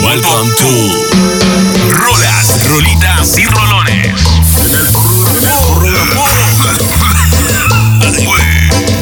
Welcome 0.00 0.50
to 0.56 0.70
Rolas, 1.92 2.68
Rolitas 2.68 3.36
y 3.38 3.44
Rolones. 3.44 4.06
En 4.56 4.74
el, 4.74 4.86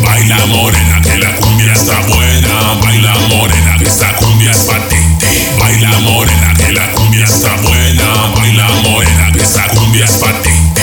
Baila 0.03 0.47
morena 0.47 1.01
que 1.03 1.19
la 1.19 1.37
cumbia 1.37 1.73
está 1.73 2.01
buena. 2.01 2.75
Baila 2.83 3.15
morena 3.29 3.77
que 3.79 3.85
esta 3.85 4.15
cumbia 4.17 4.51
es 4.51 4.59
patente. 4.59 5.27
Baila 5.59 5.99
morena 6.01 6.55
que 6.55 6.73
la 6.73 6.91
cumbia 6.91 7.25
está 7.25 7.55
buena. 7.57 8.33
Baila 8.35 8.69
morena 8.83 9.33
que 9.33 9.43
esta 9.43 9.69
cumbia 9.69 10.05
es 10.05 10.13
patente. 10.13 10.81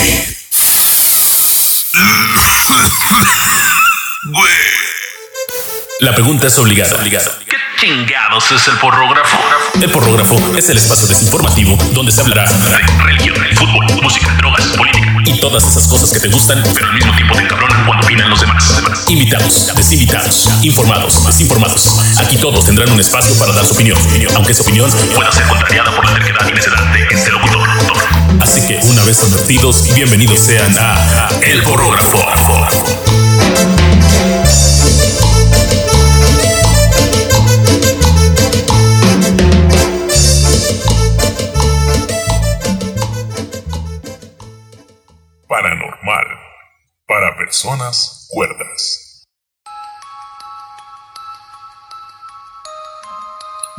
La 6.00 6.14
pregunta 6.14 6.46
es 6.46 6.58
obligada. 6.58 6.96
obligada. 6.96 7.38
¿Qué 7.46 7.56
chingados 7.78 8.52
es 8.52 8.68
el 8.68 8.78
porrógrafo? 8.78 9.36
El 9.74 9.90
porrógrafo 9.92 10.36
es 10.56 10.68
el 10.70 10.76
espacio 10.76 11.06
desinformativo 11.06 11.78
donde 11.92 12.10
se 12.10 12.20
hablará 12.20 12.44
de 12.50 13.04
religión, 13.04 13.36
fútbol, 13.54 13.86
música, 14.02 14.34
drogas, 14.36 14.66
política 14.76 15.12
y 15.24 15.38
todas 15.40 15.64
esas 15.64 15.86
cosas 15.86 16.10
que 16.10 16.18
te 16.18 16.28
gustan, 16.28 16.62
pero 16.74 16.86
al 16.86 16.94
mismo 16.94 17.14
tiempo 17.14 17.34
te 17.34 17.42
encabronan 17.42 17.86
cuando 17.86 18.04
opinan 18.06 18.30
los 18.30 18.40
demás. 18.40 18.82
Invitados, 19.08 19.72
desinvitados, 19.76 20.48
informados, 20.62 21.24
desinformados. 21.26 22.18
Aquí 22.18 22.36
todos 22.36 22.64
tendrán 22.64 22.90
un 22.90 22.98
espacio 23.00 23.34
para 23.38 23.52
dar 23.52 23.64
su 23.64 23.74
opinión, 23.74 23.98
aunque 24.34 24.52
esa 24.52 24.62
opinión 24.62 24.90
pueda 25.14 25.30
ser 25.30 25.46
contrariada 25.46 25.94
por 25.94 26.04
la 26.04 26.14
terquedad 26.14 26.48
y 26.48 26.52
necedad 26.52 26.92
de 26.92 27.14
este 27.14 27.30
locutor. 27.30 27.68
Así 28.40 28.60
que, 28.66 28.80
una 28.88 29.04
vez 29.04 29.22
advertidos, 29.22 29.94
bienvenidos 29.94 30.40
sean 30.40 30.76
a 30.78 31.28
El 31.42 31.62
Porrógrafo. 31.62 32.18
Personas 47.58 48.28
cuerdas. 48.28 49.24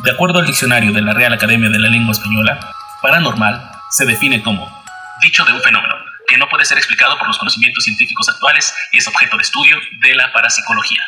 De 0.04 0.12
acuerdo 0.12 0.40
al 0.40 0.46
diccionario 0.46 0.92
de 0.92 1.02
la 1.02 1.14
Real 1.14 1.32
Academia 1.32 1.70
de 1.70 1.80
la 1.80 1.88
Lengua 1.88 2.12
Española, 2.12 2.60
paranormal 3.02 3.72
se 3.90 4.06
define 4.06 4.44
como 4.44 4.70
dicho 5.22 5.46
de 5.46 5.54
un 5.54 5.62
fenómeno 5.62 5.96
que 6.28 6.38
no 6.38 6.50
puede 6.50 6.66
ser 6.66 6.78
explicado 6.78 7.18
por 7.18 7.28
los 7.28 7.38
conocimientos 7.38 7.86
científicos 7.86 8.28
actuales 8.28 8.74
y 8.92 8.98
es 8.98 9.08
objeto 9.08 9.38
de 9.38 9.44
estudio 9.44 9.78
de 10.04 10.14
la 10.16 10.34
parapsicología. 10.34 11.02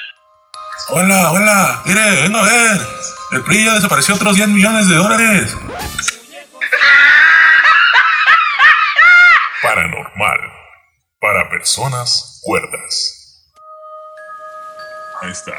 Hola, 0.88 1.32
hola, 1.32 1.82
mire, 1.84 2.22
venga 2.22 2.40
a 2.40 2.44
ver. 2.44 2.88
El 3.32 3.44
PRI 3.44 3.66
ya 3.66 3.74
desapareció 3.74 4.16
otros 4.16 4.36
10 4.36 4.48
millones 4.48 4.88
de 4.88 4.96
dólares. 4.96 5.58
Paranormal 9.62 10.40
para 11.20 11.50
personas 11.50 12.31
cuerdas. 12.42 13.40
Ahí 15.22 15.32
está. 15.32 15.54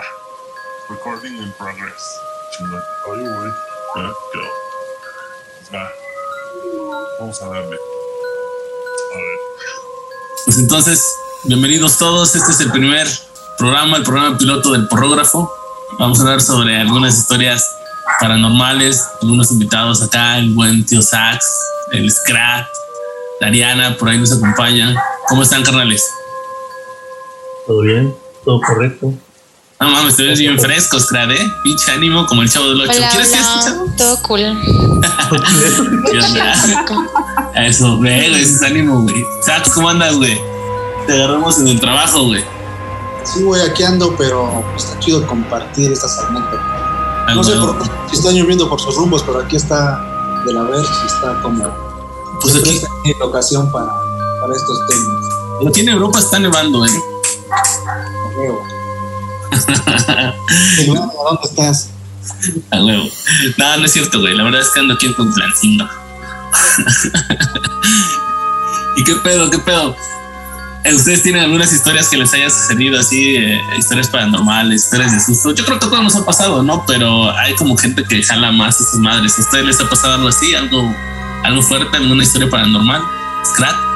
Recording 0.88 1.36
in 1.36 1.52
progress. 1.56 2.02
Chingón. 2.56 2.83
Oye, 3.08 3.22
güey. 3.22 3.50
Go. 3.94 4.14
Pues 5.58 5.72
va. 5.72 5.88
Vamos 7.20 7.41
a 7.42 7.47
darle. 7.47 7.77
A 7.77 9.16
ver. 9.16 9.38
Pues 10.44 10.58
entonces, 10.58 11.06
bienvenidos 11.44 11.98
todos. 11.98 12.34
Este 12.34 12.50
es 12.50 12.60
el 12.60 12.72
primer 12.72 13.06
programa, 13.58 13.98
el 13.98 14.03
programa 14.03 14.36
piloto 14.36 14.72
del 14.72 14.88
porrógrafo. 14.88 15.53
Vamos 15.98 16.19
a 16.19 16.22
hablar 16.22 16.41
sobre 16.41 16.80
algunas 16.80 17.16
historias 17.16 17.70
paranormales, 18.19 19.06
algunos 19.20 19.53
invitados 19.53 20.03
acá, 20.03 20.38
el 20.38 20.53
buen 20.55 20.84
tío 20.84 21.03
Sax, 21.03 21.44
el 21.92 22.10
Scrat, 22.10 22.66
Dariana, 23.41 23.97
por 23.97 24.09
ahí 24.09 24.19
nos 24.19 24.32
acompaña. 24.32 24.94
¿Cómo 25.28 25.42
están, 25.42 25.62
carnales? 25.62 26.03
Todo 27.67 27.81
bien, 27.83 28.15
todo 28.45 28.61
correcto. 28.61 29.12
No 29.81 29.91
mames, 29.91 30.17
te 30.17 30.23
ves 30.25 30.39
bien 30.39 30.59
fresco, 30.61 30.99
Scrat, 31.00 31.31
¿eh? 31.31 31.53
Pinche 31.65 31.91
ánimo 31.91 32.25
como 32.27 32.43
el 32.43 32.50
chavo 32.50 32.69
del 32.69 32.81
8. 32.83 32.93
Hola, 32.97 33.09
¿Quieres 33.11 33.28
que 33.31 33.37
hola. 33.39 33.59
escuchar? 33.59 33.97
Todo 33.97 34.23
cool. 34.23 34.41
¿Qué 36.11 36.19
onda? 36.21 36.55
Eso, 37.67 37.97
güey, 37.99 38.27
ese 38.34 38.55
es 38.55 38.62
ánimo, 38.62 39.03
güey. 39.03 39.25
Sax, 39.45 39.71
¿cómo 39.71 39.89
andas, 39.89 40.17
güey? 40.17 40.41
Te 41.06 41.12
agarramos 41.15 41.59
en 41.59 41.69
el 41.69 41.81
trabajo, 41.81 42.25
güey. 42.25 42.45
Sí, 43.25 43.43
güey, 43.43 43.61
aquí 43.62 43.83
ando, 43.83 44.15
pero 44.17 44.65
está 44.77 44.99
chido 45.01 45.27
compartir 45.27 45.93
estas 45.93 46.19
anécdotas. 46.21 46.61
Ah, 46.61 47.33
No 47.34 47.45
sé 47.45 47.53
por, 47.56 47.77
si 48.11 48.17
están 48.17 48.34
lloviendo 48.34 48.69
por 48.69 48.81
sus 48.81 48.95
rumbos, 48.97 49.22
pero 49.22 49.41
aquí 49.41 49.56
está 49.56 50.01
de 50.47 50.53
la 50.53 50.62
ver 50.62 50.84
si 50.84 51.06
está 51.06 51.41
como. 51.43 51.69
Pues 52.41 52.56
aquí, 52.56 52.81
ocasión 53.21 53.71
para, 53.71 53.87
para 54.41 54.55
estos 54.56 54.78
temas. 54.89 55.69
aquí 55.69 55.81
en 55.81 55.89
Europa 55.91 56.19
está 56.19 56.39
nevando, 56.39 56.84
¿eh? 56.87 56.91
A 57.87 58.38
huevo. 58.38 58.66
¿Y 60.78 60.87
luego, 60.87 61.26
¿a 61.26 61.31
dónde 61.31 61.43
estás? 61.44 61.91
A 62.70 62.82
huevo. 62.82 63.09
No, 63.59 63.76
no 63.76 63.84
es 63.84 63.93
cierto, 63.93 64.20
güey. 64.20 64.34
La 64.37 64.44
verdad 64.44 64.60
es 64.60 64.70
que 64.70 64.81
ando 64.81 64.94
aquí 64.94 65.06
en 65.06 65.15
Tuxtlancingo. 65.15 65.88
¿Y 68.97 69.04
qué 69.04 69.15
pedo, 69.16 69.50
qué 69.50 69.59
pedo? 69.59 69.97
¿Ustedes 70.84 71.22
tienen 71.22 71.42
algunas 71.42 71.72
historias 71.72 72.09
que 72.09 72.16
les 72.16 72.34
haya 72.34 72.50
sucedido 72.50 72.98
así? 72.98 73.37
eh, 73.37 73.60
historias 73.78 74.09
paranormales, 74.09 74.84
historias 74.84 75.12
de 75.12 75.21
susto. 75.21 75.54
Yo 75.54 75.65
creo 75.65 75.78
que 75.78 75.87
todos 75.87 76.03
nos 76.03 76.16
ha 76.16 76.26
pasado, 76.26 76.62
¿no? 76.62 76.84
Pero 76.87 77.31
hay 77.37 77.54
como 77.54 77.76
gente 77.76 78.03
que 78.04 78.22
jala 78.22 78.50
más 78.50 78.81
a 78.81 78.84
sus 78.84 78.98
madres. 78.98 79.38
¿A 79.38 79.42
ustedes 79.42 79.65
les 79.65 79.81
ha 79.81 79.88
pasado 79.88 80.15
algo 80.15 80.28
así? 80.28 80.54
¿Algo, 80.54 80.92
algo 81.44 81.62
fuerte? 81.62 81.97
¿Alguna 81.97 82.25
historia 82.25 82.50
paranormal? 82.50 83.00
¿Scrat? 83.44 83.91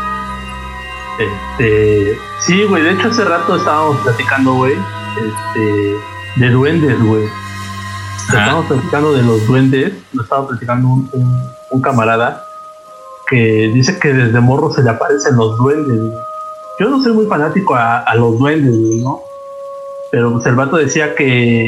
Este, 1.18 2.18
sí, 2.40 2.64
güey, 2.64 2.82
de 2.82 2.92
hecho 2.92 3.08
hace 3.08 3.24
rato 3.24 3.56
estábamos 3.56 3.96
platicando, 4.02 4.54
güey, 4.54 4.74
este, 5.16 5.96
de 6.36 6.50
duendes, 6.50 7.02
güey. 7.02 7.24
Estábamos 8.28 8.66
platicando 8.66 9.12
de 9.12 9.22
los 9.22 9.46
duendes, 9.46 9.92
lo 10.12 10.22
estaba 10.22 10.48
platicando 10.48 10.88
un, 10.88 11.08
un- 11.12 11.46
un 11.70 11.80
camarada 11.82 12.44
que 13.28 13.70
dice 13.74 13.98
que 13.98 14.12
desde 14.12 14.40
morro 14.40 14.72
se 14.72 14.82
le 14.82 14.90
aparecen 14.90 15.36
los 15.36 15.56
duendes. 15.58 15.98
Yo 16.78 16.88
no 16.90 17.02
soy 17.02 17.12
muy 17.12 17.26
fanático 17.26 17.74
a, 17.74 17.98
a 18.00 18.14
los 18.14 18.38
duendes, 18.38 18.76
güey, 18.78 19.00
¿no? 19.00 19.20
Pero 20.12 20.32
pues 20.32 20.44
el 20.46 20.54
vato 20.54 20.76
decía 20.76 21.14
que, 21.14 21.66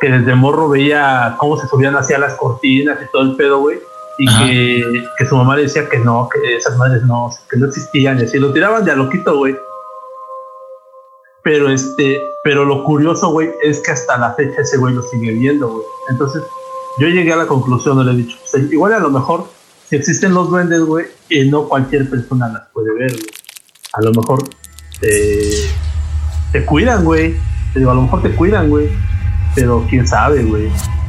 que 0.00 0.08
desde 0.10 0.34
morro 0.34 0.68
veía 0.68 1.36
cómo 1.38 1.56
se 1.58 1.68
subían 1.68 1.94
hacia 1.96 2.18
las 2.18 2.34
cortinas 2.34 2.98
y 3.02 3.10
todo 3.12 3.22
el 3.22 3.36
pedo, 3.36 3.58
güey. 3.60 3.78
Y 4.18 4.26
que, 4.26 5.04
que 5.16 5.26
su 5.26 5.36
mamá 5.36 5.56
le 5.56 5.62
decía 5.62 5.88
que 5.88 5.98
no, 5.98 6.28
que 6.28 6.56
esas 6.56 6.76
madres 6.76 7.02
no, 7.04 7.30
que 7.48 7.56
no 7.56 7.66
existían 7.66 8.18
y 8.18 8.24
así. 8.24 8.38
Lo 8.38 8.52
tiraban 8.52 8.84
de 8.84 8.90
a 8.90 8.96
loquito, 8.96 9.36
güey. 9.36 9.56
Pero 11.44 11.70
este, 11.70 12.20
pero 12.42 12.64
lo 12.64 12.82
curioso, 12.82 13.30
güey, 13.30 13.50
es 13.62 13.80
que 13.80 13.92
hasta 13.92 14.18
la 14.18 14.34
fecha 14.34 14.60
ese 14.60 14.76
güey 14.76 14.92
lo 14.92 15.02
sigue 15.02 15.32
viendo, 15.32 15.68
güey. 15.68 15.84
Entonces, 16.10 16.42
yo 16.98 17.06
llegué 17.06 17.32
a 17.32 17.36
la 17.36 17.46
conclusión, 17.46 17.96
no 17.96 18.02
le 18.02 18.12
he 18.12 18.16
dicho, 18.16 18.36
pues, 18.50 18.72
igual 18.72 18.92
a 18.92 18.98
lo 18.98 19.10
mejor, 19.10 19.46
si 19.88 19.96
existen 19.96 20.34
los 20.34 20.50
duendes, 20.50 20.80
güey, 20.80 21.06
y 21.28 21.48
no 21.48 21.68
cualquier 21.68 22.10
persona 22.10 22.48
las 22.48 22.68
puede 22.72 22.92
ver, 22.94 23.12
güey. 23.12 23.30
A 23.94 24.02
lo 24.02 24.12
mejor 24.12 24.42
te, 25.00 25.70
te 26.52 26.64
cuidan, 26.64 27.04
güey. 27.04 27.36
Te 27.72 27.78
digo, 27.78 27.92
a 27.92 27.94
lo 27.94 28.02
mejor 28.02 28.22
te 28.22 28.34
cuidan, 28.34 28.68
güey. 28.68 28.90
Pero 29.54 29.86
quién 29.88 30.06
sabe, 30.06 30.42
güey. 30.42 30.68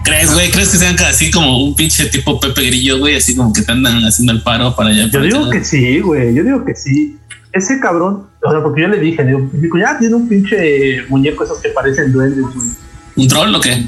¿Crees, 0.09 0.33
güey? 0.33 0.49
¿Crees 0.49 0.69
que 0.69 0.77
sean 0.77 0.95
así 1.07 1.29
como 1.29 1.63
un 1.63 1.75
pinche 1.75 2.05
tipo 2.07 2.39
Pepe 2.39 2.63
Grillo, 2.65 2.99
güey? 2.99 3.15
Así 3.15 3.35
como 3.35 3.53
que 3.53 3.61
te 3.61 3.71
andan 3.71 4.03
haciendo 4.03 4.33
el 4.33 4.41
paro 4.41 4.75
para 4.75 4.89
allá. 4.89 5.07
Yo 5.11 5.21
digo 5.21 5.49
que 5.49 5.63
sí, 5.63 5.99
güey. 5.99 6.33
Yo 6.33 6.43
digo 6.43 6.65
que 6.65 6.75
sí. 6.75 7.17
Ese 7.51 7.79
cabrón, 7.79 8.27
o 8.43 8.51
sea, 8.51 8.61
porque 8.61 8.81
yo 8.81 8.87
le 8.87 8.99
dije, 8.99 9.23
digo, 9.23 9.49
digo, 9.53 9.77
ya 9.77 9.97
tiene 9.97 10.15
un 10.15 10.27
pinche 10.27 11.03
muñeco 11.09 11.43
esos 11.43 11.59
que 11.59 11.69
parecen 11.69 12.11
duendes, 12.11 12.43
güey. 12.43 12.67
¿Un 13.15 13.27
troll 13.27 13.55
o 13.55 13.61
qué? 13.61 13.85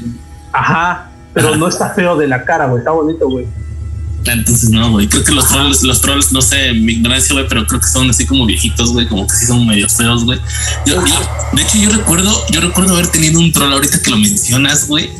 Ajá, 0.52 1.10
pero 1.32 1.48
Ajá. 1.48 1.56
no 1.56 1.68
está 1.68 1.90
feo 1.90 2.16
de 2.16 2.26
la 2.26 2.44
cara, 2.44 2.66
güey. 2.66 2.78
Está 2.78 2.90
bonito, 2.90 3.28
güey. 3.28 3.46
Entonces 4.24 4.70
no, 4.70 4.90
güey. 4.92 5.08
Creo 5.08 5.24
que 5.24 5.32
los 5.32 5.48
trolls, 5.48 5.82
los 5.82 6.00
trolls, 6.00 6.32
no 6.32 6.40
sé, 6.42 6.72
mi 6.74 6.92
ignorancia, 6.94 7.32
güey, 7.34 7.46
pero 7.48 7.66
creo 7.66 7.80
que 7.80 7.88
son 7.88 8.08
así 8.08 8.24
como 8.24 8.46
viejitos, 8.46 8.92
güey, 8.92 9.06
como 9.08 9.26
que 9.26 9.34
sí 9.34 9.46
son 9.46 9.66
medio 9.66 9.88
feos, 9.88 10.24
güey. 10.24 10.38
Yo, 10.86 11.04
yo- 11.04 11.30
de 11.52 11.62
hecho, 11.62 11.78
yo 11.78 11.90
recuerdo, 11.90 12.46
yo 12.50 12.60
recuerdo 12.60 12.94
haber 12.94 13.08
tenido 13.08 13.38
un 13.40 13.52
troll 13.52 13.72
ahorita 13.72 14.00
que 14.00 14.10
lo 14.10 14.16
mencionas, 14.16 14.86
güey. 14.86 15.10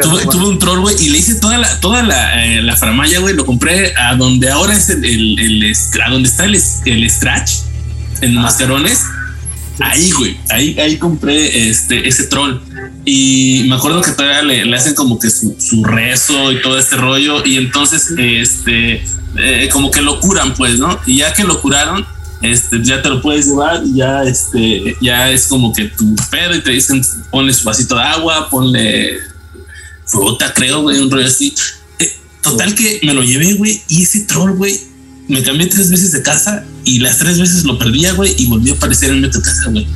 Tuve, 0.00 0.22
tuve 0.26 0.48
un 0.48 0.58
troll, 0.58 0.80
güey, 0.80 0.96
y 1.04 1.10
le 1.10 1.18
hice 1.18 1.34
toda 1.36 1.58
la, 1.58 1.78
toda 1.80 2.02
la, 2.02 2.44
eh, 2.46 2.62
la 2.62 2.74
faramaya, 2.76 3.20
güey. 3.20 3.34
Lo 3.34 3.44
compré 3.46 3.94
a 3.96 4.14
donde 4.16 4.50
ahora 4.50 4.72
es 4.74 4.88
el, 4.88 5.04
el, 5.04 5.72
a 6.04 6.10
donde 6.10 6.28
está 6.28 6.44
el, 6.46 6.60
el 6.86 7.10
scratch 7.10 7.50
en 8.22 8.34
mascarones. 8.34 9.02
Ahí, 9.78 10.10
güey, 10.12 10.38
ahí, 10.48 10.78
ahí 10.80 10.96
compré 10.96 11.68
este, 11.68 12.08
ese 12.08 12.24
troll. 12.28 12.60
Y 13.08 13.64
me 13.68 13.76
acuerdo 13.76 14.02
que 14.02 14.10
todavía 14.10 14.42
le, 14.42 14.76
hacen 14.76 14.94
como 14.94 15.16
que 15.20 15.30
su, 15.30 15.54
rezo 15.84 16.50
y 16.50 16.60
todo 16.60 16.76
este 16.76 16.96
rollo. 16.96 17.46
Y 17.46 17.56
entonces, 17.56 18.12
este, 18.18 19.04
eh, 19.38 19.68
como 19.72 19.92
que 19.92 20.02
lo 20.02 20.18
curan, 20.18 20.54
pues, 20.54 20.80
¿no? 20.80 20.98
Y 21.06 21.18
ya 21.18 21.32
que 21.32 21.44
lo 21.44 21.62
curaron, 21.62 22.04
este, 22.42 22.82
ya 22.82 23.00
te 23.02 23.08
lo 23.08 23.22
puedes 23.22 23.46
llevar 23.46 23.82
y 23.86 23.98
ya, 23.98 24.24
este, 24.24 24.96
ya 25.00 25.30
es 25.30 25.46
como 25.46 25.72
que 25.72 25.84
tu 25.84 26.16
pedo 26.30 26.56
y 26.56 26.60
te 26.60 26.72
dicen, 26.72 27.00
ponle 27.30 27.54
su 27.54 27.64
vasito 27.64 27.94
de 27.94 28.02
agua, 28.02 28.50
ponle 28.50 29.18
fruta, 30.04 30.52
creo, 30.52 30.82
güey, 30.82 30.98
un 30.98 31.08
rollo 31.08 31.26
así. 31.26 31.54
Eh, 32.00 32.12
Total 32.42 32.74
que 32.74 33.00
me 33.04 33.14
lo 33.14 33.22
llevé, 33.22 33.54
güey, 33.54 33.80
y 33.88 34.02
ese 34.02 34.22
troll, 34.22 34.56
güey, 34.56 34.80
me 35.28 35.44
cambié 35.44 35.68
tres 35.68 35.90
veces 35.90 36.10
de 36.10 36.22
casa 36.22 36.64
y 36.84 36.98
las 36.98 37.18
tres 37.18 37.38
veces 37.38 37.62
lo 37.64 37.78
perdía, 37.78 38.14
güey, 38.14 38.34
y 38.36 38.46
volvió 38.46 38.74
a 38.74 38.76
aparecer 38.76 39.10
en 39.10 39.20
mi 39.20 39.30
casa, 39.30 39.70
güey. 39.70 39.86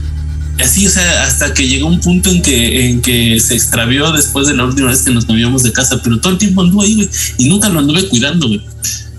Y 0.60 0.62
así, 0.62 0.86
o 0.86 0.90
sea, 0.90 1.24
hasta 1.24 1.54
que 1.54 1.66
llegó 1.66 1.88
un 1.88 2.00
punto 2.00 2.28
en 2.28 2.42
que, 2.42 2.90
en 2.90 3.00
que 3.00 3.40
se 3.40 3.54
extravió 3.54 4.12
después 4.12 4.46
de 4.46 4.54
la 4.54 4.66
última 4.66 4.88
vez 4.88 5.00
que 5.02 5.10
nos 5.10 5.24
cambiamos 5.24 5.62
de 5.62 5.72
casa, 5.72 5.98
pero 6.04 6.20
todo 6.20 6.34
el 6.34 6.38
tiempo 6.38 6.60
anduvo 6.60 6.82
ahí, 6.82 6.96
güey, 6.96 7.08
y 7.38 7.48
nunca 7.48 7.70
lo 7.70 7.78
anduve 7.78 8.06
cuidando, 8.10 8.46
güey. 8.46 8.60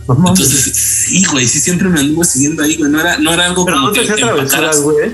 Entonces, 0.08 0.76
sí, 0.76 1.26
güey, 1.32 1.48
sí 1.48 1.60
siempre 1.60 1.90
me 1.90 2.00
anduvo 2.00 2.24
siguiendo 2.24 2.62
ahí, 2.62 2.78
güey. 2.78 2.92
No 2.92 3.00
era, 3.00 3.18
no 3.18 3.34
era 3.34 3.48
algo 3.48 3.66
Pero 3.66 3.78
como 3.78 3.88
no 3.88 3.94
te 3.94 4.02
que, 4.02 4.24
güey. 4.84 5.12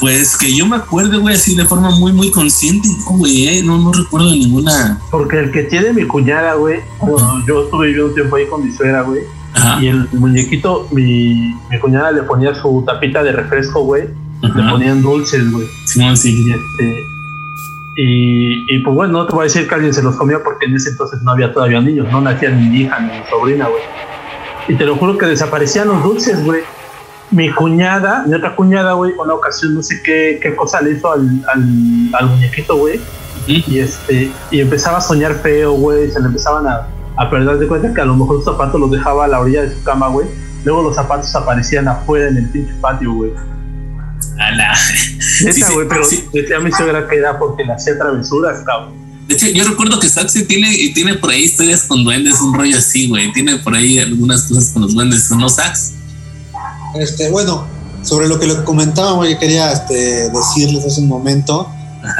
Pues 0.00 0.38
que 0.38 0.56
yo 0.56 0.66
me 0.66 0.76
acuerdo, 0.76 1.20
güey, 1.20 1.34
así 1.34 1.54
de 1.54 1.66
forma 1.66 1.90
muy, 1.90 2.14
muy 2.14 2.30
consciente, 2.30 2.88
güey, 3.10 3.48
eh, 3.48 3.62
no, 3.62 3.76
no 3.76 3.92
recuerdo 3.92 4.30
ninguna. 4.30 5.00
Porque 5.10 5.38
el 5.38 5.50
que 5.52 5.64
tiene 5.64 5.92
mi 5.92 6.06
cuñada, 6.06 6.54
güey, 6.54 6.80
bueno, 6.98 7.44
yo 7.46 7.64
estuve 7.64 7.88
viviendo 7.88 8.08
un 8.08 8.14
tiempo 8.14 8.36
ahí 8.36 8.46
con 8.46 8.64
mi 8.64 8.72
suegra, 8.74 9.02
güey, 9.02 9.20
Ajá. 9.52 9.82
y 9.82 9.88
el 9.88 10.08
muñequito, 10.12 10.88
mi, 10.92 11.54
mi 11.70 11.78
cuñada 11.78 12.10
le 12.10 12.22
ponía 12.22 12.54
su 12.54 12.82
tapita 12.86 13.22
de 13.22 13.32
refresco, 13.32 13.82
güey, 13.82 14.08
le 14.42 14.70
ponían 14.70 15.02
dulces, 15.02 15.50
güey. 15.50 15.68
Simón, 15.84 16.16
sí. 16.16 16.44
Y 16.46 16.52
este. 16.52 17.06
Y, 17.96 18.74
y 18.74 18.78
pues 18.80 18.94
bueno, 18.96 19.12
no 19.12 19.26
te 19.26 19.34
voy 19.34 19.42
a 19.42 19.44
decir 19.44 19.68
que 19.68 19.74
alguien 19.74 19.92
se 19.92 20.02
los 20.02 20.16
comió 20.16 20.42
porque 20.42 20.66
en 20.66 20.76
ese 20.76 20.90
entonces 20.90 21.20
no 21.22 21.32
había 21.32 21.52
todavía 21.52 21.80
niños, 21.80 22.10
no 22.10 22.22
nacía 22.22 22.50
ni 22.50 22.68
mi 22.68 22.80
hija 22.80 22.98
ni 23.00 23.18
mi 23.18 23.24
sobrina, 23.28 23.68
güey. 23.68 23.82
Y 24.68 24.74
te 24.76 24.86
lo 24.86 24.96
juro 24.96 25.18
que 25.18 25.26
desaparecían 25.26 25.88
los 25.88 26.02
dulces, 26.02 26.42
güey. 26.44 26.62
Mi 27.30 27.50
cuñada, 27.50 28.24
mi 28.26 28.34
otra 28.34 28.54
cuñada, 28.56 28.92
güey, 28.92 29.12
una 29.18 29.34
ocasión 29.34 29.74
no 29.74 29.82
sé 29.82 30.02
qué, 30.02 30.38
qué 30.42 30.54
cosa 30.54 30.80
le 30.80 30.92
hizo 30.92 31.12
al, 31.12 31.20
al, 31.52 32.14
al 32.14 32.26
muñequito, 32.28 32.76
güey. 32.76 33.00
Y 33.46 33.78
este, 33.78 34.30
y 34.50 34.60
empezaba 34.60 34.98
a 34.98 35.00
soñar 35.00 35.34
feo, 35.34 35.72
güey. 35.72 36.10
Se 36.10 36.20
le 36.20 36.26
empezaban 36.26 36.66
a, 36.66 36.88
a 37.16 37.30
perder 37.30 37.58
de 37.58 37.68
cuenta 37.68 37.92
que 37.92 38.00
a 38.00 38.04
lo 38.04 38.16
mejor 38.16 38.36
los 38.36 38.44
zapatos 38.44 38.80
los 38.80 38.90
dejaba 38.90 39.24
a 39.24 39.28
la 39.28 39.40
orilla 39.40 39.62
de 39.62 39.74
su 39.74 39.82
cama, 39.82 40.08
güey. 40.08 40.26
Luego 40.64 40.82
los 40.82 40.94
zapatos 40.94 41.34
aparecían 41.34 41.88
afuera 41.88 42.28
en 42.28 42.36
el 42.36 42.48
pinche 42.48 42.72
patio, 42.80 43.12
güey. 43.12 43.32
A 44.38 44.50
la- 44.52 44.74
Neta, 45.44 45.70
güey, 45.70 45.88
pero 45.88 46.04
sí. 46.04 46.24
decía 46.32 46.60
mi 46.60 46.72
suegra 46.72 47.08
que 47.08 47.16
era 47.16 47.38
porque 47.38 47.64
le 47.64 47.72
hacía 47.72 47.98
travesuras, 47.98 48.62
cabrón. 48.64 49.02
De 49.28 49.34
hecho, 49.34 49.46
yo 49.48 49.64
recuerdo 49.64 50.00
que 50.00 50.08
Saxi 50.08 50.44
tiene, 50.44 50.74
y 50.74 50.92
tiene 50.92 51.14
por 51.14 51.30
ahí 51.30 51.44
historias 51.44 51.82
con 51.84 52.04
duendes, 52.04 52.40
un 52.40 52.54
rollo 52.54 52.76
así, 52.76 53.08
güey. 53.08 53.32
Tiene 53.32 53.56
por 53.58 53.74
ahí 53.74 53.98
algunas 53.98 54.42
cosas 54.42 54.70
con 54.70 54.82
los 54.82 54.94
duendes, 54.94 55.30
¿no, 55.30 55.48
Sax? 55.48 55.92
Este, 56.98 57.30
bueno, 57.30 57.66
sobre 58.02 58.28
lo 58.28 58.38
que 58.38 58.46
le 58.46 58.64
comentaba, 58.64 59.26
yo 59.28 59.38
quería 59.38 59.72
este, 59.72 60.28
decirles 60.30 60.84
hace 60.84 61.00
un 61.00 61.08
momento. 61.08 61.70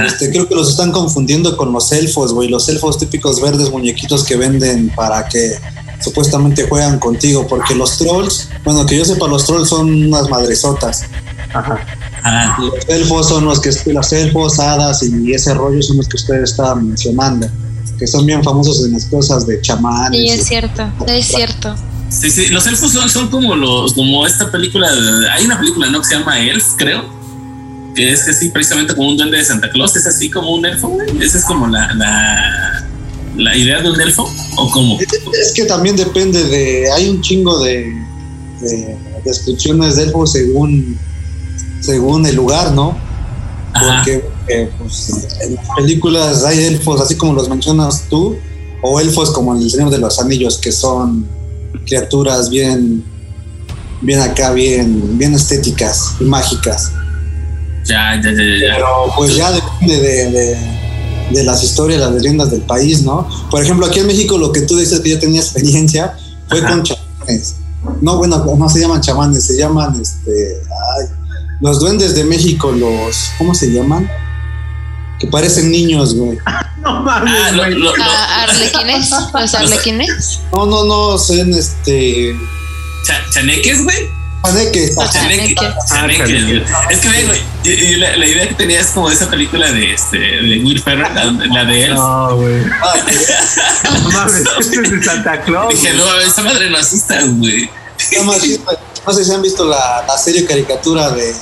Este, 0.06 0.30
creo 0.30 0.48
que 0.48 0.54
los 0.54 0.70
están 0.70 0.92
confundiendo 0.92 1.56
con 1.56 1.72
los 1.72 1.90
elfos, 1.90 2.32
güey. 2.32 2.48
Los 2.48 2.68
elfos 2.68 2.98
típicos 2.98 3.42
verdes 3.42 3.68
muñequitos 3.70 4.22
que 4.24 4.36
venden 4.36 4.90
para 4.94 5.26
que 5.26 5.58
supuestamente 6.00 6.66
juegan 6.68 7.00
contigo. 7.00 7.46
Porque 7.48 7.74
los 7.74 7.98
trolls, 7.98 8.48
bueno, 8.64 8.86
que 8.86 8.96
yo 8.96 9.04
sepa, 9.04 9.26
los 9.26 9.44
trolls 9.44 9.68
son 9.68 10.06
unas 10.06 10.28
madresotas. 10.30 11.02
Ajá. 11.52 11.84
Ah, 12.24 12.56
los 12.58 12.88
elfos 12.88 13.28
son 13.28 13.44
los 13.44 13.60
que 13.60 13.70
los 13.92 14.12
elfos, 14.12 14.58
hadas 14.60 15.02
y 15.02 15.32
ese 15.32 15.54
rollo 15.54 15.82
son 15.82 15.96
los 15.96 16.08
que 16.08 16.16
ustedes 16.16 16.50
estaban 16.50 16.86
mencionando. 16.88 17.48
Que 17.98 18.06
son 18.06 18.26
bien 18.26 18.42
famosos 18.42 18.84
en 18.84 18.92
las 18.92 19.04
cosas 19.06 19.46
de 19.46 19.60
chamanes. 19.60 20.20
Sí, 20.20 20.26
y- 20.26 20.30
es 20.30 20.46
cierto, 20.46 20.90
es 21.06 21.26
cierto. 21.26 21.74
sí, 22.08 22.30
sí, 22.30 22.46
los 22.48 22.66
elfos 22.66 22.92
son, 22.92 23.08
son 23.08 23.28
como 23.28 23.54
los, 23.56 23.92
como 23.94 24.26
esta 24.26 24.50
película, 24.50 24.92
de- 24.92 25.30
hay 25.30 25.44
una 25.46 25.58
película, 25.58 25.88
¿no? 25.90 26.00
Que 26.00 26.08
se 26.08 26.14
llama 26.18 26.38
Elf, 26.40 26.64
creo. 26.76 27.02
Que 27.94 28.10
es 28.12 28.26
así, 28.28 28.48
precisamente 28.48 28.94
como 28.96 29.08
un 29.10 29.16
duende 29.18 29.36
de 29.36 29.44
Santa 29.44 29.68
Claus, 29.70 29.94
es 29.96 30.06
así 30.06 30.30
como 30.30 30.54
un 30.54 30.64
elfo, 30.64 30.88
güey. 30.88 31.08
Esa 31.22 31.38
es 31.38 31.44
como 31.44 31.66
la, 31.66 31.92
la, 31.94 32.86
la 33.36 33.56
idea 33.56 33.82
de 33.82 33.90
un 33.90 34.00
elfo, 34.00 34.32
o 34.56 34.70
como. 34.70 34.98
Es 34.98 35.52
que 35.54 35.64
también 35.66 35.94
depende 35.96 36.42
de. 36.44 36.90
Hay 36.92 37.08
un 37.10 37.20
chingo 37.20 37.58
de, 37.62 37.92
de 38.62 38.96
descripciones 39.24 39.96
de 39.96 40.04
elfos 40.04 40.32
según, 40.32 40.98
según 41.82 42.24
el 42.26 42.34
lugar, 42.36 42.72
¿no? 42.72 42.96
Porque 43.72 44.24
eh, 44.48 44.70
pues, 44.78 45.36
en 45.40 45.54
las 45.56 45.66
películas 45.76 46.44
hay 46.44 46.64
elfos 46.64 47.00
así 47.00 47.16
como 47.16 47.32
los 47.34 47.48
mencionas 47.48 48.04
tú, 48.08 48.36
o 48.82 49.00
elfos 49.00 49.30
como 49.30 49.54
en 49.54 49.62
El 49.62 49.70
Señor 49.70 49.90
de 49.90 49.98
los 49.98 50.18
Anillos, 50.20 50.58
que 50.58 50.72
son 50.72 51.26
criaturas 51.86 52.48
bien, 52.50 53.02
bien 54.00 54.20
acá, 54.20 54.52
bien, 54.52 55.18
bien 55.18 55.34
estéticas 55.34 56.14
y 56.20 56.24
mágicas. 56.24 56.90
Ya, 57.84 58.14
ya, 58.22 58.30
ya, 58.30 58.36
ya, 58.36 58.66
ya. 58.68 58.74
Pero 58.76 58.86
pues 59.16 59.34
ya 59.36 59.50
depende 59.52 60.00
de, 60.00 60.30
de- 60.30 60.82
de 61.32 61.44
las 61.44 61.62
historias, 61.64 61.98
las 61.98 62.12
leyendas 62.12 62.50
del 62.50 62.60
país, 62.60 63.02
¿no? 63.04 63.26
Por 63.50 63.62
ejemplo, 63.62 63.86
aquí 63.86 64.00
en 64.00 64.06
México 64.06 64.36
lo 64.36 64.52
que 64.52 64.60
tú 64.62 64.76
dices 64.76 65.00
que 65.00 65.10
yo 65.10 65.18
tenía 65.18 65.40
experiencia 65.40 66.14
fue 66.48 66.58
Ajá. 66.58 66.68
con 66.68 66.82
chamanes. 66.82 67.54
No, 68.02 68.18
bueno, 68.18 68.44
no 68.58 68.68
se 68.68 68.80
llaman 68.80 69.00
chamanes, 69.00 69.44
se 69.44 69.56
llaman 69.56 69.98
este. 69.98 70.30
ay, 70.98 71.06
los 71.62 71.80
duendes 71.80 72.14
de 72.14 72.24
México, 72.24 72.70
los. 72.72 73.30
¿Cómo 73.38 73.54
se 73.54 73.68
llaman? 73.72 74.10
Que 75.18 75.26
parecen 75.28 75.70
niños, 75.70 76.14
güey. 76.14 76.38
No 76.82 77.00
mames, 77.00 77.32
Ah, 77.40 77.50
lo- 77.52 77.62
güey. 77.62 77.74
lo- 77.74 77.96
lo- 77.96 78.02
Ah, 78.02 78.42
¿Arlequines? 78.42 79.10
¿Los 79.32 79.54
arlequines? 79.54 80.40
No, 80.52 80.66
no, 80.66 80.84
no, 80.84 81.16
son 81.16 81.54
este. 81.54 82.34
cha- 83.06 83.24
¿Chaneques, 83.32 83.84
güey? 83.84 84.08
Los 84.42 84.52
Chaneque- 84.52 84.90
chaneques. 84.96 85.56
chaneques. 85.88 86.62
Es 86.90 86.98
que, 86.98 87.24
güey, 87.24 87.96
la, 87.98 88.16
la 88.16 88.26
idea 88.26 88.48
que 88.48 88.54
tenía 88.54 88.80
es 88.80 88.88
como 88.88 89.08
de 89.08 89.14
esa 89.14 89.30
película 89.30 89.70
de, 89.70 89.94
este, 89.94 90.18
de 90.18 90.60
Will 90.64 90.82
Ferrell, 90.82 91.14
la, 91.14 91.24
la 91.46 91.64
de 91.66 91.84
Elf. 91.84 91.94
No, 91.94 92.36
güey. 92.38 92.60
Ah, 92.82 92.94
No 94.02 94.10
mames, 94.10 94.42
este 94.58 94.80
es 94.80 94.90
de 94.90 95.02
Santa 95.04 95.40
Claus. 95.42 95.72
Dije, 95.72 95.94
no, 95.94 96.18
esa 96.18 96.42
madre 96.42 96.68
no 96.68 96.78
asusta, 96.78 97.20
güey. 97.24 97.70
chido. 98.40 98.58
No 99.06 99.12
sé 99.12 99.24
si 99.24 99.30
han 99.32 99.42
visto 99.42 99.64
la, 99.64 100.04
la 100.08 100.18
serie 100.18 100.44
caricatura 100.44 101.10
de, 101.10 101.32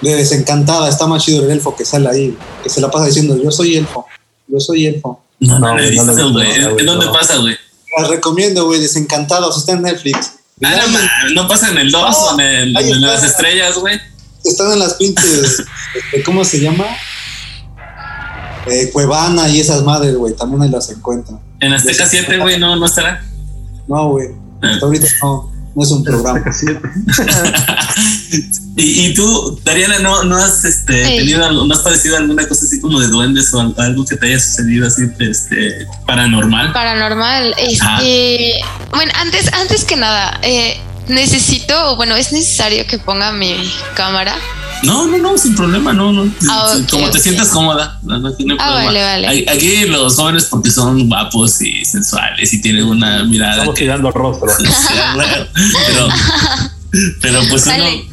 de 0.00 0.14
Desencantada. 0.16 0.88
Está 0.88 1.06
más 1.06 1.24
chido 1.24 1.44
el 1.44 1.50
elfo 1.50 1.74
que 1.76 1.84
sale 1.84 2.08
ahí. 2.08 2.38
Que 2.62 2.70
se 2.70 2.80
la 2.80 2.90
pasa 2.90 3.06
diciendo: 3.06 3.36
Yo 3.42 3.50
soy 3.50 3.76
elfo. 3.76 4.06
Yo 4.48 4.58
soy 4.60 4.86
elfo. 4.86 5.22
No, 5.40 5.58
no, 5.58 5.68
No, 5.68 5.74
no 5.74 5.80
he 5.82 6.32
güey. 6.32 6.52
¿En 6.80 6.86
dónde 6.86 7.06
no. 7.06 7.12
pasa, 7.12 7.36
güey? 7.38 7.56
La 7.98 8.08
recomiendo, 8.08 8.66
güey. 8.66 8.80
Desencantados. 8.80 9.56
Está 9.58 9.72
en 9.72 9.82
Netflix. 9.82 10.32
Ah, 10.62 10.74
no, 10.76 10.88
ma, 10.88 11.00
no 11.34 11.48
pasa 11.48 11.70
en 11.70 11.78
el 11.78 11.90
2 11.90 12.16
o 12.18 12.34
en, 12.34 12.40
el- 12.46 12.76
ahí 12.76 12.88
en 12.90 12.94
está. 12.96 13.06
las 13.06 13.24
estrellas, 13.24 13.76
güey. 13.78 13.98
Están 14.44 14.72
en 14.72 14.78
las 14.78 14.94
pinches. 14.94 15.62
este, 15.94 16.22
¿Cómo 16.24 16.44
se 16.44 16.60
llama? 16.60 16.84
Eh, 18.66 18.90
Cuevana 18.92 19.48
y 19.48 19.60
esas 19.60 19.82
madres, 19.82 20.14
güey. 20.16 20.34
También 20.34 20.62
ahí 20.62 20.68
las 20.68 20.90
encuentran. 20.90 21.40
En 21.60 21.72
Azteca 21.72 22.06
7, 22.06 22.38
güey, 22.38 22.58
no, 22.58 22.76
no 22.76 22.86
estará. 22.86 23.24
No, 23.88 24.10
güey. 24.10 24.28
Hasta 24.62 24.84
ahorita 24.86 25.06
no. 25.22 25.49
No 25.74 25.82
es 25.84 25.90
un 25.90 26.02
programa. 26.04 26.42
Y, 28.76 29.06
y 29.08 29.14
tú, 29.14 29.60
Dariana, 29.64 29.98
¿no, 29.98 30.22
no 30.24 30.36
has 30.36 30.64
este, 30.64 31.04
Sí. 31.04 31.16
tenido, 31.18 31.44
algo- 31.44 31.66
no 31.66 31.74
has 31.74 31.80
padecido 31.80 32.16
alguna 32.16 32.46
cosa 32.48 32.64
así 32.64 32.80
como 32.80 33.00
de 33.00 33.08
duendes 33.08 33.52
o 33.52 33.60
al- 33.60 33.74
algo 33.76 34.04
que 34.06 34.16
te 34.16 34.26
haya 34.26 34.40
sucedido 34.40 34.86
así 34.86 35.02
este, 35.18 35.86
paranormal? 36.06 36.72
Paranormal. 36.72 37.54
Este, 37.58 38.54
bueno, 38.92 39.12
antes, 39.20 39.52
antes 39.52 39.84
que 39.84 39.96
nada, 39.96 40.38
eh, 40.42 40.78
necesito, 41.08 41.92
o 41.92 41.96
bueno, 41.96 42.14
es 42.16 42.32
necesario 42.32 42.86
que 42.86 42.98
ponga 42.98 43.32
mi 43.32 43.54
cámara. 43.96 44.34
No, 44.82 45.06
no, 45.06 45.18
no, 45.18 45.36
sin 45.36 45.54
problema, 45.54 45.92
no, 45.92 46.12
no. 46.12 46.32
Ah, 46.48 46.74
como 46.88 47.10
te 47.10 47.18
ok. 47.18 47.22
sientas 47.22 47.48
cómoda. 47.48 47.98
No, 48.02 48.18
no, 48.18 48.28
hay 48.28 48.34
Ah, 48.34 48.36
problema. 48.36 48.84
vale, 48.84 49.02
vale. 49.02 49.46
Aquí 49.50 49.84
los 49.86 50.16
jóvenes 50.16 50.46
porque 50.46 50.70
son 50.70 51.06
guapos 51.08 51.60
y 51.60 51.84
sensuales 51.84 52.52
y 52.52 52.62
tienen 52.62 52.84
una 52.86 53.24
mirada 53.24 53.52
Estamos 53.56 53.74
que... 53.74 53.82
tirando 53.82 54.10
rostro. 54.10 54.48
Pero, 55.86 56.08
pero 57.20 57.40
pues 57.48 57.66
uno... 57.66 57.74
Sale. 57.76 58.04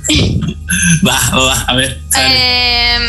Va, 1.07 1.19
va, 1.31 1.43
va, 1.45 1.61
a 1.61 1.75
ver. 1.75 1.99
sale. 2.09 2.27
Eh, 2.31 2.99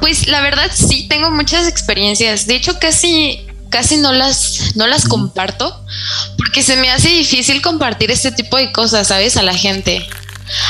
pues 0.00 0.26
la 0.28 0.40
verdad 0.40 0.70
sí 0.72 1.06
tengo 1.08 1.30
muchas 1.30 1.68
experiencias. 1.68 2.46
De 2.46 2.54
hecho, 2.54 2.78
casi, 2.80 3.40
casi 3.68 3.98
no 3.98 4.12
las, 4.12 4.74
no 4.76 4.86
las 4.86 5.06
comparto 5.06 5.84
porque 6.38 6.62
se 6.62 6.76
me 6.76 6.90
hace 6.90 7.08
difícil 7.10 7.60
compartir 7.60 8.10
este 8.10 8.32
tipo 8.32 8.56
de 8.56 8.72
cosas, 8.72 9.08
¿sabes? 9.08 9.36
A 9.36 9.42
la 9.42 9.54
gente. 9.54 10.06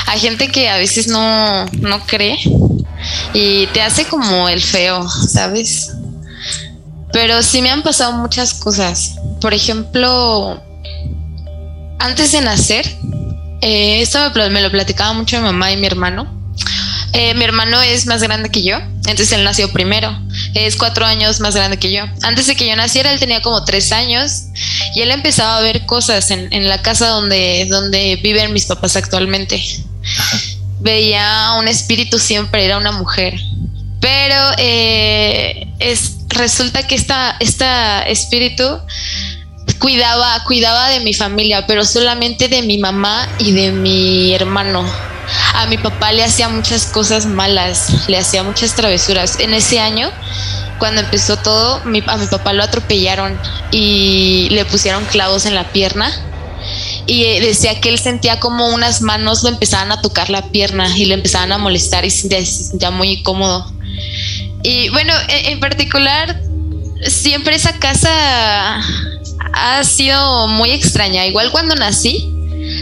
Hay 0.06 0.20
gente 0.20 0.48
que 0.48 0.68
a 0.68 0.76
veces 0.76 1.08
no, 1.08 1.66
no 1.66 2.06
cree 2.06 2.38
y 3.32 3.66
te 3.68 3.82
hace 3.82 4.04
como 4.06 4.48
el 4.48 4.60
feo, 4.60 5.08
¿sabes? 5.08 5.92
Pero 7.12 7.42
sí 7.42 7.60
me 7.62 7.70
han 7.70 7.82
pasado 7.82 8.12
muchas 8.12 8.54
cosas. 8.54 9.16
Por 9.40 9.52
ejemplo, 9.52 10.62
antes 11.98 12.32
de 12.32 12.40
nacer, 12.40 12.86
eh, 13.60 14.00
esto 14.00 14.18
me, 14.34 14.50
me 14.50 14.62
lo 14.62 14.70
platicaba 14.70 15.12
mucho 15.12 15.36
mi 15.38 15.44
mamá 15.44 15.72
y 15.72 15.76
mi 15.76 15.86
hermano. 15.86 16.26
Eh, 17.14 17.34
mi 17.34 17.44
hermano 17.44 17.80
es 17.82 18.06
más 18.06 18.22
grande 18.22 18.48
que 18.48 18.62
yo, 18.62 18.78
entonces 19.06 19.32
él 19.32 19.44
nació 19.44 19.70
primero. 19.70 20.18
Es 20.54 20.76
cuatro 20.76 21.04
años 21.04 21.40
más 21.40 21.54
grande 21.54 21.78
que 21.78 21.92
yo. 21.92 22.04
Antes 22.22 22.46
de 22.46 22.56
que 22.56 22.66
yo 22.66 22.74
naciera, 22.74 23.12
él 23.12 23.20
tenía 23.20 23.42
como 23.42 23.64
tres 23.64 23.92
años 23.92 24.44
y 24.94 25.02
él 25.02 25.10
empezaba 25.10 25.58
a 25.58 25.60
ver 25.60 25.84
cosas 25.84 26.30
en, 26.30 26.52
en 26.52 26.68
la 26.68 26.80
casa 26.80 27.08
donde, 27.08 27.66
donde 27.68 28.16
viven 28.16 28.52
mis 28.52 28.64
papás 28.64 28.96
actualmente. 28.96 29.62
Veía 30.80 31.52
un 31.58 31.68
espíritu 31.68 32.18
siempre, 32.18 32.64
era 32.64 32.78
una 32.78 32.92
mujer. 32.92 33.34
Pero 34.00 34.34
eh, 34.58 35.68
es, 35.78 36.16
resulta 36.28 36.86
que 36.86 36.96
esta, 36.96 37.36
esta 37.38 38.02
espíritu 38.02 38.64
cuidaba, 39.78 40.42
cuidaba 40.44 40.88
de 40.88 41.00
mi 41.00 41.14
familia, 41.14 41.66
pero 41.66 41.84
solamente 41.84 42.48
de 42.48 42.62
mi 42.62 42.78
mamá 42.78 43.28
y 43.38 43.52
de 43.52 43.70
mi 43.70 44.34
hermano. 44.34 45.11
A 45.54 45.66
mi 45.66 45.78
papá 45.78 46.12
le 46.12 46.24
hacía 46.24 46.48
muchas 46.48 46.86
cosas 46.86 47.26
malas, 47.26 48.08
le 48.08 48.18
hacía 48.18 48.42
muchas 48.42 48.74
travesuras. 48.74 49.38
En 49.40 49.54
ese 49.54 49.80
año, 49.80 50.10
cuando 50.78 51.00
empezó 51.00 51.36
todo, 51.36 51.76
a 51.76 51.84
mi 51.84 52.02
papá 52.02 52.52
lo 52.52 52.62
atropellaron 52.62 53.38
y 53.70 54.48
le 54.50 54.64
pusieron 54.64 55.04
clavos 55.06 55.46
en 55.46 55.54
la 55.54 55.64
pierna 55.72 56.10
y 57.06 57.24
eh, 57.24 57.40
decía 57.40 57.80
que 57.80 57.88
él 57.88 57.98
sentía 57.98 58.38
como 58.40 58.68
unas 58.68 59.02
manos 59.02 59.42
lo 59.42 59.48
empezaban 59.48 59.92
a 59.92 60.00
tocar 60.00 60.30
la 60.30 60.48
pierna 60.50 60.96
y 60.96 61.06
le 61.06 61.14
empezaban 61.14 61.52
a 61.52 61.58
molestar 61.58 62.04
y 62.04 62.10
se 62.10 62.44
sentía 62.44 62.90
muy 62.90 63.10
incómodo. 63.10 63.72
Y 64.62 64.88
bueno, 64.90 65.12
en, 65.28 65.58
particular, 65.58 66.40
siempre 67.06 67.56
esa 67.56 67.78
casa 67.78 68.80
ha 69.52 69.84
sido 69.84 70.46
muy 70.48 70.70
extraña. 70.70 71.26
Igual 71.26 71.50
cuando 71.50 71.74
nací, 71.74 72.31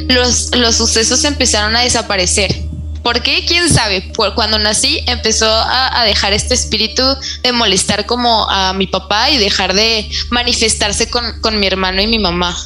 los, 0.08 0.54
los 0.56 0.76
sucesos 0.76 1.24
empezaron 1.24 1.74
a 1.76 1.80
desaparecer. 1.80 2.70
¿Por 3.02 3.22
qué? 3.22 3.44
¿Quién 3.46 3.68
sabe? 3.68 4.12
cuando 4.34 4.58
nací 4.58 5.00
empezó 5.06 5.46
a, 5.48 6.04
dejar 6.04 6.32
este 6.32 6.54
espíritu 6.54 7.02
de 7.42 7.52
molestar 7.52 8.04
como 8.06 8.48
a 8.50 8.74
mi 8.74 8.86
papá 8.86 9.30
y 9.30 9.38
dejar 9.38 9.74
de 9.74 10.08
manifestarse 10.30 11.08
con, 11.08 11.40
con 11.40 11.58
mi 11.58 11.66
hermano 11.66 12.02
y 12.02 12.06
mi 12.06 12.18
mamá. 12.18 12.56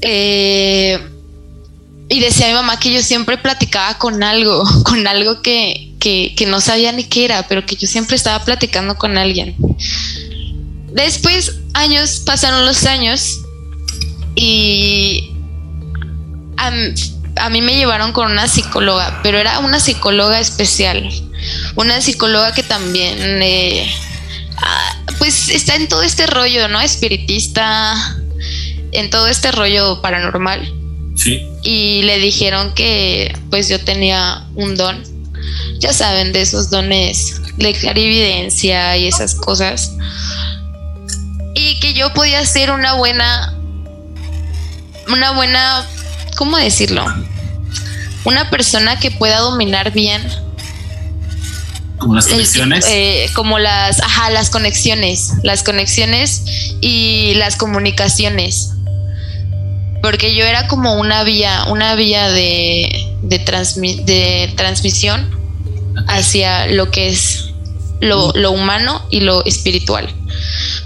Eh, 0.00 0.98
y 2.08 2.20
decía 2.20 2.48
mi 2.48 2.54
mamá 2.54 2.80
que 2.80 2.92
yo 2.92 3.02
siempre 3.02 3.36
platicaba 3.36 3.98
con 3.98 4.22
algo, 4.22 4.64
con 4.84 5.06
algo 5.06 5.42
que, 5.42 5.94
que, 6.00 6.46
no 6.46 6.60
sabía 6.60 6.92
ni 6.92 7.04
qué 7.04 7.26
era, 7.26 7.46
pero 7.46 7.66
que 7.66 7.76
yo 7.76 7.86
siempre 7.86 8.16
estaba 8.16 8.42
platicando 8.44 8.96
con 8.96 9.18
alguien. 9.18 9.54
Después, 10.92 11.56
años, 11.74 12.22
pasaron 12.24 12.64
los 12.64 12.86
años 12.86 13.40
y 14.34 15.32
a, 16.58 17.50
mí 17.50 17.62
me 17.62 17.76
llevaron 17.76 18.12
con 18.12 18.30
una 18.30 18.48
psicóloga, 18.48 19.20
pero 19.22 19.38
era 19.38 19.60
una 19.60 19.80
psicóloga 19.80 20.40
especial, 20.40 21.08
una 21.76 22.00
psicóloga 22.00 22.52
que 22.52 22.62
también, 22.62 23.42
eh, 23.42 23.90
ah, 24.56 24.96
pues 25.18 25.48
está 25.48 25.76
en 25.76 25.88
todo 25.88 26.02
este 26.02 26.26
rollo, 26.26 26.68
¿no? 26.68 26.80
Espiritista, 26.80 27.94
en 28.92 29.10
todo 29.10 29.28
este 29.28 29.52
rollo 29.52 30.00
paranormal. 30.02 30.74
Sí. 31.16 31.42
Y 31.62 32.02
le 32.02 32.18
dijeron 32.18 32.74
que 32.74 33.36
pues 33.50 33.68
yo 33.68 33.80
tenía 33.80 34.46
un 34.54 34.76
don. 34.76 35.02
Ya 35.78 35.92
saben, 35.92 36.32
de 36.32 36.42
esos 36.42 36.70
dones 36.70 37.40
de 37.56 37.72
clarividencia 37.72 38.96
y 38.96 39.08
esas 39.08 39.34
cosas. 39.34 39.92
Y 41.54 41.80
que 41.80 41.92
yo 41.92 42.12
podía 42.14 42.44
ser 42.46 42.70
una 42.70 42.94
buena. 42.94 43.54
Una 45.08 45.32
buena. 45.32 45.86
¿Cómo 46.38 46.56
decirlo? 46.56 47.04
Una 48.22 48.48
persona 48.48 49.00
que 49.00 49.10
pueda 49.10 49.40
dominar 49.40 49.92
bien 49.92 50.22
como 51.98 52.14
las 52.14 52.28
conexiones 52.28 52.86
eh, 52.88 53.28
como 53.34 53.58
las 53.58 54.00
ajá 54.00 54.30
las 54.30 54.48
conexiones 54.50 55.32
las 55.42 55.64
conexiones 55.64 56.44
y 56.80 57.34
las 57.34 57.56
comunicaciones. 57.56 58.70
Porque 60.00 60.32
yo 60.36 60.44
era 60.44 60.68
como 60.68 60.94
una 60.94 61.24
vía, 61.24 61.64
una 61.70 61.96
vía 61.96 62.28
de, 62.28 63.16
de, 63.22 63.38
de 64.04 64.52
transmisión 64.56 65.28
hacia 66.06 66.68
lo 66.68 66.92
que 66.92 67.08
es 67.08 67.47
lo, 68.00 68.32
lo, 68.34 68.52
humano 68.52 69.06
y 69.10 69.20
lo 69.20 69.44
espiritual. 69.44 70.12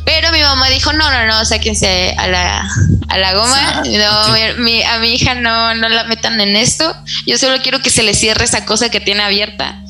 Pero 0.04 0.32
mi 0.32 0.40
mamá 0.40 0.68
dijo, 0.68 0.92
no, 0.92 1.10
no, 1.10 1.26
no, 1.26 1.44
sáquense 1.44 2.14
a 2.18 2.26
la, 2.26 2.68
a 3.08 3.18
la 3.18 3.34
goma, 3.34 3.82
no, 3.84 4.58
mi, 4.58 4.82
a 4.82 4.98
mi 4.98 5.14
hija 5.14 5.34
no, 5.34 5.74
no 5.74 5.88
la 5.88 6.04
metan 6.04 6.40
en 6.40 6.56
esto, 6.56 6.94
yo 7.26 7.38
solo 7.38 7.62
quiero 7.62 7.80
que 7.80 7.90
se 7.90 8.02
le 8.02 8.14
cierre 8.14 8.44
esa 8.44 8.64
cosa 8.64 8.90
que 8.90 9.00
tiene 9.00 9.22
abierta. 9.22 9.82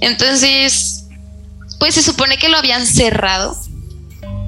Entonces, 0.00 1.04
pues 1.78 1.94
se 1.94 2.02
supone 2.02 2.38
que 2.38 2.48
lo 2.48 2.56
habían 2.56 2.86
cerrado, 2.86 3.56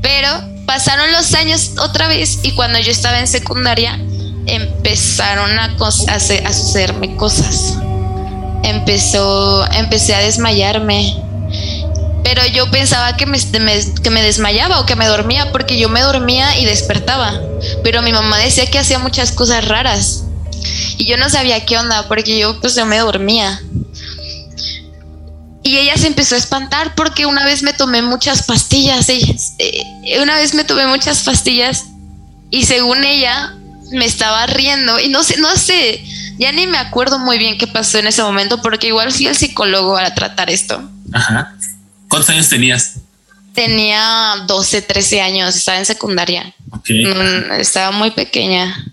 pero 0.01 0.29
pasaron 0.67 1.13
los 1.13 1.35
años 1.35 1.73
otra 1.79 2.09
vez 2.09 2.39
y 2.43 2.53
cuando 2.53 2.79
yo 2.79 2.91
estaba 2.91 3.21
en 3.21 3.29
secundaria, 3.29 3.99
empezaron 4.47 5.59
a, 5.59 5.77
a, 6.09 6.21
sucederme 6.21 7.17
cosas. 7.17 7.79
Empezó, 8.63 9.71
empecé 9.73 10.15
a 10.15 10.21
desmayarme. 10.21 11.17
Pero 12.25 12.47
yo 12.47 12.71
pensaba 12.71 13.17
que 13.17 13.27
me, 13.27 13.39
que 13.39 14.11
me 14.11 14.23
desmayaba 14.23 14.81
o 14.81 14.87
que 14.87 14.97
me 14.97 15.07
dormía 15.07 15.51
porque 15.51 15.79
yo 15.79 15.89
me 15.89 16.01
dormía 16.01 16.59
y 16.59 16.65
despertaba. 16.65 17.41
Pero 17.83 18.03
mi 18.03 18.13
mamá 18.13 18.39
decía 18.39 18.71
que 18.71 18.79
hacía 18.79 18.99
muchas 18.99 19.33
cosas 19.33 19.67
raras. 19.67 20.25
Y 20.99 21.07
yo 21.07 21.17
no 21.17 21.29
sabía 21.29 21.65
qué 21.65 21.79
onda 21.79 22.07
porque 22.09 22.39
yo 22.39 22.61
pues 22.61 22.75
yo 22.75 22.87
me 22.87 22.99
dormía. 22.99 23.61
Y 25.65 25.79
ella 25.79 25.97
se 25.97 26.09
empezó 26.09 26.35
a 26.35 26.39
espantar 26.39 26.95
porque 26.95 27.27
una 27.27 27.45
vez 27.45 27.63
me 27.63 27.73
tomé 27.73 28.03
muchas 28.03 28.45
pastillas. 28.45 29.09
Eh, 29.09 29.85
una 30.21 30.37
vez 30.37 30.55
me 30.55 30.65
tomé 30.65 30.87
muchas 30.87 31.23
pastillas 31.23 31.85
y 32.51 32.65
según 32.65 33.05
ella 33.05 33.55
me 33.93 34.05
estaba 34.05 34.47
riendo 34.47 34.99
y 34.99 35.09
no 35.09 35.23
sé, 35.23 35.39
no 35.39 35.55
sé, 35.57 36.05
ya 36.39 36.51
ni 36.53 36.67
me 36.67 36.79
acuerdo 36.79 37.19
muy 37.19 37.39
bien 37.39 37.59
qué 37.59 37.67
pasó 37.67 37.99
en 37.99 38.07
ese 38.07 38.23
momento 38.23 38.61
porque 38.61 38.89
igual 38.89 39.13
fui 39.13 39.27
al 39.27 39.37
psicólogo 39.37 39.97
a 39.97 40.15
tratar 40.15 40.51
esto. 40.51 40.83
Ajá. 41.13 41.55
¿Cuántos 42.13 42.29
años 42.29 42.51
tenías? 42.51 42.97
Tenía 43.55 44.45
12, 44.47 44.83
13 44.83 45.23
años, 45.23 45.57
estaba 45.57 45.79
en 45.79 45.87
secundaria. 45.87 46.55
Mm, 46.87 47.53
estaba 47.59 47.91
muy 47.91 48.11
pequeña. 48.11 48.85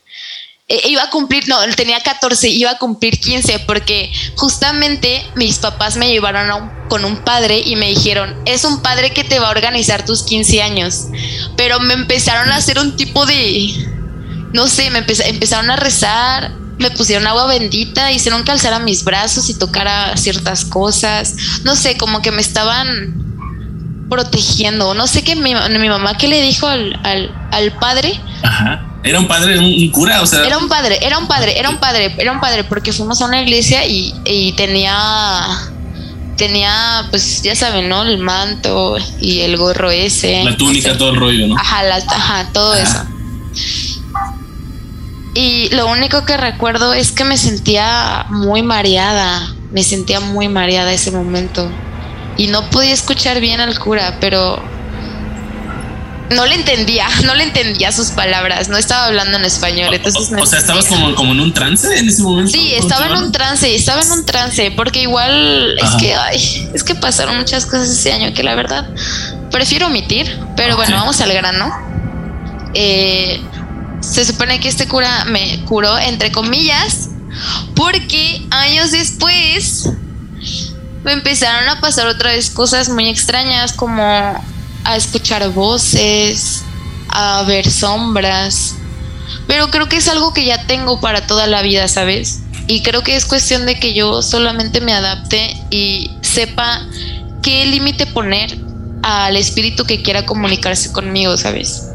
E, 0.69 0.87
iba 0.87 1.03
a 1.03 1.09
cumplir, 1.09 1.45
no, 1.49 1.57
tenía 1.75 1.99
14, 1.99 2.47
iba 2.47 2.71
a 2.71 2.77
cumplir 2.77 3.19
15 3.19 3.59
porque 3.67 4.09
justamente 4.37 5.21
mis 5.35 5.57
papás 5.57 5.97
me 5.97 6.09
llevaron 6.09 6.71
con 6.87 7.03
un 7.03 7.17
padre 7.17 7.59
y 7.59 7.75
me 7.75 7.89
dijeron, 7.89 8.41
es 8.45 8.63
un 8.63 8.81
padre 8.81 9.11
que 9.11 9.25
te 9.25 9.37
va 9.37 9.47
a 9.47 9.51
organizar 9.51 10.05
tus 10.05 10.23
15 10.23 10.61
años. 10.61 11.07
Pero 11.57 11.81
me 11.81 11.95
empezaron 11.95 12.53
a 12.53 12.55
hacer 12.55 12.79
un 12.79 12.95
tipo 12.95 13.25
de, 13.25 13.69
no 14.53 14.69
sé, 14.69 14.91
me 14.91 14.99
empezaron 14.99 15.69
a 15.71 15.75
rezar, 15.75 16.53
me 16.79 16.89
pusieron 16.91 17.27
agua 17.27 17.45
bendita, 17.47 18.11
hicieron 18.11 18.43
que 18.43 18.51
alzara 18.51 18.79
mis 18.79 19.03
brazos 19.03 19.49
y 19.49 19.53
tocara 19.53 20.15
ciertas 20.17 20.65
cosas. 20.65 21.35
No 21.63 21.75
sé, 21.75 21.97
como 21.97 22.21
que 22.21 22.31
me 22.31 22.41
estaban 22.41 24.07
protegiendo. 24.09 24.93
No 24.93 25.05
sé 25.05 25.23
qué 25.23 25.35
mi, 25.35 25.53
mi 25.53 25.89
mamá 25.89 26.17
qué 26.17 26.27
le 26.27 26.41
dijo 26.41 26.67
al, 26.67 26.99
al, 27.51 27.71
padre. 27.79 28.19
Ajá. 28.43 28.85
Era 29.03 29.19
un 29.19 29.27
padre, 29.27 29.59
un, 29.59 29.91
cura, 29.91 30.21
o 30.21 30.25
sea. 30.25 30.45
Era 30.45 30.57
un 30.57 30.67
padre, 30.67 30.99
era 31.01 31.19
un 31.19 31.27
padre, 31.27 31.57
era 31.57 31.69
un 31.69 31.77
padre, 31.77 32.15
era 32.17 32.31
un 32.31 32.39
padre, 32.39 32.63
porque 32.63 32.91
fuimos 32.91 33.21
a 33.21 33.25
una 33.25 33.41
iglesia 33.41 33.85
y, 33.85 34.13
y 34.25 34.53
tenía 34.53 35.45
tenía, 36.35 37.05
pues 37.09 37.41
ya 37.43 37.53
saben, 37.53 37.89
¿no? 37.89 38.03
El 38.03 38.17
manto 38.19 38.97
y 39.19 39.41
el 39.41 39.57
gorro 39.57 39.91
ese. 39.91 40.43
La 40.43 40.55
túnica, 40.55 40.97
todo 40.97 41.11
el 41.11 41.17
rollo, 41.17 41.47
¿no? 41.47 41.57
Ajá, 41.57 41.81
ajá 42.07 42.49
todo 42.53 42.73
eso. 42.75 43.05
Y 45.33 45.69
lo 45.69 45.87
único 45.87 46.25
que 46.25 46.37
recuerdo 46.37 46.93
es 46.93 47.11
que 47.11 47.23
me 47.23 47.37
sentía 47.37 48.25
muy 48.29 48.63
mareada, 48.63 49.53
me 49.71 49.83
sentía 49.83 50.19
muy 50.19 50.47
mareada 50.47 50.91
ese 50.91 51.11
momento. 51.11 51.69
Y 52.37 52.47
no 52.47 52.69
podía 52.69 52.93
escuchar 52.93 53.39
bien 53.39 53.59
al 53.59 53.77
cura, 53.79 54.17
pero 54.19 54.61
no 56.31 56.45
le 56.45 56.55
entendía, 56.55 57.07
no 57.25 57.35
le 57.35 57.43
entendía 57.43 57.91
sus 57.91 58.09
palabras, 58.09 58.69
no 58.69 58.77
estaba 58.77 59.05
hablando 59.05 59.37
en 59.37 59.45
español. 59.45 59.93
Entonces 59.93 60.31
o, 60.31 60.45
sea, 60.45 60.59
estabas 60.59 60.85
como, 60.85 61.13
como, 61.15 61.33
en 61.33 61.39
un 61.39 61.53
trance 61.53 61.97
en 61.97 62.07
ese 62.07 62.21
momento. 62.21 62.51
Sí, 62.51 62.73
estaba 62.75 63.07
en 63.07 63.13
un 63.13 63.31
trance, 63.31 63.73
estaba 63.73 64.01
en 64.01 64.11
un 64.11 64.25
trance, 64.25 64.71
porque 64.75 65.01
igual 65.01 65.77
es 65.77 65.89
que, 65.99 66.15
ay, 66.15 66.69
es 66.73 66.83
que 66.83 66.95
pasaron 66.95 67.37
muchas 67.37 67.65
cosas 67.65 67.89
ese 67.89 68.11
año 68.11 68.33
que 68.33 68.43
la 68.43 68.55
verdad 68.55 68.89
prefiero 69.51 69.87
omitir, 69.87 70.39
pero 70.55 70.75
bueno, 70.75 70.95
vamos 70.95 71.19
al 71.21 71.33
grano. 71.33 71.71
Eh, 72.73 73.41
se 74.01 74.25
supone 74.25 74.59
que 74.59 74.69
este 74.69 74.87
cura 74.87 75.25
me 75.25 75.63
curó, 75.65 75.97
entre 75.97 76.31
comillas, 76.31 77.09
porque 77.75 78.45
años 78.51 78.91
después 78.91 79.89
me 81.03 81.13
empezaron 81.13 81.69
a 81.69 81.79
pasar 81.79 82.07
otra 82.07 82.31
vez 82.31 82.49
cosas 82.49 82.89
muy 82.89 83.07
extrañas, 83.07 83.73
como 83.73 84.03
a 84.83 84.95
escuchar 84.95 85.49
voces, 85.51 86.63
a 87.09 87.43
ver 87.43 87.69
sombras. 87.69 88.75
Pero 89.47 89.69
creo 89.69 89.87
que 89.89 89.97
es 89.97 90.07
algo 90.07 90.33
que 90.33 90.45
ya 90.45 90.65
tengo 90.67 90.99
para 90.99 91.27
toda 91.27 91.47
la 91.47 91.61
vida, 91.61 91.87
¿sabes? 91.87 92.41
Y 92.67 92.81
creo 92.81 93.03
que 93.03 93.15
es 93.15 93.25
cuestión 93.25 93.65
de 93.65 93.79
que 93.79 93.93
yo 93.93 94.21
solamente 94.21 94.81
me 94.81 94.93
adapte 94.93 95.57
y 95.71 96.11
sepa 96.21 96.85
qué 97.41 97.65
límite 97.65 98.05
poner 98.05 98.57
al 99.01 99.35
espíritu 99.37 99.85
que 99.85 100.01
quiera 100.03 100.25
comunicarse 100.25 100.91
conmigo, 100.91 101.37
¿sabes? 101.37 101.88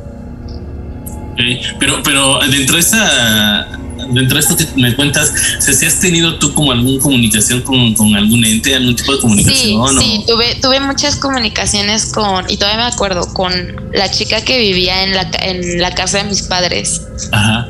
Pero, 1.37 2.03
pero 2.03 2.39
dentro 2.51 2.77
de 2.77 2.81
esa 2.81 3.69
dentro 4.13 4.35
de 4.35 4.41
esto 4.41 4.57
que 4.57 4.67
me 4.77 4.95
cuentas, 4.95 5.33
si 5.61 5.87
has 5.87 6.01
tenido 6.01 6.39
tú 6.39 6.53
como 6.55 6.73
alguna 6.73 7.01
comunicación 7.01 7.63
con, 7.63 7.95
con, 7.95 8.15
algún 8.15 8.45
ente, 8.45 8.75
algún 8.75 8.97
tipo 8.97 9.13
de 9.15 9.21
comunicación. 9.21 9.89
Sí, 9.99 10.05
sí, 10.05 10.25
tuve, 10.27 10.55
tuve 10.57 10.81
muchas 10.81 11.17
comunicaciones 11.17 12.07
con, 12.07 12.49
y 12.51 12.57
todavía 12.57 12.85
me 12.85 12.93
acuerdo, 12.93 13.33
con 13.33 13.53
la 13.93 14.11
chica 14.11 14.43
que 14.43 14.59
vivía 14.59 15.05
en 15.05 15.15
la, 15.15 15.31
en 15.43 15.81
la 15.81 15.95
casa 15.95 16.19
de 16.19 16.25
mis 16.25 16.43
padres. 16.43 17.03
Ajá. 17.33 17.69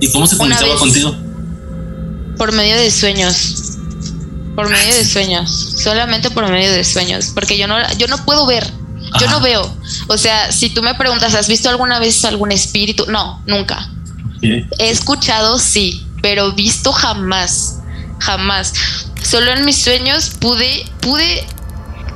¿Y 0.00 0.10
cómo 0.10 0.26
se 0.26 0.36
comunicaba 0.36 0.76
contigo? 0.76 1.16
Por 2.36 2.52
medio 2.52 2.76
de 2.76 2.90
sueños. 2.90 3.78
Por 4.54 4.68
medio 4.68 4.94
de 4.94 5.04
sueños. 5.04 5.74
Solamente 5.78 6.30
por 6.30 6.48
medio 6.50 6.70
de 6.72 6.84
sueños. 6.84 7.30
Porque 7.34 7.56
yo 7.58 7.66
no, 7.66 7.76
yo 7.98 8.06
no 8.08 8.24
puedo 8.24 8.46
ver. 8.46 8.66
Yo 9.20 9.28
no 9.28 9.40
veo. 9.40 9.76
O 10.08 10.16
sea, 10.16 10.52
si 10.52 10.70
tú 10.70 10.82
me 10.82 10.94
preguntas, 10.94 11.34
¿has 11.34 11.48
visto 11.48 11.68
alguna 11.68 11.98
vez 11.98 12.24
algún 12.24 12.52
espíritu? 12.52 13.06
No, 13.08 13.42
nunca. 13.46 13.88
He 14.42 14.90
escuchado, 14.90 15.58
sí, 15.58 16.06
pero 16.22 16.52
visto 16.52 16.92
jamás. 16.92 17.80
Jamás. 18.18 18.72
Solo 19.22 19.52
en 19.52 19.64
mis 19.64 19.82
sueños 19.82 20.30
pude, 20.38 20.84
pude, 21.00 21.44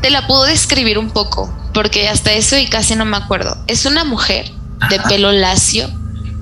te 0.01 0.11
la 0.11 0.27
puedo 0.27 0.45
describir 0.45 0.99
un 0.99 1.11
poco, 1.11 1.53
porque 1.75 2.09
hasta 2.09 2.33
eso 2.33 2.57
y 2.57 2.67
casi 2.67 2.95
no 2.95 3.05
me 3.05 3.17
acuerdo. 3.17 3.57
Es 3.67 3.85
una 3.87 4.05
mujer 4.05 4.51
de 4.89 5.01
pelo 5.01 5.33
lacio, 5.33 5.91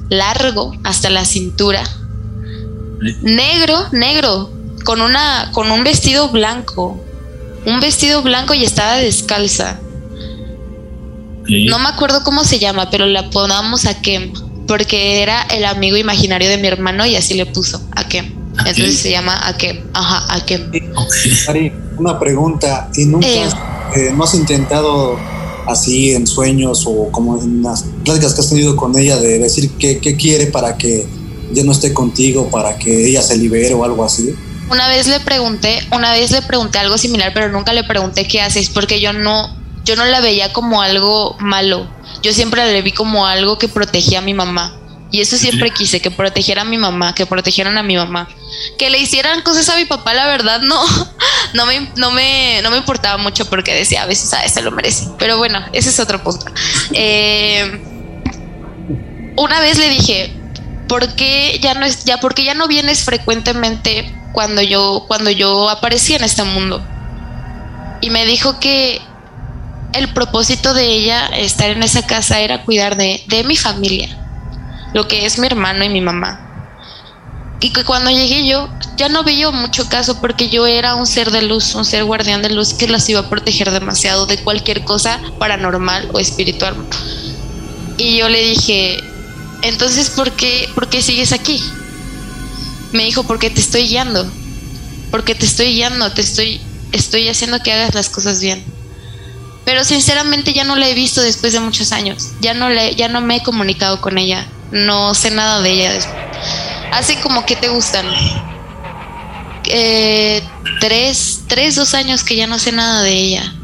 largo 0.09 0.73
hasta 0.85 1.11
la 1.11 1.25
cintura, 1.25 1.83
negro, 3.23 3.89
negro, 3.93 4.53
con 4.85 5.01
una, 5.01 5.51
con 5.53 5.71
un 5.71 5.85
vestido 5.85 6.29
blanco, 6.29 7.03
un 7.67 7.81
vestido 7.81 8.23
blanco 8.23 8.55
y 8.55 8.65
estaba 8.65 8.97
descalza. 8.97 9.79
No 11.49 11.79
me 11.79 11.89
acuerdo 11.89 12.23
cómo 12.25 12.45
se 12.45 12.59
llama, 12.59 12.91
pero 12.91 13.07
la 13.07 13.31
ponamos 13.31 13.87
a 13.87 14.01
Kem, 14.01 14.33
porque 14.67 15.23
era 15.23 15.43
el 15.43 15.65
amigo 15.65 15.97
imaginario 15.97 16.49
de 16.49 16.59
mi 16.59 16.69
hermano 16.69 17.07
y 17.07 17.17
así 17.17 17.35
le 17.35 17.47
puso 17.47 17.81
a 17.97 18.07
Kem. 18.07 18.35
Entonces 18.59 18.99
se 18.99 19.11
llama 19.11 19.39
Akem. 19.47 19.85
Ajá, 19.95 20.35
Akem. 20.35 20.71
Ari, 21.49 21.73
una 21.97 22.19
pregunta. 22.19 22.91
¿Y 22.97 23.07
nunca 23.07 23.29
eh. 23.29 23.49
Eh, 23.97 24.13
no 24.15 24.25
has 24.25 24.35
intentado 24.35 25.19
así 25.67 26.13
en 26.13 26.27
sueños 26.27 26.85
o 26.87 27.11
como 27.11 27.41
en 27.41 27.63
las 27.63 27.85
pláticas 28.05 28.35
que 28.35 28.41
has 28.41 28.49
tenido 28.49 28.77
con 28.77 28.99
ella 28.99 29.17
de 29.19 29.39
decir 29.39 29.71
qué, 29.79 29.99
qué 29.99 30.17
quiere 30.17 30.47
para 30.47 30.77
que 30.77 31.07
ya 31.53 31.65
no 31.65 31.73
esté 31.73 31.93
contigo, 31.95 32.51
para 32.51 32.77
que 32.77 33.09
ella 33.09 33.23
se 33.23 33.37
libere 33.37 33.75
o 33.75 33.85
algo 33.85 34.05
así? 34.05 34.35
Una 34.71 34.89
vez 34.89 35.07
le 35.07 35.21
pregunté, 35.21 35.79
una 35.93 36.13
vez 36.13 36.31
le 36.31 36.43
pregunté 36.43 36.79
algo 36.79 36.99
similar, 36.99 37.33
pero 37.33 37.49
nunca 37.49 37.73
le 37.73 37.85
pregunté 37.85 38.27
qué 38.29 38.43
haces, 38.43 38.69
porque 38.69 39.01
yo 39.01 39.15
no, 39.15 39.57
yo 39.89 39.97
no 39.97 40.05
la 40.05 40.21
veía 40.21 40.53
como 40.53 40.83
algo 40.83 41.35
malo. 41.41 41.89
Yo 42.23 42.35
siempre 42.35 42.71
la 42.71 42.81
vi 42.83 42.93
como 42.93 43.27
algo 43.27 43.59
que 43.59 43.69
protegía 43.69 44.19
a 44.19 44.23
mi 44.23 44.35
mamá. 44.35 44.77
Y 45.11 45.23
eso 45.23 45.39
siempre 45.39 45.71
quise, 45.71 46.03
que 46.03 46.11
protegiera 46.11 46.61
a 46.61 46.65
mi 46.67 46.77
mamá, 46.77 47.15
que 47.15 47.25
protegieran 47.25 47.79
a 47.79 47.83
mi 47.83 47.97
mamá. 47.97 48.29
Que 48.79 48.91
le 48.91 48.99
hicieran 48.99 49.41
cosas 49.41 49.67
a 49.71 49.77
mi 49.77 49.87
papá, 49.87 50.13
la 50.13 50.27
verdad, 50.27 50.61
no, 50.61 50.79
no 51.55 51.65
me, 51.65 51.91
no 51.97 52.11
me, 52.11 52.61
no 52.63 52.71
me 52.71 52.77
importaba 52.77 53.17
mucho 53.17 53.49
porque 53.49 53.75
decía, 53.75 54.03
a 54.03 54.07
veces 54.07 54.35
a 54.35 54.45
ese 54.45 54.61
lo 54.61 54.73
merece. 54.73 55.09
Pero 55.19 55.39
bueno, 55.39 55.65
ese 55.73 55.89
es 55.89 55.99
otro 55.99 56.23
punto. 56.23 56.45
Eh, 56.93 57.81
una 59.39 59.61
vez 59.61 59.79
le 59.79 59.89
dije, 59.89 60.35
¿por 60.87 61.15
qué 61.15 61.59
ya 61.63 61.73
no 61.73 61.87
es, 61.87 62.05
ya, 62.05 62.21
porque 62.21 62.45
ya 62.45 62.53
no 62.53 62.69
vienes 62.69 63.05
frecuentemente 63.05 64.15
cuando 64.35 64.61
yo, 64.61 65.07
cuando 65.09 65.31
yo 65.31 65.71
aparecí 65.71 66.15
en 66.15 66.25
este 66.25 66.45
mundo? 66.45 66.87
Y 68.03 68.11
me 68.11 68.27
dijo 68.27 68.61
que 68.61 69.01
el 69.93 70.13
propósito 70.13 70.75
de 70.75 70.87
ella 70.87 71.27
estar 71.27 71.71
en 71.71 71.83
esa 71.83 72.07
casa 72.07 72.41
era 72.41 72.65
cuidar 72.65 72.97
de, 72.97 73.25
de 73.27 73.45
mi 73.45 73.57
familia, 73.57 74.09
lo 74.93 75.09
que 75.09 75.27
es 75.27 75.39
mi 75.39 75.47
hermano 75.47 75.85
y 75.85 75.89
mi 75.89 76.01
mamá. 76.01 76.45
Y 77.61 77.73
que 77.73 77.85
cuando 77.85 78.11
llegué 78.11 78.47
yo, 78.47 78.69
ya 78.97 79.09
no 79.09 79.25
veía 79.25 79.51
mucho 79.51 79.89
caso 79.89 80.21
porque 80.21 80.49
yo 80.49 80.67
era 80.67 80.95
un 80.95 81.07
ser 81.07 81.31
de 81.31 81.43
luz, 81.43 81.75
un 81.75 81.85
ser 81.85 82.05
guardián 82.05 82.43
de 82.43 82.51
luz 82.51 82.75
que 82.75 82.87
las 82.87 83.09
iba 83.09 83.21
a 83.21 83.29
proteger 83.29 83.71
demasiado 83.71 84.27
de 84.27 84.39
cualquier 84.39 84.85
cosa 84.85 85.21
paranormal 85.39 86.11
o 86.13 86.21
espiritual. 86.21 86.77
Y 87.97 88.19
yo 88.19 88.29
le 88.29 88.41
dije, 88.43 89.03
entonces, 89.63 90.11
¿por 90.11 90.31
qué, 90.33 90.69
¿por 90.75 90.89
qué 90.89 91.03
sigues 91.03 91.33
aquí? 91.33 91.61
Me 92.93 93.05
dijo, 93.05 93.25
porque 93.25 93.51
te 93.51 93.61
estoy 93.61 93.89
guiando, 93.89 94.31
porque 95.11 95.35
te 95.35 95.47
estoy 95.47 95.73
guiando, 95.73 96.13
te 96.13 96.21
estoy, 96.21 96.61
estoy 96.93 97.29
haciendo 97.29 97.61
que 97.61 97.73
hagas 97.73 97.95
las 97.95 98.09
cosas 98.09 98.41
bien 98.41 98.78
pero 99.69 99.85
sinceramente 99.85 100.55
ya 100.55 100.65
no 100.65 100.77
la 100.77 100.89
he 100.89 100.95
visto 100.95 101.21
después 101.21 101.53
de 101.53 101.61
muchos 101.61 101.93
años. 101.93 102.31
Ya 102.41 102.55
no 102.55 102.71
le, 102.71 102.95
ya 102.95 103.09
no 103.09 103.21
me 103.21 103.37
he 103.37 103.43
comunicado 103.43 104.01
con 104.01 104.17
ella. 104.17 104.49
No 104.73 105.13
sé 105.13 105.31
nada 105.31 105.61
de 105.61 105.73
ella. 105.73 105.93
Hace 106.91 107.21
como 107.21 107.45
que 107.45 107.55
te 107.55 107.69
gustan. 107.69 108.07
Eh, 109.67 110.43
tres, 110.81 111.45
tres, 111.49 111.77
dos 111.77 111.93
años 111.93 112.25
que 112.25 112.35
ya 112.35 112.47
no 112.47 112.59
sé 112.59 112.73
nada 112.73 113.03
de 113.03 113.13
ella. 113.13 113.55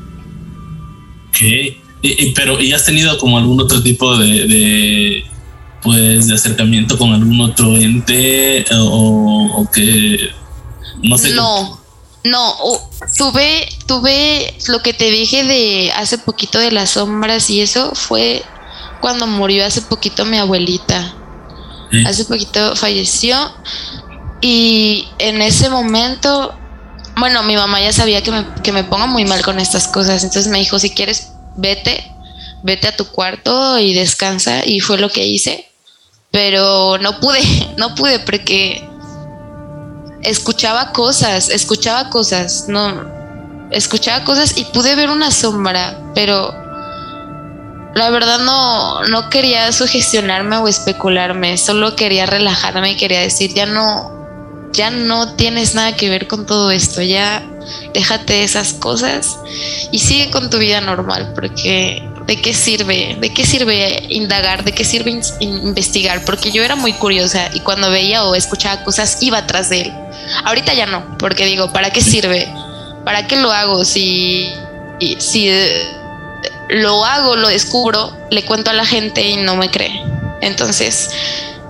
¿Qué? 1.32 1.80
pero 2.34 2.60
¿y 2.60 2.74
has 2.74 2.84
tenido 2.84 3.16
como 3.16 3.38
algún 3.38 3.58
otro 3.58 3.82
tipo 3.82 4.14
de, 4.18 4.46
de 4.46 5.24
pues 5.80 6.28
de 6.28 6.34
acercamiento 6.34 6.98
con 6.98 7.14
algún 7.14 7.40
otro 7.40 7.78
ente 7.78 8.66
o, 8.72 9.52
o 9.54 9.70
que 9.70 10.28
no 11.02 11.16
sé? 11.16 11.30
No. 11.30 11.82
No, 12.24 12.56
tuve, 13.18 13.68
tuve 13.86 14.56
lo 14.68 14.82
que 14.82 14.94
te 14.94 15.10
dije 15.10 15.44
de 15.44 15.92
hace 15.94 16.16
poquito 16.16 16.58
de 16.58 16.72
las 16.72 16.90
sombras 16.90 17.50
y 17.50 17.60
eso 17.60 17.94
fue 17.94 18.42
cuando 19.02 19.26
murió 19.26 19.66
hace 19.66 19.82
poquito 19.82 20.24
mi 20.24 20.38
abuelita. 20.38 21.14
Hace 22.06 22.24
poquito 22.24 22.74
falleció 22.74 23.36
y 24.40 25.06
en 25.18 25.42
ese 25.42 25.68
momento, 25.68 26.54
bueno, 27.16 27.42
mi 27.44 27.56
mamá 27.56 27.80
ya 27.80 27.92
sabía 27.92 28.22
que 28.22 28.30
me, 28.32 28.46
que 28.62 28.72
me 28.72 28.82
pongo 28.82 29.06
muy 29.06 29.24
mal 29.24 29.42
con 29.42 29.60
estas 29.60 29.86
cosas, 29.86 30.24
entonces 30.24 30.50
me 30.50 30.58
dijo, 30.58 30.78
si 30.78 30.90
quieres, 30.90 31.28
vete, 31.56 32.10
vete 32.62 32.88
a 32.88 32.96
tu 32.96 33.06
cuarto 33.06 33.78
y 33.78 33.94
descansa 33.94 34.64
y 34.66 34.80
fue 34.80 34.98
lo 34.98 35.08
que 35.10 35.26
hice, 35.26 35.70
pero 36.30 36.98
no 36.98 37.20
pude, 37.20 37.40
no 37.76 37.94
pude 37.94 38.18
porque 38.18 38.82
escuchaba 40.24 40.92
cosas, 40.92 41.48
escuchaba 41.48 42.10
cosas, 42.10 42.66
no, 42.68 43.04
escuchaba 43.70 44.24
cosas 44.24 44.56
y 44.56 44.64
pude 44.66 44.94
ver 44.96 45.10
una 45.10 45.30
sombra, 45.30 45.98
pero 46.14 46.54
la 47.94 48.10
verdad 48.10 48.40
no, 48.40 49.04
no 49.04 49.30
quería 49.30 49.70
sugestionarme 49.72 50.56
o 50.56 50.68
especularme, 50.68 51.56
solo 51.58 51.94
quería 51.94 52.26
relajarme 52.26 52.92
y 52.92 52.96
quería 52.96 53.20
decir, 53.20 53.54
ya 53.54 53.66
no, 53.66 54.70
ya 54.72 54.90
no 54.90 55.34
tienes 55.34 55.74
nada 55.74 55.94
que 55.94 56.10
ver 56.10 56.26
con 56.26 56.46
todo 56.46 56.70
esto, 56.70 57.02
ya 57.02 57.42
déjate 57.92 58.42
esas 58.42 58.72
cosas 58.72 59.38
y 59.92 59.98
sigue 60.00 60.30
con 60.30 60.50
tu 60.50 60.58
vida 60.58 60.80
normal, 60.80 61.32
porque 61.34 62.02
¿de 62.26 62.40
qué 62.40 62.54
sirve? 62.54 63.16
¿De 63.20 63.32
qué 63.32 63.44
sirve 63.44 64.06
indagar? 64.08 64.64
¿De 64.64 64.72
qué 64.72 64.84
sirve 64.84 65.20
investigar? 65.40 66.24
Porque 66.24 66.50
yo 66.50 66.62
era 66.62 66.76
muy 66.76 66.92
curiosa 66.94 67.50
y 67.52 67.60
cuando 67.60 67.90
veía 67.90 68.24
o 68.24 68.34
escuchaba 68.34 68.82
cosas 68.84 69.22
iba 69.22 69.38
atrás 69.38 69.68
de 69.68 69.82
él. 69.82 69.92
Ahorita 70.44 70.72
ya 70.74 70.86
no, 70.86 71.18
porque 71.18 71.46
digo, 71.46 71.72
¿para 71.72 71.90
qué 71.90 72.00
sirve? 72.00 72.48
¿Para 73.04 73.26
qué 73.26 73.36
lo 73.36 73.52
hago? 73.52 73.84
Si, 73.84 74.50
si 75.18 75.50
eh, 75.50 75.86
lo 76.70 77.04
hago, 77.04 77.36
lo 77.36 77.48
descubro, 77.48 78.16
le 78.30 78.44
cuento 78.44 78.70
a 78.70 78.74
la 78.74 78.86
gente 78.86 79.22
y 79.22 79.36
no 79.36 79.56
me 79.56 79.70
cree. 79.70 80.02
Entonces, 80.40 81.10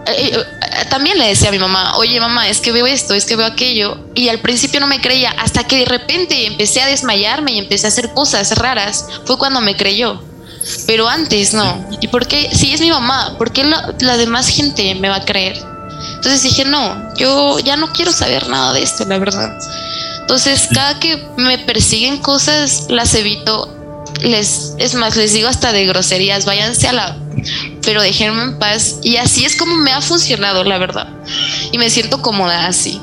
eh, 0.06 0.32
eh, 0.36 0.84
también 0.90 1.18
le 1.18 1.26
decía 1.26 1.48
a 1.48 1.52
mi 1.52 1.58
mamá, 1.58 1.96
oye 1.96 2.20
mamá, 2.20 2.48
es 2.48 2.60
que 2.60 2.72
veo 2.72 2.86
esto, 2.86 3.14
es 3.14 3.24
que 3.24 3.34
veo 3.34 3.46
aquello. 3.46 3.98
Y 4.14 4.28
al 4.28 4.38
principio 4.38 4.78
no 4.78 4.86
me 4.86 5.00
creía, 5.00 5.30
hasta 5.30 5.64
que 5.64 5.78
de 5.78 5.84
repente 5.86 6.46
empecé 6.46 6.80
a 6.80 6.86
desmayarme 6.86 7.52
y 7.52 7.58
empecé 7.58 7.86
a 7.86 7.88
hacer 7.88 8.12
cosas 8.12 8.56
raras. 8.56 9.06
Fue 9.24 9.36
cuando 9.36 9.60
me 9.60 9.76
creyó. 9.76 10.22
Pero 10.86 11.08
antes 11.08 11.54
no. 11.54 11.88
¿Y 12.00 12.08
por 12.08 12.26
qué? 12.26 12.50
Si 12.54 12.72
es 12.72 12.80
mi 12.80 12.90
mamá, 12.90 13.36
¿por 13.38 13.52
qué 13.52 13.64
la 13.64 14.16
demás 14.16 14.48
gente 14.48 14.94
me 14.94 15.08
va 15.08 15.16
a 15.16 15.24
creer? 15.24 15.56
Entonces 16.16 16.42
dije, 16.42 16.64
no, 16.64 17.14
yo 17.16 17.58
ya 17.58 17.76
no 17.76 17.92
quiero 17.92 18.12
saber 18.12 18.48
nada 18.48 18.72
de 18.72 18.82
esto, 18.82 19.04
la 19.04 19.18
verdad. 19.18 19.58
Entonces, 20.20 20.68
cada 20.72 20.98
que 20.98 21.22
me 21.36 21.58
persiguen 21.58 22.18
cosas, 22.18 22.86
las 22.88 23.14
evito. 23.14 23.70
Les, 24.22 24.72
es 24.78 24.94
más, 24.94 25.16
les 25.16 25.34
digo 25.34 25.48
hasta 25.48 25.72
de 25.72 25.84
groserías, 25.84 26.46
váyanse 26.46 26.88
a 26.88 26.92
la. 26.94 27.16
Pero 27.84 28.00
déjenme 28.00 28.42
en 28.42 28.58
paz. 28.58 28.96
Y 29.02 29.18
así 29.18 29.44
es 29.44 29.56
como 29.56 29.76
me 29.76 29.92
ha 29.92 30.00
funcionado, 30.00 30.64
la 30.64 30.78
verdad. 30.78 31.08
Y 31.72 31.78
me 31.78 31.90
siento 31.90 32.22
cómoda 32.22 32.66
así. 32.66 33.00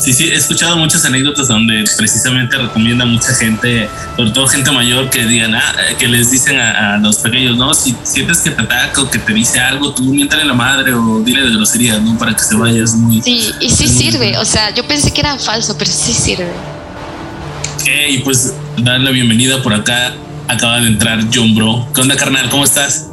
Sí, 0.00 0.14
sí, 0.14 0.30
he 0.30 0.34
escuchado 0.34 0.78
muchas 0.78 1.04
anécdotas 1.04 1.48
donde 1.48 1.84
precisamente 1.98 2.56
recomienda 2.56 3.04
mucha 3.04 3.34
gente, 3.34 3.86
sobre 4.16 4.30
todo 4.30 4.46
gente 4.46 4.70
mayor, 4.70 5.10
que 5.10 5.26
digan, 5.26 5.54
ah, 5.54 5.74
que 5.98 6.08
les 6.08 6.30
dicen 6.30 6.58
a, 6.58 6.96
los 6.96 7.18
pequeños, 7.18 7.58
no, 7.58 7.74
si 7.74 7.94
sientes 8.02 8.38
que 8.38 8.50
te 8.50 8.62
ataca 8.62 9.02
o 9.02 9.10
que 9.10 9.18
te 9.18 9.34
dice 9.34 9.60
algo, 9.60 9.92
tú 9.92 10.04
miéntale 10.04 10.46
la 10.46 10.54
madre 10.54 10.94
o 10.94 11.20
dile 11.20 11.42
de 11.42 11.50
groserías, 11.50 12.00
¿no? 12.00 12.16
Para 12.16 12.34
que 12.34 12.42
se 12.42 12.56
vayas 12.56 12.94
muy. 12.94 13.20
Sí, 13.20 13.52
y 13.60 13.68
sí 13.68 13.88
sirve, 13.88 14.38
o 14.38 14.44
sea, 14.46 14.74
yo 14.74 14.86
pensé 14.88 15.12
que 15.12 15.20
era 15.20 15.38
falso, 15.38 15.76
pero 15.76 15.90
sí 15.90 16.14
sirve. 16.14 16.50
Ok, 17.74 17.88
y 18.08 18.18
pues 18.20 18.54
dar 18.78 19.00
la 19.00 19.10
bienvenida 19.10 19.62
por 19.62 19.74
acá. 19.74 20.14
Acaba 20.48 20.80
de 20.80 20.88
entrar 20.88 21.20
John 21.32 21.54
Bro. 21.54 21.88
¿Qué 21.94 22.00
onda, 22.00 22.16
carnal? 22.16 22.50
¿Cómo 22.50 22.64
estás? 22.64 23.06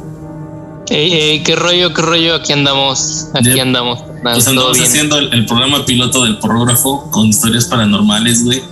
Ey, 0.90 1.12
ey, 1.12 1.42
qué 1.42 1.54
rollo, 1.54 1.92
qué 1.92 2.02
rollo, 2.02 2.34
aquí 2.34 2.52
andamos, 2.52 3.28
aquí 3.34 3.60
andamos. 3.60 4.07
Pues 4.22 4.46
andamos 4.48 4.80
haciendo 4.80 5.18
el, 5.18 5.32
el 5.32 5.46
programa 5.46 5.84
piloto 5.84 6.24
del 6.24 6.38
porrógrafo 6.38 7.10
con 7.10 7.26
historias 7.26 7.66
paranormales, 7.66 8.44
güey. 8.44 8.62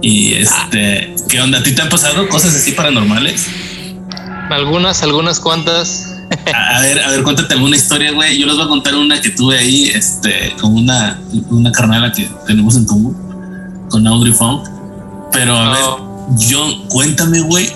Y 0.00 0.34
este, 0.34 1.14
¿qué 1.28 1.40
onda? 1.40 1.58
¿A 1.58 1.62
ti 1.62 1.72
te 1.72 1.82
han 1.82 1.88
pasado 1.88 2.28
cosas 2.28 2.54
así 2.54 2.72
paranormales? 2.72 3.46
Algunas, 4.50 5.02
algunas 5.02 5.40
cuantas. 5.40 6.08
A, 6.54 6.78
a 6.78 6.80
ver, 6.80 7.00
a 7.02 7.10
ver, 7.10 7.22
cuéntate 7.22 7.54
alguna 7.54 7.76
historia, 7.76 8.12
güey. 8.12 8.38
Yo 8.38 8.46
les 8.46 8.56
voy 8.56 8.64
a 8.64 8.68
contar 8.68 8.94
una 8.94 9.20
que 9.20 9.30
tuve 9.30 9.58
ahí, 9.58 9.90
este, 9.94 10.54
con 10.60 10.74
una, 10.76 11.20
una 11.50 11.70
carnala 11.72 12.10
que 12.12 12.28
tenemos 12.46 12.76
en 12.76 12.84
común, 12.86 13.16
con 13.90 14.06
Audrey 14.06 14.32
Funk. 14.32 14.66
Pero 15.32 15.56
a 15.56 15.70
ver, 15.72 15.84
yo, 16.48 16.88
cuéntame, 16.88 17.40
güey, 17.40 17.70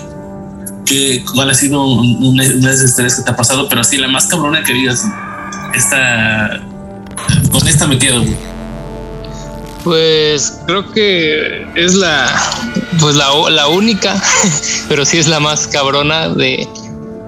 que, 0.85 1.23
cuál 1.33 1.49
ha 1.49 1.53
sido 1.53 1.85
un- 1.85 2.17
una, 2.23 2.43
una 2.43 2.69
de 2.69 2.73
esas 2.75 2.89
historias 2.91 3.15
que 3.15 3.23
te 3.23 3.31
ha 3.31 3.35
pasado, 3.35 3.67
pero 3.69 3.81
así 3.81 3.97
la 3.97 4.07
más 4.07 4.25
cabrona 4.27 4.63
que 4.63 4.73
digas, 4.73 5.05
esta, 5.75 6.61
con 7.51 7.67
esta 7.67 7.87
me 7.87 7.97
quedo. 7.97 8.23
Pues 9.83 10.59
creo 10.65 10.91
que 10.91 11.65
es 11.75 11.93
la, 11.95 12.29
pues 12.99 13.15
la, 13.15 13.29
la 13.49 13.67
única, 13.67 14.21
pero 14.89 15.05
sí 15.05 15.17
es 15.17 15.27
la 15.27 15.39
más 15.39 15.67
cabrona 15.67 16.29
de 16.29 16.67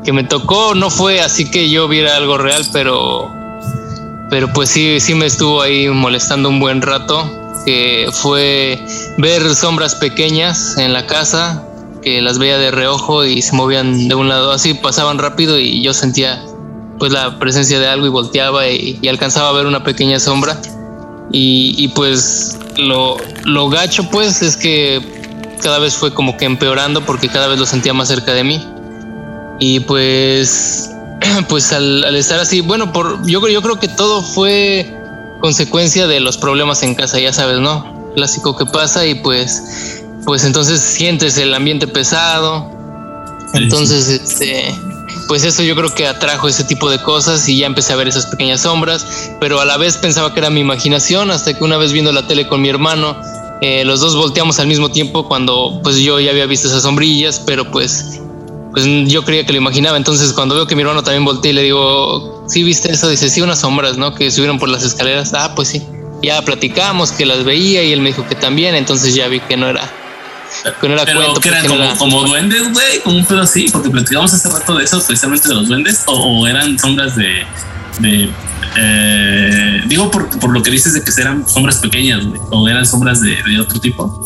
que 0.03 0.13
me 0.13 0.23
tocó. 0.23 0.75
No 0.75 0.89
fue 0.89 1.21
así 1.21 1.49
que 1.49 1.69
yo 1.69 1.87
viera 1.87 2.15
algo 2.15 2.37
real, 2.37 2.65
pero, 2.73 3.31
pero 4.29 4.51
pues 4.51 4.69
sí, 4.69 4.99
sí 4.99 5.15
me 5.15 5.25
estuvo 5.25 5.61
ahí 5.61 5.87
molestando 5.87 6.49
un 6.49 6.59
buen 6.59 6.81
rato. 6.81 7.35
Que 7.65 8.09
fue 8.11 8.79
ver 9.17 9.53
sombras 9.53 9.93
pequeñas 9.95 10.77
en 10.77 10.93
la 10.93 11.05
casa, 11.05 11.63
que 12.01 12.21
las 12.21 12.39
veía 12.39 12.57
de 12.57 12.71
reojo 12.71 13.25
y 13.25 13.41
se 13.41 13.53
movían 13.53 14.07
de 14.07 14.15
un 14.15 14.29
lado, 14.29 14.51
así 14.51 14.73
pasaban 14.73 15.17
rápido 15.17 15.59
y 15.59 15.83
yo 15.83 15.93
sentía 15.93 16.41
pues 16.99 17.11
la 17.11 17.39
presencia 17.39 17.79
de 17.79 17.87
algo 17.87 18.05
y 18.05 18.09
volteaba 18.09 18.67
y, 18.67 18.99
y 19.01 19.07
alcanzaba 19.07 19.49
a 19.49 19.53
ver 19.53 19.65
una 19.65 19.83
pequeña 19.83 20.19
sombra. 20.19 20.61
Y, 21.31 21.75
y, 21.77 21.89
pues 21.89 22.57
lo, 22.77 23.17
lo 23.45 23.69
gacho 23.69 24.09
pues 24.09 24.41
es 24.41 24.57
que 24.57 24.99
cada 25.61 25.77
vez 25.79 25.93
fue 25.93 26.13
como 26.13 26.37
que 26.37 26.45
empeorando 26.45 27.05
porque 27.05 27.29
cada 27.29 27.47
vez 27.47 27.59
lo 27.59 27.65
sentía 27.65 27.93
más 27.93 28.07
cerca 28.07 28.33
de 28.33 28.43
mí. 28.43 28.63
Y 29.59 29.81
pues, 29.81 30.89
pues 31.49 31.71
al, 31.71 32.03
al 32.03 32.15
estar 32.15 32.39
así, 32.39 32.61
bueno, 32.61 32.91
por, 32.91 33.25
yo, 33.25 33.47
yo 33.47 33.61
creo 33.61 33.79
que 33.79 33.87
todo 33.87 34.21
fue 34.21 34.95
consecuencia 35.41 36.07
de 36.07 36.19
los 36.19 36.37
problemas 36.37 36.83
en 36.83 36.95
casa, 36.95 37.19
ya 37.19 37.31
sabes, 37.31 37.59
¿no? 37.59 38.11
Clásico 38.15 38.57
que 38.57 38.65
pasa 38.65 39.05
y 39.05 39.15
pues, 39.15 40.03
pues 40.25 40.43
entonces 40.43 40.81
sientes 40.81 41.37
el 41.37 41.53
ambiente 41.53 41.87
pesado. 41.87 42.71
Entonces, 43.53 44.09
este, 44.09 44.75
pues 45.29 45.43
eso 45.43 45.61
yo 45.61 45.75
creo 45.75 45.93
que 45.93 46.07
atrajo 46.07 46.47
ese 46.47 46.63
tipo 46.63 46.89
de 46.89 46.97
cosas 47.03 47.47
y 47.47 47.59
ya 47.59 47.67
empecé 47.67 47.93
a 47.93 47.95
ver 47.95 48.07
esas 48.07 48.25
pequeñas 48.25 48.61
sombras, 48.61 49.29
pero 49.39 49.61
a 49.61 49.65
la 49.65 49.77
vez 49.77 49.95
pensaba 49.95 50.33
que 50.33 50.39
era 50.39 50.49
mi 50.49 50.59
imaginación 50.59 51.29
hasta 51.29 51.53
que 51.53 51.63
una 51.63 51.77
vez 51.77 51.93
viendo 51.93 52.11
la 52.11 52.25
tele 52.25 52.47
con 52.47 52.63
mi 52.63 52.67
hermano, 52.67 53.15
eh, 53.61 53.85
los 53.85 53.99
dos 53.99 54.15
volteamos 54.15 54.59
al 54.59 54.65
mismo 54.65 54.89
tiempo 54.89 55.27
cuando 55.27 55.81
pues 55.83 55.97
yo 55.97 56.19
ya 56.19 56.31
había 56.31 56.47
visto 56.47 56.67
esas 56.67 56.81
sombrillas, 56.81 57.39
pero 57.45 57.69
pues 57.69 58.19
pues 58.71 58.85
yo 59.05 59.23
creía 59.23 59.45
que 59.45 59.51
lo 59.51 59.59
imaginaba, 59.59 59.97
entonces 59.97 60.33
cuando 60.33 60.55
veo 60.55 60.65
que 60.65 60.75
mi 60.75 60.81
hermano 60.81 61.03
también 61.03 61.25
voltea 61.25 61.51
y 61.51 61.53
le 61.53 61.61
digo, 61.61 62.45
¿sí 62.47 62.63
viste 62.63 62.91
eso? 62.91 63.07
Dice, 63.07 63.29
sí, 63.29 63.41
unas 63.41 63.59
sombras, 63.59 63.97
¿no? 63.97 64.15
Que 64.15 64.31
subieron 64.31 64.57
por 64.57 64.69
las 64.69 64.83
escaleras. 64.83 65.33
Ah, 65.35 65.53
pues 65.55 65.67
sí. 65.67 65.83
Ya 66.23 66.41
platicamos 66.41 67.11
que 67.11 67.25
las 67.25 67.43
veía 67.43 67.83
y 67.83 67.91
él 67.93 68.01
me 68.01 68.09
dijo 68.09 68.27
que 68.27 68.35
también, 68.35 68.73
entonces 68.73 69.13
ya 69.13 69.27
vi 69.27 69.39
que 69.39 69.57
no 69.57 69.67
era 69.67 69.91
era 70.63 71.05
Pero 71.05 71.21
cuento. 71.21 71.39
que 71.41 71.49
eran 71.49 71.65
como, 71.67 71.83
era- 71.83 71.95
como 71.97 72.23
duendes, 72.23 72.73
güey, 72.73 72.99
como 73.03 73.17
un 73.17 73.25
pedo 73.25 73.41
así, 73.41 73.67
porque 73.71 73.89
platicamos 73.89 74.33
hace 74.33 74.49
rato 74.49 74.75
de 74.75 74.83
eso, 74.83 75.01
precisamente 75.05 75.47
de 75.47 75.55
los 75.55 75.67
duendes, 75.67 76.03
o, 76.07 76.13
o 76.41 76.47
eran 76.47 76.77
sombras 76.79 77.15
de. 77.15 77.45
de 77.99 78.29
eh, 78.77 79.81
digo 79.87 80.11
por, 80.11 80.29
por 80.39 80.51
lo 80.51 80.61
que 80.61 80.69
dices 80.71 80.93
de 80.93 81.03
que 81.03 81.11
eran 81.19 81.47
sombras 81.47 81.77
pequeñas, 81.77 82.25
güey, 82.25 82.39
o 82.51 82.67
eran 82.67 82.85
sombras 82.85 83.21
de, 83.21 83.35
de 83.43 83.59
otro 83.59 83.79
tipo. 83.79 84.19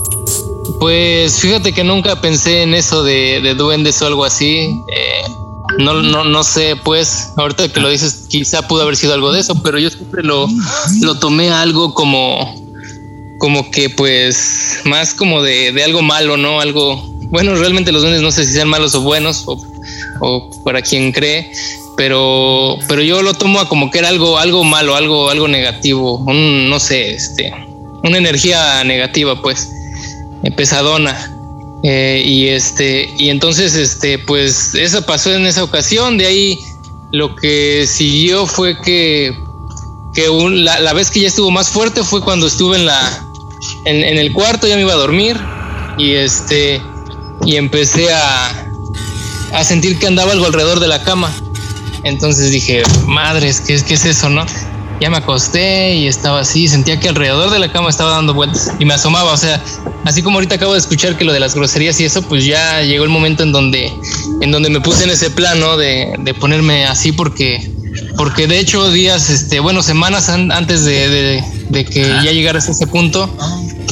Pues 0.80 1.40
fíjate 1.40 1.74
que 1.74 1.84
nunca 1.84 2.20
pensé 2.22 2.64
en 2.64 2.74
eso 2.74 3.04
de, 3.04 3.40
de 3.42 3.56
duendes 3.56 4.02
o 4.02 4.08
algo 4.08 4.26
así. 4.26 4.84
Eh, 4.88 5.24
no, 5.80 6.02
no, 6.02 6.24
no 6.26 6.44
sé, 6.44 6.76
pues, 6.84 7.32
ahorita 7.38 7.70
que 7.70 7.80
lo 7.80 7.90
dices, 7.90 8.26
quizá 8.30 8.68
pudo 8.68 8.84
haber 8.84 8.96
sido 8.98 9.14
algo 9.14 9.32
de 9.32 9.40
eso, 9.40 9.62
pero 9.64 9.80
yo 9.80 9.90
siempre 9.90 10.22
lo, 10.24 10.48
lo 11.02 11.16
tomé 11.20 11.52
algo 11.52 11.94
como, 11.94 12.63
como 13.44 13.72
que, 13.72 13.90
pues, 13.90 14.80
más 14.86 15.14
como 15.14 15.42
de, 15.42 15.74
de 15.74 15.84
algo 15.84 16.02
malo, 16.02 16.38
¿no? 16.38 16.62
Algo, 16.62 17.14
bueno, 17.24 17.54
realmente 17.56 17.92
los 17.92 18.02
duendes 18.02 18.22
no 18.22 18.32
sé 18.32 18.46
si 18.46 18.54
sean 18.54 18.70
malos 18.70 18.96
o 18.96 19.02
buenos, 19.02 19.44
o, 20.22 20.50
para 20.64 20.82
quien 20.82 21.12
cree, 21.12 21.52
pero, 21.98 22.78
pero 22.88 23.02
yo 23.02 23.22
lo 23.22 23.34
tomo 23.34 23.60
a 23.60 23.68
como 23.68 23.92
que 23.92 24.00
era 24.00 24.08
algo, 24.08 24.38
algo 24.38 24.64
malo, 24.64 24.96
algo, 24.96 25.30
algo 25.30 25.50
negativo, 25.50 26.20
un, 26.20 26.70
no 26.70 26.80
sé, 26.80 27.16
este, 27.16 27.54
una 28.02 28.18
energía 28.18 28.82
negativa, 28.86 29.42
pues 29.42 29.70
eh, 30.44 30.52
pesadona. 30.52 31.30
Eh, 31.84 32.24
y 32.26 32.48
este, 32.48 33.10
y 33.18 33.28
entonces, 33.28 33.76
este, 33.76 34.20
pues 34.20 34.74
eso 34.74 35.02
pasó 35.02 35.34
en 35.34 35.46
esa 35.48 35.66
ocasión. 35.66 36.18
De 36.18 36.28
ahí 36.28 36.60
lo 37.12 37.36
que 37.36 37.88
siguió 37.88 38.46
fue 38.46 38.80
que, 38.80 39.38
que 40.14 40.30
la, 40.30 40.80
la 40.80 40.94
vez 40.94 41.12
que 41.12 41.20
ya 41.20 41.28
estuvo 41.28 41.52
más 41.52 41.68
fuerte 41.68 42.04
fue 42.04 42.22
cuando 42.22 42.48
estuve 42.48 42.78
en 42.78 42.86
la, 42.86 43.28
en, 43.86 44.04
en 44.04 44.18
el 44.18 44.34
cuarto, 44.34 44.68
ya 44.68 44.76
me 44.76 44.82
iba 44.82 44.94
a 44.94 44.98
dormir. 44.98 45.38
Y 45.98 46.14
este, 46.14 46.82
y 47.46 47.56
empecé 47.56 48.12
a, 48.12 48.68
a 49.54 49.64
sentir 49.64 50.00
que 50.00 50.08
andaba 50.08 50.32
algo 50.32 50.46
alrededor 50.46 50.80
de 50.80 50.88
la 50.88 51.04
cama. 51.04 51.32
Entonces 52.04 52.52
dije, 52.52 52.84
madres, 53.06 53.62
¿qué, 53.62 53.82
qué 53.84 53.94
es 53.94 54.06
eso, 54.06 54.30
no? 54.30 54.46
Ya 55.00 55.10
me 55.10 55.18
acosté 55.18 55.96
y 55.96 56.08
estaba 56.08 56.42
así, 56.42 56.68
sentía 56.68 57.00
que 57.00 57.10
alrededor 57.10 57.50
de 57.52 57.60
la 57.60 57.72
cama 57.72 57.90
estaba 57.90 58.12
dando 58.12 58.34
vueltas 58.34 58.72
y 58.80 58.86
me 58.86 58.94
asomaba, 58.94 59.34
o 59.34 59.38
sea, 59.38 59.62
así 60.06 60.22
como 60.22 60.38
ahorita 60.38 60.56
acabo 60.56 60.74
de 60.74 60.80
escuchar 60.80 61.18
que 61.18 61.26
lo 61.26 61.34
de 61.34 61.40
las 61.40 61.56
groserías 61.56 62.00
y 62.00 62.06
eso, 62.06 62.22
pues 62.22 62.46
ya 62.46 62.82
llegó 62.82 63.04
el 63.04 63.10
momento 63.10 63.44
en 63.44 63.52
donde, 63.52 63.92
en 64.42 64.52
donde 64.52 64.70
me 64.70 64.80
puse 64.82 65.04
en 65.04 65.10
ese 65.10 65.30
plano 65.30 65.78
de, 65.78 66.14
de 66.20 66.34
ponerme 66.34 66.86
así 66.86 67.12
porque, 67.12 67.70
porque 68.18 68.48
de 68.48 68.60
hecho 68.60 68.90
días, 68.92 69.30
este, 69.30 69.60
bueno, 69.60 69.82
semanas 69.84 70.30
an- 70.30 70.52
antes 70.52 70.86
de- 70.86 71.44
de 71.74 71.86
que 71.86 72.02
ya 72.02 72.32
llegaras 72.32 72.70
a 72.70 72.72
ese 72.72 72.88
punto, 72.88 73.30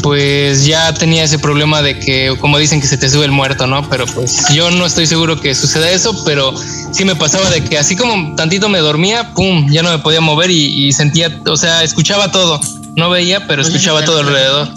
pues 0.01 0.65
ya 0.65 0.93
tenía 0.93 1.23
ese 1.23 1.39
problema 1.39 1.81
de 1.81 1.99
que, 1.99 2.35
como 2.39 2.57
dicen, 2.57 2.79
que 2.79 2.87
se 2.87 2.97
te 2.97 3.09
sube 3.09 3.25
el 3.25 3.31
muerto, 3.31 3.67
¿no? 3.67 3.89
Pero 3.89 4.05
pues 4.05 4.47
yo 4.53 4.71
no 4.71 4.85
estoy 4.85 5.07
seguro 5.07 5.39
que 5.39 5.53
suceda 5.53 5.89
eso, 5.89 6.23
pero 6.23 6.53
sí 6.91 7.03
me 7.03 7.15
pasaba 7.15 7.49
de 7.49 7.63
que 7.63 7.77
así 7.77 7.95
como 7.95 8.35
tantito 8.35 8.69
me 8.69 8.79
dormía, 8.79 9.33
pum, 9.33 9.69
ya 9.69 9.83
no 9.83 9.91
me 9.91 9.99
podía 9.99 10.21
mover 10.21 10.51
y, 10.51 10.87
y 10.87 10.93
sentía, 10.93 11.41
o 11.45 11.57
sea, 11.57 11.83
escuchaba 11.83 12.31
todo. 12.31 12.61
No 12.95 13.09
veía, 13.09 13.47
pero 13.47 13.61
escuchaba 13.61 14.03
todo 14.05 14.19
alrededor. 14.19 14.69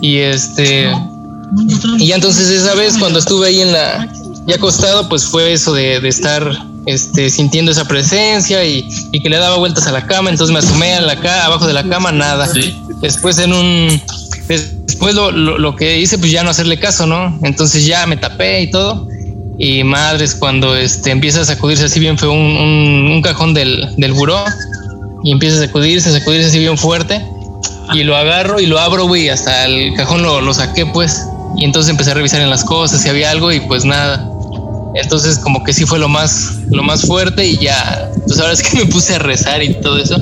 Y 0.00 0.18
este, 0.18 0.90
y 1.98 2.06
ya 2.08 2.16
entonces 2.16 2.48
esa 2.48 2.74
vez 2.74 2.98
cuando 2.98 3.18
estuve 3.18 3.48
ahí 3.48 3.60
en 3.60 3.72
la, 3.72 4.08
ya 4.46 4.56
acostado, 4.56 5.08
pues 5.08 5.24
fue 5.24 5.52
eso 5.52 5.72
de, 5.72 6.00
de 6.00 6.08
estar 6.08 6.66
este, 6.86 7.28
sintiendo 7.30 7.72
esa 7.72 7.86
presencia 7.86 8.64
y, 8.64 8.88
y 9.12 9.20
que 9.20 9.28
le 9.28 9.36
daba 9.38 9.56
vueltas 9.56 9.86
a 9.86 9.92
la 9.92 10.06
cama, 10.06 10.30
entonces 10.30 10.52
me 10.52 10.60
asomé 10.60 10.94
a 10.94 11.00
la 11.00 11.20
ca 11.20 11.44
abajo 11.44 11.66
de 11.66 11.72
la 11.72 11.82
cama, 11.88 12.12
nada. 12.12 12.48
Después 13.02 13.38
en 13.38 13.52
un, 13.52 14.00
después 14.48 15.14
lo, 15.14 15.30
lo, 15.30 15.58
lo 15.58 15.76
que 15.76 15.98
hice, 15.98 16.18
pues 16.18 16.30
ya 16.30 16.42
no 16.42 16.50
hacerle 16.50 16.78
caso, 16.78 17.06
¿no? 17.06 17.38
Entonces 17.42 17.84
ya 17.84 18.06
me 18.06 18.16
tapé 18.16 18.62
y 18.62 18.70
todo. 18.70 19.08
Y 19.58 19.84
madres, 19.84 20.34
cuando 20.34 20.76
este, 20.76 21.10
empieza 21.10 21.40
a 21.40 21.44
sacudirse 21.44 21.86
así 21.86 21.98
bien 21.98 22.18
fue 22.18 22.28
un, 22.28 22.38
un, 22.38 23.10
un 23.10 23.22
cajón 23.22 23.54
del, 23.54 23.88
del 23.96 24.12
buró 24.12 24.44
y 25.24 25.32
empieza 25.32 25.56
a 25.56 25.66
sacudirse, 25.66 26.10
a 26.10 26.12
sacudirse 26.12 26.48
así 26.48 26.58
bien 26.58 26.76
fuerte. 26.76 27.24
Y 27.94 28.02
lo 28.02 28.16
agarro 28.16 28.60
y 28.60 28.66
lo 28.66 28.78
abro, 28.78 29.06
güey, 29.06 29.28
hasta 29.28 29.64
el 29.64 29.94
cajón 29.94 30.22
lo, 30.22 30.40
lo 30.40 30.52
saqué, 30.52 30.86
pues. 30.86 31.22
Y 31.56 31.64
entonces 31.64 31.90
empecé 31.90 32.10
a 32.10 32.14
revisar 32.14 32.40
en 32.40 32.50
las 32.50 32.64
cosas 32.64 33.00
si 33.00 33.08
había 33.08 33.30
algo 33.30 33.50
y 33.50 33.60
pues 33.60 33.84
nada. 33.84 34.28
Entonces 34.96 35.38
como 35.38 35.62
que 35.62 35.72
sí 35.72 35.84
fue 35.84 35.98
lo 35.98 36.08
más, 36.08 36.58
lo 36.70 36.82
más 36.82 37.02
fuerte 37.02 37.46
y 37.46 37.58
ya, 37.58 38.10
pues 38.26 38.38
ahora 38.40 38.52
es 38.52 38.62
que 38.62 38.78
me 38.84 38.86
puse 38.86 39.14
a 39.14 39.18
rezar 39.18 39.62
y 39.62 39.74
todo 39.74 39.98
eso. 39.98 40.16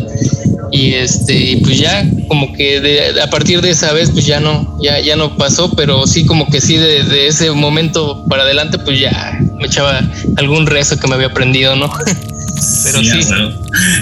Y 0.73 0.95
este, 0.95 1.61
pues 1.63 1.79
ya 1.79 2.05
como 2.27 2.53
que 2.53 2.81
de, 2.81 3.21
a 3.23 3.31
partir 3.31 3.61
de 3.61 3.71
esa 3.71 3.93
vez 3.93 4.11
pues 4.11 4.27
ya 4.27 4.41
no, 4.41 4.77
ya, 4.83 4.99
ya 4.99 5.15
no 5.15 5.37
pasó, 5.37 5.71
pero 5.71 6.07
sí 6.07 6.27
como 6.27 6.49
que 6.51 6.61
sí 6.61 6.77
de, 6.77 7.05
de 7.05 7.29
ese 7.29 7.51
momento 7.53 8.25
para 8.29 8.43
adelante 8.43 8.79
pues 8.79 8.99
ya 8.99 9.39
me 9.57 9.67
echaba 9.67 10.01
algún 10.37 10.67
rezo 10.67 10.99
que 10.99 11.07
me 11.07 11.15
había 11.15 11.29
aprendido, 11.29 11.77
¿no? 11.77 11.91
Pero 12.85 13.00
sí, 13.00 13.22
sí. 13.22 13.35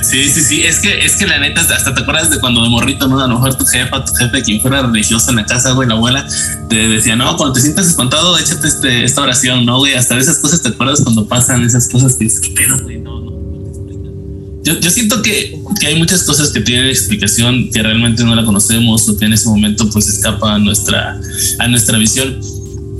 sí, 0.02 0.28
sí, 0.28 0.42
sí. 0.42 0.62
Es 0.62 0.80
que, 0.80 1.04
es 1.04 1.16
que 1.16 1.26
la 1.26 1.38
neta, 1.38 1.60
hasta 1.60 1.94
te 1.94 2.02
acuerdas 2.02 2.30
de 2.30 2.40
cuando 2.40 2.62
de 2.62 2.68
morrito, 2.68 3.08
¿no? 3.08 3.20
A 3.20 3.26
lo 3.26 3.34
mejor 3.34 3.54
tu 3.54 3.64
jefa, 3.64 4.04
tu 4.04 4.14
jefe, 4.14 4.42
quien 4.42 4.60
fuera 4.60 4.82
religioso 4.82 5.30
en 5.30 5.36
la 5.36 5.46
casa, 5.46 5.72
güey, 5.72 5.88
la 5.88 5.94
abuela, 5.94 6.26
te 6.68 6.88
decía, 6.88 7.16
no, 7.16 7.36
cuando 7.36 7.54
te 7.54 7.60
sientas 7.60 7.86
espantado, 7.86 8.38
échate 8.38 8.68
este, 8.68 9.04
esta 9.04 9.22
oración, 9.22 9.64
¿no, 9.64 9.78
güey? 9.78 9.94
Hasta 9.94 10.14
de 10.14 10.22
esas 10.22 10.38
cosas 10.38 10.62
te 10.62 10.68
acuerdas 10.68 11.00
cuando 11.02 11.26
pasan 11.26 11.64
esas 11.64 11.88
cosas 11.88 12.14
que 12.16 12.24
dices, 12.24 12.40
¿qué 12.40 12.50
pedo, 12.50 12.78
güey? 12.82 12.98
No, 12.98 13.20
no. 13.20 13.32
Yo, 14.64 14.78
yo 14.78 14.90
siento 14.90 15.22
que, 15.22 15.58
que 15.80 15.86
hay 15.88 15.98
muchas 15.98 16.22
cosas 16.22 16.50
que 16.50 16.60
tienen 16.60 16.86
explicación 16.86 17.70
que 17.70 17.82
realmente 17.82 18.22
no 18.22 18.34
la 18.34 18.44
conocemos 18.44 19.08
o 19.08 19.16
que 19.16 19.24
en 19.24 19.32
ese 19.32 19.48
momento 19.48 19.90
pues 19.90 20.08
escapa 20.08 20.54
a 20.54 20.58
nuestra, 20.58 21.20
a 21.58 21.68
nuestra 21.68 21.98
visión. 21.98 22.38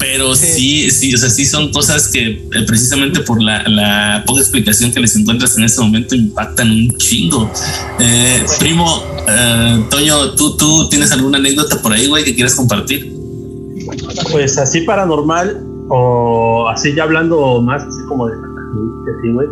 Pero 0.03 0.35
sí, 0.35 0.91
sí, 0.91 1.15
o 1.15 1.17
sea, 1.17 1.31
sí 1.31 1.45
son 1.45 1.71
cosas 1.71 2.09
que 2.09 2.27
eh, 2.27 2.65
precisamente 2.67 3.21
por 3.21 3.41
la, 3.41 3.63
la, 3.69 4.25
poca 4.27 4.41
explicación 4.41 4.91
que 4.91 4.99
les 4.99 5.15
encuentras 5.15 5.57
en 5.57 5.63
este 5.63 5.81
momento 5.81 6.17
impactan 6.17 6.73
un 6.73 6.97
chingo. 6.97 7.49
Eh, 8.01 8.45
primo, 8.59 9.05
eh, 9.29 9.85
Toño, 9.89 10.33
¿tú, 10.33 10.57
¿tú 10.57 10.89
tienes 10.89 11.13
alguna 11.13 11.39
anécdota 11.39 11.81
por 11.81 11.93
ahí, 11.93 12.09
güey, 12.09 12.25
que 12.25 12.35
quieras 12.35 12.57
compartir? 12.57 13.15
Pues 14.33 14.59
así 14.59 14.81
paranormal 14.81 15.63
o 15.89 16.69
así 16.69 16.93
ya 16.97 17.05
hablando 17.05 17.63
más 17.63 17.85
así 17.85 18.03
como 18.09 18.27
de 18.27 18.35
así, 18.35 19.31
güey. 19.31 19.47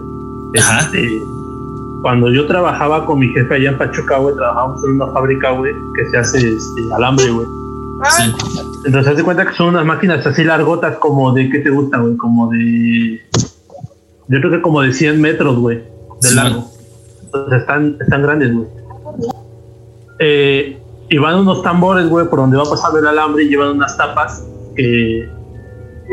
Este, 0.54 1.08
cuando 2.02 2.28
yo 2.28 2.48
trabajaba 2.48 3.06
con 3.06 3.20
mi 3.20 3.28
jefe 3.28 3.54
allá 3.54 3.70
en 3.70 3.78
Pachuca, 3.78 4.18
güey, 4.18 4.34
trabajábamos 4.34 4.82
en 4.82 4.90
una 4.90 5.06
fábrica, 5.12 5.50
güey, 5.50 5.72
que 5.94 6.10
se 6.10 6.18
hace 6.18 6.38
este, 6.38 6.92
alambre, 6.92 7.30
güey. 7.30 7.59
Entonces, 8.84 9.18
haz 9.18 9.22
cuenta 9.22 9.46
que 9.46 9.54
son 9.54 9.68
unas 9.68 9.84
máquinas 9.84 10.26
así 10.26 10.44
largotas, 10.44 10.96
como 10.96 11.32
de, 11.32 11.50
¿qué 11.50 11.58
te 11.58 11.70
gusta, 11.70 11.98
güey? 11.98 12.16
Como 12.16 12.50
de. 12.50 13.20
Yo 14.28 14.38
creo 14.38 14.50
que 14.50 14.62
como 14.62 14.80
de 14.80 14.92
100 14.92 15.20
metros, 15.20 15.58
güey, 15.58 15.82
de 16.22 16.34
largo. 16.34 16.70
Entonces, 17.24 17.60
están, 17.60 17.96
están 18.00 18.22
grandes, 18.22 18.54
güey. 18.54 18.66
Eh, 20.18 20.78
y 21.08 21.18
van 21.18 21.40
unos 21.40 21.62
tambores, 21.62 22.08
güey, 22.08 22.26
por 22.28 22.38
donde 22.38 22.56
va 22.56 22.64
pasando 22.64 22.98
el 22.98 23.06
alambre 23.06 23.44
y 23.44 23.48
llevan 23.48 23.70
unas 23.70 23.96
tapas 23.96 24.44
que, 24.76 25.28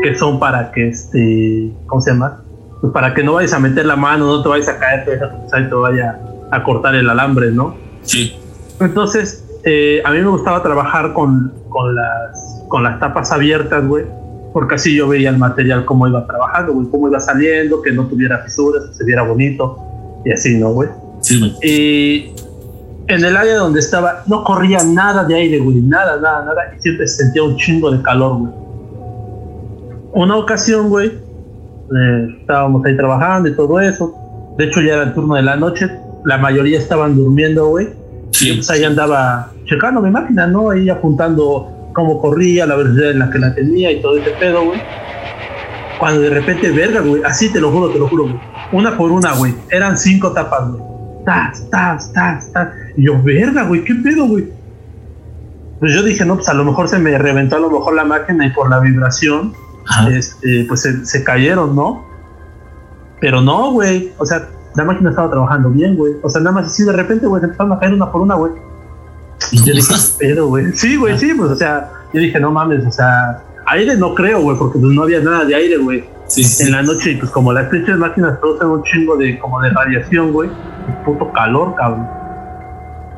que 0.02 0.18
son 0.18 0.38
para 0.38 0.70
que, 0.72 0.88
este. 0.88 1.72
¿Cómo 1.86 2.00
se 2.00 2.10
llama? 2.10 2.42
Pues 2.80 2.92
para 2.92 3.14
que 3.14 3.22
no 3.22 3.34
vayas 3.34 3.52
a 3.54 3.58
meter 3.58 3.86
la 3.86 3.96
mano, 3.96 4.26
no 4.26 4.42
te 4.42 4.48
vayas 4.48 4.68
a 4.68 4.78
caer, 4.78 5.04
te 5.04 5.14
y 5.14 5.68
te 5.68 5.74
vaya 5.74 6.20
a 6.50 6.62
cortar 6.62 6.94
el 6.94 7.08
alambre, 7.08 7.50
¿no? 7.50 7.76
Sí. 8.02 8.36
Entonces, 8.80 9.44
eh, 9.64 10.00
a 10.04 10.10
mí 10.12 10.18
me 10.18 10.28
gustaba 10.28 10.62
trabajar 10.62 11.12
con, 11.12 11.52
con, 11.68 11.94
las, 11.94 12.64
con 12.68 12.82
las 12.82 12.98
tapas 12.98 13.32
abiertas, 13.32 13.86
güey, 13.86 14.04
porque 14.52 14.76
así 14.76 14.94
yo 14.94 15.08
veía 15.08 15.30
el 15.30 15.38
material 15.38 15.84
cómo 15.84 16.08
iba 16.08 16.26
trabajando, 16.26 16.72
güey, 16.74 16.88
cómo 16.88 17.08
iba 17.08 17.20
saliendo, 17.20 17.82
que 17.82 17.92
no 17.92 18.06
tuviera 18.06 18.38
fisuras, 18.38 18.86
que 18.86 18.94
se 18.94 19.04
viera 19.04 19.22
bonito 19.22 19.78
y 20.24 20.32
así, 20.32 20.58
¿no, 20.58 20.70
güey? 20.70 20.88
Sí, 21.20 21.38
güey. 21.38 21.52
Y 21.62 22.32
en 23.08 23.24
el 23.24 23.36
área 23.36 23.56
donde 23.56 23.80
estaba 23.80 24.22
no 24.26 24.44
corría 24.44 24.82
nada 24.84 25.24
de 25.24 25.34
aire, 25.34 25.58
güey, 25.58 25.80
nada, 25.80 26.20
nada, 26.20 26.44
nada, 26.44 26.74
y 26.76 26.80
siempre 26.80 27.06
se 27.06 27.24
sentía 27.24 27.42
un 27.42 27.56
chingo 27.56 27.90
de 27.90 28.02
calor, 28.02 28.38
güey. 28.38 28.52
Una 30.12 30.36
ocasión, 30.36 30.88
güey, 30.88 31.08
eh, 31.08 32.36
estábamos 32.40 32.84
ahí 32.84 32.96
trabajando 32.96 33.48
y 33.48 33.56
todo 33.56 33.80
eso. 33.80 34.14
De 34.58 34.64
hecho, 34.64 34.80
ya 34.80 34.94
era 34.94 35.02
el 35.04 35.14
turno 35.14 35.36
de 35.36 35.42
la 35.42 35.56
noche. 35.56 35.88
La 36.24 36.38
mayoría 36.38 36.78
estaban 36.78 37.16
durmiendo, 37.16 37.68
güey. 37.68 37.88
Y 38.40 38.54
pues 38.54 38.70
ahí 38.70 38.84
andaba 38.84 39.52
checando 39.64 40.00
mi 40.00 40.10
máquina, 40.10 40.46
¿no? 40.46 40.70
Ahí 40.70 40.88
apuntando 40.88 41.90
cómo 41.94 42.20
corría, 42.20 42.66
la 42.66 42.76
velocidad 42.76 43.10
en 43.10 43.18
la 43.18 43.30
que 43.30 43.38
la 43.38 43.54
tenía 43.54 43.90
y 43.90 44.00
todo 44.00 44.16
ese 44.18 44.30
pedo, 44.30 44.64
güey. 44.64 44.80
Cuando 45.98 46.20
de 46.20 46.30
repente, 46.30 46.70
verga, 46.70 47.00
güey, 47.00 47.22
así 47.24 47.52
te 47.52 47.60
lo 47.60 47.72
juro, 47.72 47.90
te 47.90 47.98
lo 47.98 48.08
juro, 48.08 48.24
güey. 48.24 48.40
Una 48.70 48.96
por 48.96 49.10
una, 49.10 49.34
güey. 49.34 49.54
Eran 49.70 49.98
cinco 49.98 50.32
tapas, 50.32 50.68
güey. 50.70 50.82
Tas, 51.24 51.68
tas, 51.70 52.12
tas, 52.12 52.52
tas. 52.52 52.68
Y 52.96 53.06
yo, 53.06 53.20
verga, 53.22 53.64
güey, 53.64 53.84
¿qué 53.84 53.94
pedo, 53.96 54.26
güey? 54.26 54.48
Pues 55.80 55.92
yo 55.92 56.02
dije, 56.02 56.24
no, 56.24 56.36
pues 56.36 56.48
a 56.48 56.54
lo 56.54 56.64
mejor 56.64 56.88
se 56.88 56.98
me 56.98 57.16
reventó 57.18 57.56
a 57.56 57.60
lo 57.60 57.70
mejor 57.70 57.94
la 57.94 58.04
máquina 58.04 58.46
y 58.46 58.50
por 58.50 58.70
la 58.70 58.80
vibración, 58.80 59.52
este, 60.10 60.64
pues 60.68 60.82
se, 60.82 61.04
se 61.04 61.24
cayeron, 61.24 61.74
¿no? 61.74 62.04
Pero 63.20 63.40
no, 63.40 63.72
güey. 63.72 64.12
O 64.18 64.26
sea, 64.26 64.48
la 64.74 64.84
máquina 64.84 65.10
estaba 65.10 65.30
trabajando 65.30 65.70
bien, 65.70 65.96
güey. 65.96 66.14
O 66.22 66.28
sea, 66.28 66.40
nada 66.40 66.52
más 66.52 66.66
así 66.66 66.84
de 66.84 66.92
repente, 66.92 67.26
güey, 67.26 67.40
se 67.40 67.46
empezaron 67.46 67.72
a 67.72 67.78
caer 67.78 67.94
una 67.94 68.10
por 68.10 68.20
una, 68.20 68.34
güey. 68.34 68.52
Y 69.52 69.64
yo 69.64 69.72
dije, 69.72 69.94
pero, 70.18 70.46
güey. 70.48 70.72
Sí, 70.72 70.96
güey, 70.96 71.18
sí, 71.18 71.32
pues, 71.34 71.50
o 71.50 71.56
sea, 71.56 71.90
yo 72.12 72.20
dije, 72.20 72.38
no 72.40 72.50
mames, 72.50 72.84
o 72.86 72.90
sea, 72.90 73.42
aire 73.66 73.96
no 73.96 74.14
creo, 74.14 74.40
güey, 74.42 74.56
porque 74.56 74.78
pues 74.78 74.92
no 74.92 75.02
había 75.02 75.20
nada 75.20 75.44
de 75.44 75.54
aire, 75.54 75.78
güey. 75.78 76.04
Sí, 76.26 76.44
sí. 76.44 76.64
En 76.64 76.72
la 76.72 76.82
noche, 76.82 77.12
y 77.12 77.16
pues 77.16 77.30
como 77.30 77.52
las 77.52 77.68
pinches 77.68 77.96
máquinas 77.96 78.38
producen 78.38 78.68
un 78.68 78.82
chingo 78.82 79.16
de, 79.16 79.38
como 79.38 79.60
de 79.60 79.70
radiación, 79.70 80.32
güey, 80.32 80.50
puto 81.04 81.32
calor, 81.32 81.74
cabrón. 81.76 82.06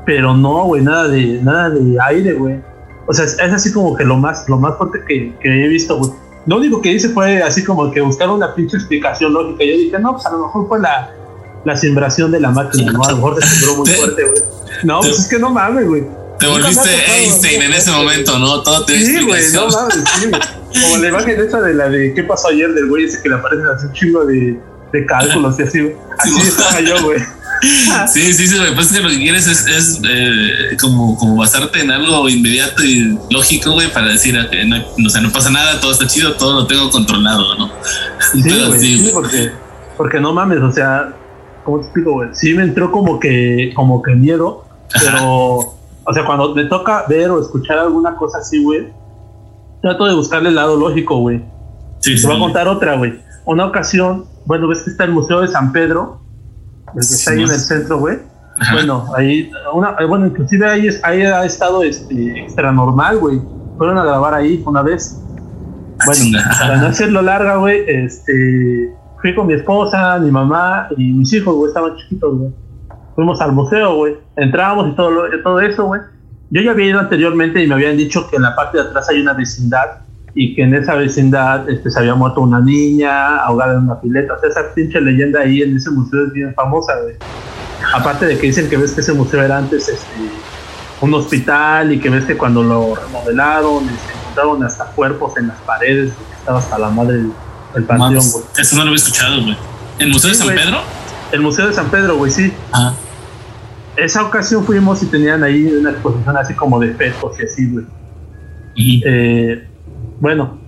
Pero 0.07 0.37
no, 0.37 0.65
güey, 0.65 0.83
nada 0.83 1.09
de, 1.09 1.41
nada 1.43 1.71
de 1.71 1.99
aire, 2.01 2.35
güey. 2.35 2.61
O 3.07 3.13
sea, 3.13 3.25
es, 3.25 3.39
es 3.39 3.53
así 3.53 3.73
como 3.73 3.97
que 3.97 4.05
lo 4.05 4.17
más, 4.17 4.49
lo 4.49 4.59
más 4.59 4.77
fuerte 4.77 5.01
que, 5.07 5.35
que 5.41 5.65
he 5.65 5.69
visto, 5.69 5.99
güey. 5.99 6.11
Lo 6.47 6.57
único 6.57 6.81
que 6.81 6.93
hice 6.93 7.11
fue 7.11 7.43
así 7.43 7.65
como 7.65 7.91
que 7.91 8.01
buscar 8.01 8.31
una 8.31 8.55
pinche 8.55 8.77
explicación 8.77 9.33
lógica. 9.33 9.65
Yo 9.65 9.73
dije, 9.73 9.99
no, 9.99 10.13
pues 10.13 10.25
a 10.27 10.31
lo 10.31 10.47
mejor 10.47 10.69
fue 10.69 10.81
la, 10.81 11.11
la 11.65 11.77
simbración 11.77 12.31
de 12.31 12.41
la 12.41 12.51
máquina, 12.51 12.93
¿no? 12.93 13.03
A 13.05 13.11
lo 13.11 13.17
mejor 13.17 13.43
se 13.43 13.49
sembró 13.49 13.77
muy 13.77 13.91
fuerte, 13.91 14.23
güey. 14.23 14.43
No, 14.83 15.01
pues 15.01 15.19
es 15.19 15.29
que 15.29 15.39
no 15.39 15.51
mames, 15.51 15.87
güey. 15.87 16.07
Te 16.39 16.47
volviste 16.47 16.89
Einstein 17.19 17.63
en 17.63 17.75
ese 17.75 17.91
momento, 17.91 18.39
¿no? 18.39 18.63
Todo 18.63 18.85
te 18.87 18.99
Sí, 18.99 19.23
güey, 19.23 19.43
no 19.53 19.69
mames, 19.69 19.97
sí, 20.19 20.29
güey. 20.29 20.41
Como 20.83 20.97
la 20.99 21.09
imagen 21.09 21.41
esa 21.41 21.61
de 21.61 21.75
la 21.75 21.89
de 21.89 22.15
qué 22.15 22.23
pasó 22.23 22.49
ayer 22.49 22.73
del 22.73 22.89
güey 22.89 23.05
ese 23.05 23.21
que 23.23 23.29
le 23.29 23.35
aparecen 23.35 23.67
así 23.67 23.87
un 23.87 23.93
chingo 23.93 24.25
de, 24.25 24.59
de 24.93 25.07
cálculos 25.07 25.59
y 25.59 25.63
así, 25.65 25.81
güey. 25.81 25.97
Así 26.19 26.31
Sí, 26.31 26.49
estaba 26.49 26.81
yo, 26.81 27.03
güey. 27.05 27.21
Sí, 28.11 28.33
sí, 28.33 28.47
sí, 28.47 28.57
güey. 28.57 28.75
Pues 28.75 28.87
es 28.87 28.97
que 28.97 29.03
lo 29.03 29.11
que 29.11 29.19
quieres 29.19 29.47
es, 29.47 29.67
es 29.67 30.01
eh, 30.09 30.77
como, 30.81 31.15
como 31.19 31.37
basarte 31.37 31.81
en 31.81 31.91
algo 31.91 32.27
inmediato 32.27 32.83
y 32.83 33.19
lógico, 33.31 33.73
güey, 33.73 33.93
para 33.93 34.09
decir 34.09 34.35
ah, 34.39 34.49
que 34.49 34.65
no, 34.65 34.83
o 35.07 35.11
sea, 35.11 35.21
no 35.21 35.31
pasa 35.31 35.51
nada, 35.51 35.79
todo 35.79 35.93
está 35.93 36.07
chido, 36.07 36.35
todo 36.37 36.61
lo 36.61 36.67
tengo 36.67 36.89
controlado, 36.91 37.55
¿no? 37.57 37.71
Sí, 38.33 38.41
Pero 38.43 38.73
sí, 38.73 38.99
sí, 38.99 39.11
porque, 39.13 39.51
porque 39.99 40.21
no 40.21 40.33
mames, 40.33 40.63
o 40.63 40.73
sea, 40.73 41.15
¿cómo 41.65 41.79
te 41.81 41.85
explico, 41.85 42.13
güey? 42.13 42.29
Sí 42.33 42.55
me 42.55 42.63
entró 42.63 42.91
como 42.91 43.19
que, 43.21 43.73
como 43.75 44.03
que 44.03 44.15
miedo, 44.15 44.65
pero, 45.03 45.57
o 46.05 46.13
sea, 46.13 46.25
cuando 46.25 46.55
me 46.55 46.65
toca 46.65 47.05
ver 47.09 47.31
o 47.31 47.41
escuchar 47.41 47.79
alguna 47.79 48.17
cosa 48.17 48.39
así, 48.39 48.63
güey, 48.63 48.89
trato 49.83 50.05
de 50.07 50.15
buscarle 50.15 50.49
el 50.51 50.55
lado 50.57 50.77
lógico, 50.77 51.19
güey. 51.19 51.43
sí, 52.01 52.21
Te 52.21 52.27
voy 52.27 52.37
a 52.37 52.41
contar 52.41 52.69
otra, 52.69 52.97
güey. 52.97 53.21
Una 53.45 53.67
ocasión, 53.67 54.27
bueno, 54.47 54.69
ves 54.69 54.83
que 54.83 54.91
está 54.91 55.05
el 55.05 55.13
Museo 55.13 55.41
de 55.41 55.49
San 55.49 55.73
Pedro, 55.73 56.21
el 56.89 56.93
que 56.95 57.15
está 57.15 57.31
ahí 57.33 57.39
en 57.43 57.51
el 57.51 57.59
centro, 57.59 57.99
güey. 57.99 58.19
Bueno, 58.73 59.07
ahí, 59.17 59.51
una, 59.73 59.97
eh, 59.99 60.05
bueno, 60.05 60.27
inclusive 60.27 60.69
ahí, 60.69 60.87
es- 60.89 61.03
ahí 61.03 61.23
ha 61.23 61.45
estado 61.47 61.83
este, 61.83 62.41
extra 62.43 62.71
normal, 62.73 63.19
güey. 63.19 63.41
Fueron 63.79 63.97
a 63.97 64.05
grabar 64.05 64.35
ahí 64.35 64.63
una 64.67 64.83
vez. 64.83 65.19
Bueno, 66.05 66.13
chinga. 66.23 66.51
para 66.59 66.77
no 66.77 66.87
hacerlo 66.89 67.23
larga, 67.23 67.57
güey, 67.57 67.83
este, 67.87 68.95
fui 69.21 69.35
con 69.35 69.47
mi 69.47 69.55
esposa, 69.55 70.19
mi 70.19 70.31
mamá 70.31 70.89
y 70.97 71.13
mis 71.13 71.33
hijos, 71.33 71.55
güey, 71.55 71.69
estaban 71.69 71.97
chiquitos, 71.97 72.39
güey. 72.39 72.51
Fuimos 73.15 73.41
al 73.41 73.53
museo, 73.53 73.97
güey. 73.97 74.17
Entramos 74.37 74.89
y 74.89 74.93
todo, 74.95 75.11
lo- 75.11 75.43
todo 75.43 75.61
eso, 75.61 75.85
güey. 75.87 76.01
Yo 76.51 76.63
ya 76.63 76.73
había 76.73 76.87
ido 76.87 77.01
anteriormente 77.01 77.63
y 77.63 77.67
me 77.69 77.75
habían 77.75 77.97
dicho 77.97 78.29
que 78.29 78.37
en 78.37 78.43
la 78.43 78.57
parte 78.57 78.79
de 78.79 78.85
atrás 78.85 79.09
hay 79.09 79.21
una 79.21 79.35
vecindad 79.35 79.87
y 80.35 80.55
que 80.55 80.63
en 80.63 80.75
esa 80.75 80.95
vecindad 80.95 81.69
este, 81.69 81.91
se 81.91 81.99
había 81.99 82.15
muerto 82.15 82.41
una 82.41 82.61
niña 82.61 83.37
ahogada 83.39 83.75
en 83.75 83.81
una 83.81 84.01
pileta. 84.01 84.35
O 84.35 84.39
sea, 84.41 84.49
esa 84.49 84.75
pinche 84.75 85.01
leyenda 85.01 85.41
ahí 85.41 85.63
en 85.63 85.77
ese 85.77 85.91
museo 85.91 86.27
es 86.27 86.33
bien 86.33 86.55
famosa, 86.55 86.95
güey. 87.03 87.15
Aparte 87.95 88.27
de 88.27 88.39
que 88.39 88.47
dicen 88.49 88.69
que 88.69 88.77
ves 88.77 88.93
que 88.93 89.01
ese 89.01 89.13
museo 89.13 89.43
era 89.43 89.59
antes 89.59 89.89
este, 89.89 90.07
un 91.01 91.13
hospital 91.15 91.93
y 91.93 91.99
que 92.01 92.11
ves 92.11 92.25
que 92.25 92.37
cuando 92.37 92.63
lo 92.63 92.95
remodelaron 92.95 93.85
este, 93.85 94.13
encontraron 94.21 94.63
hasta 94.65 94.85
cuerpos 94.87 95.37
en 95.37 95.49
las 95.49 95.59
paredes, 95.61 96.13
que 96.13 96.35
estaba 96.37 96.59
hasta 96.59 96.79
la 96.79 96.91
madre 96.91 97.15
del, 97.19 97.33
del 97.75 97.85
panteón, 97.85 98.25
güey. 98.33 98.45
Eso 98.59 98.77
no 98.77 98.83
lo 98.83 98.89
había 98.91 98.97
escuchado, 98.97 99.43
güey. 99.43 99.57
¿El 99.99 100.09
Museo 100.11 100.33
Sí, 100.35 100.39
de 100.41 100.45
San. 100.47 100.55
Pedro? 100.57 100.79
El 101.33 101.41
Museo 101.41 101.67
de 101.69 101.73
San 101.75 101.91
Pedro, 101.91 102.17
güey, 102.17 102.31
sí. 102.33 102.53
Ah, 102.73 102.95
Esa 103.97 104.23
ocasión 104.23 104.65
fuimos 104.65 105.03
y 105.03 105.07
tenían 105.07 105.43
ahí 105.45 105.67
una 105.67 105.91
exposición 105.91 106.37
así 106.37 106.55
como 106.55 106.81
de 106.81 106.95
fetos 106.95 107.39
y 107.41 107.45
así, 107.45 107.71
güey. 107.71 107.85
y, 108.75 109.03
Eh, 109.07 109.67
bueno, 110.21 110.59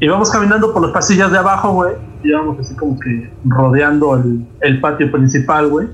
íbamos 0.00 0.30
caminando 0.30 0.72
por 0.72 0.82
los 0.82 0.92
pasillos 0.92 1.30
de 1.32 1.38
abajo, 1.38 1.72
güey. 1.72 1.92
Íbamos 2.22 2.58
así 2.60 2.74
como 2.74 2.98
que 2.98 3.30
rodeando 3.44 4.14
el, 4.16 4.46
el 4.60 4.80
patio 4.80 5.10
principal, 5.12 5.68
güey. 5.68 5.88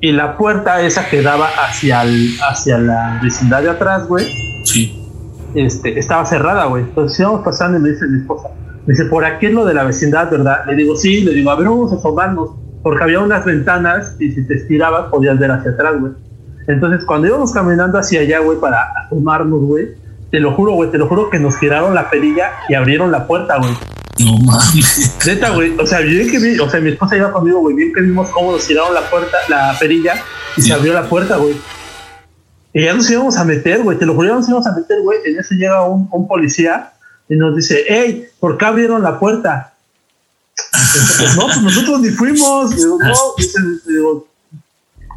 Y 0.00 0.12
la 0.12 0.36
puerta 0.36 0.80
esa 0.82 1.08
que 1.08 1.22
daba 1.22 1.48
hacia, 1.66 2.02
el, 2.02 2.36
hacia 2.50 2.78
la 2.78 3.20
vecindad 3.22 3.62
de 3.62 3.70
atrás, 3.70 4.06
güey, 4.06 4.26
sí. 4.64 5.00
este, 5.54 5.98
estaba 5.98 6.24
cerrada, 6.26 6.66
güey. 6.66 6.82
Entonces 6.84 7.18
íbamos 7.20 7.42
pasando 7.42 7.78
y 7.78 7.80
me 7.82 7.90
dice 7.90 8.06
mi 8.06 8.20
esposa, 8.20 8.48
me 8.86 8.92
dice, 8.92 9.06
por 9.06 9.24
aquí 9.24 9.46
es 9.46 9.52
lo 9.52 9.64
de 9.64 9.74
la 9.74 9.84
vecindad, 9.84 10.30
¿verdad? 10.30 10.64
Le 10.66 10.74
digo, 10.76 10.96
sí, 10.96 11.22
le 11.22 11.32
digo, 11.32 11.50
a 11.50 11.56
ver, 11.56 11.68
vamos 11.68 11.92
a 11.92 11.96
asomarnos. 11.96 12.50
Porque 12.82 13.02
había 13.02 13.20
unas 13.20 13.44
ventanas 13.46 14.14
y 14.20 14.30
si 14.32 14.46
te 14.46 14.54
estirabas 14.54 15.08
podías 15.10 15.38
ver 15.38 15.50
hacia 15.50 15.70
atrás, 15.70 15.94
güey. 15.98 16.12
Entonces 16.66 17.04
cuando 17.06 17.26
íbamos 17.28 17.52
caminando 17.52 17.98
hacia 17.98 18.20
allá, 18.20 18.40
güey, 18.40 18.58
para 18.58 18.82
asomarnos, 19.06 19.60
güey, 19.60 19.88
te 20.30 20.38
lo 20.40 20.52
juro, 20.52 20.72
güey, 20.72 20.90
te 20.90 20.98
lo 20.98 21.08
juro 21.08 21.30
que 21.30 21.38
nos 21.38 21.56
giraron 21.56 21.94
la 21.94 22.10
perilla 22.10 22.50
y 22.68 22.74
abrieron 22.74 23.10
la 23.10 23.26
puerta, 23.26 23.56
güey. 23.58 23.72
No 24.18 24.36
mames. 24.44 25.16
Neta, 25.26 25.50
güey, 25.50 25.74
o 25.78 25.86
sea, 25.86 26.00
bien 26.00 26.30
que 26.30 26.38
vi, 26.38 26.58
o 26.58 26.68
sea, 26.68 26.80
mi 26.80 26.90
esposa 26.90 27.16
iba 27.16 27.32
conmigo, 27.32 27.60
güey, 27.60 27.74
bien 27.74 27.92
que 27.92 28.00
vimos 28.02 28.28
cómo 28.30 28.52
nos 28.52 28.66
giraron 28.66 28.92
la 28.94 29.02
puerta, 29.10 29.36
la 29.48 29.74
perilla 29.78 30.14
y 30.56 30.60
Sí. 30.62 30.68
se 30.68 30.74
abrió 30.74 30.92
la 30.92 31.04
puerta, 31.08 31.36
güey. 31.36 31.54
Y 32.72 32.84
ya 32.84 32.92
nos 32.94 33.08
íbamos 33.10 33.36
a 33.36 33.44
meter, 33.44 33.82
güey, 33.82 33.98
te 33.98 34.04
lo 34.06 34.14
juro, 34.14 34.28
ya 34.28 34.34
nos 34.34 34.48
íbamos 34.48 34.66
a 34.66 34.72
meter, 34.74 35.00
güey. 35.02 35.18
En 35.24 35.38
eso 35.38 35.54
llega 35.54 35.84
un, 35.86 36.08
un 36.12 36.26
policía 36.28 36.92
y 37.28 37.34
nos 37.36 37.56
dice, 37.56 37.84
hey, 37.88 38.26
¿por 38.40 38.58
qué 38.58 38.64
abrieron 38.66 39.02
la 39.02 39.18
puerta? 39.18 39.74
Entonces, 40.72 41.36
no, 41.36 41.46
pues 41.46 41.62
nosotros 41.62 42.00
ni 42.00 42.10
fuimos. 42.10 42.74
Digo, 42.76 42.98
no, 43.02 43.14
digo, 43.86 44.28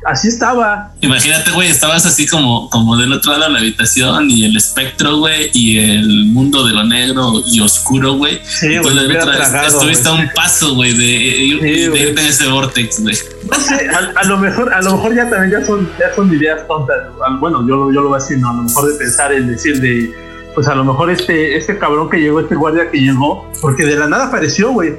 Así 0.06 0.28
estaba. 0.28 0.94
Imagínate, 1.02 1.50
güey, 1.52 1.70
estabas 1.70 2.06
así 2.06 2.28
como, 2.28 2.70
como 2.70 2.96
del 2.98 3.12
otro 3.12 3.32
lado 3.32 3.46
de 3.46 3.50
la 3.54 3.60
habitación 3.60 4.30
y 4.30 4.46
el 4.46 4.56
espectro, 4.56 5.18
güey, 5.18 5.50
y 5.54 5.80
el 5.80 6.26
mundo 6.28 6.66
de 6.66 6.72
lo 6.74 6.84
negro 6.84 7.42
y 7.48 7.60
oscuro, 7.62 8.14
güey. 8.14 8.40
Sí, 8.46 8.78
güey, 8.78 9.08
tragado, 9.10 9.68
Estuviste 9.68 10.08
a 10.08 10.14
un 10.14 10.30
paso, 10.36 10.76
güey, 10.76 10.94
de, 10.94 11.04
de- 11.04 11.60
Sí, 11.62 11.80
de 11.82 11.90
güey. 11.90 12.02
irte 12.10 12.22
en 12.22 12.28
ese 12.28 12.48
vortex, 12.48 13.02
güey. 13.02 13.18
No 13.52 13.60
sé, 13.60 13.90
a, 13.90 14.20
a 14.20 14.24
lo 14.26 14.38
mejor, 14.38 14.72
a 14.72 14.82
lo 14.84 14.98
mejor 14.98 15.16
ya 15.16 15.30
también 15.30 15.60
ya 15.60 15.66
son, 15.66 15.90
ya 16.00 16.16
son 16.16 16.32
ideas 16.34 16.66
tontas. 16.68 16.98
Bueno, 17.40 17.68
yo, 17.68 17.76
lo- 17.76 17.92
yo 17.92 18.02
lo 18.02 18.10
voy 18.10 18.20
a 18.20 18.22
decir, 18.24 18.38
no, 18.38 18.52
a 18.52 18.54
lo 18.54 18.64
mejor 18.64 18.92
de 18.94 19.00
pensar 19.00 19.34
en 19.34 19.48
decir 19.48 19.82
de, 19.82 20.16
pues 20.58 20.68
a 20.68 20.74
lo 20.74 20.84
mejor 20.84 21.12
este, 21.12 21.56
este 21.56 21.78
cabrón 21.78 22.10
que 22.10 22.18
llegó, 22.18 22.40
este 22.40 22.56
guardia 22.56 22.90
que 22.90 22.98
llegó, 22.98 23.48
porque 23.62 23.86
de 23.86 23.96
la 23.96 24.08
nada 24.08 24.26
apareció, 24.26 24.72
güey. 24.72 24.96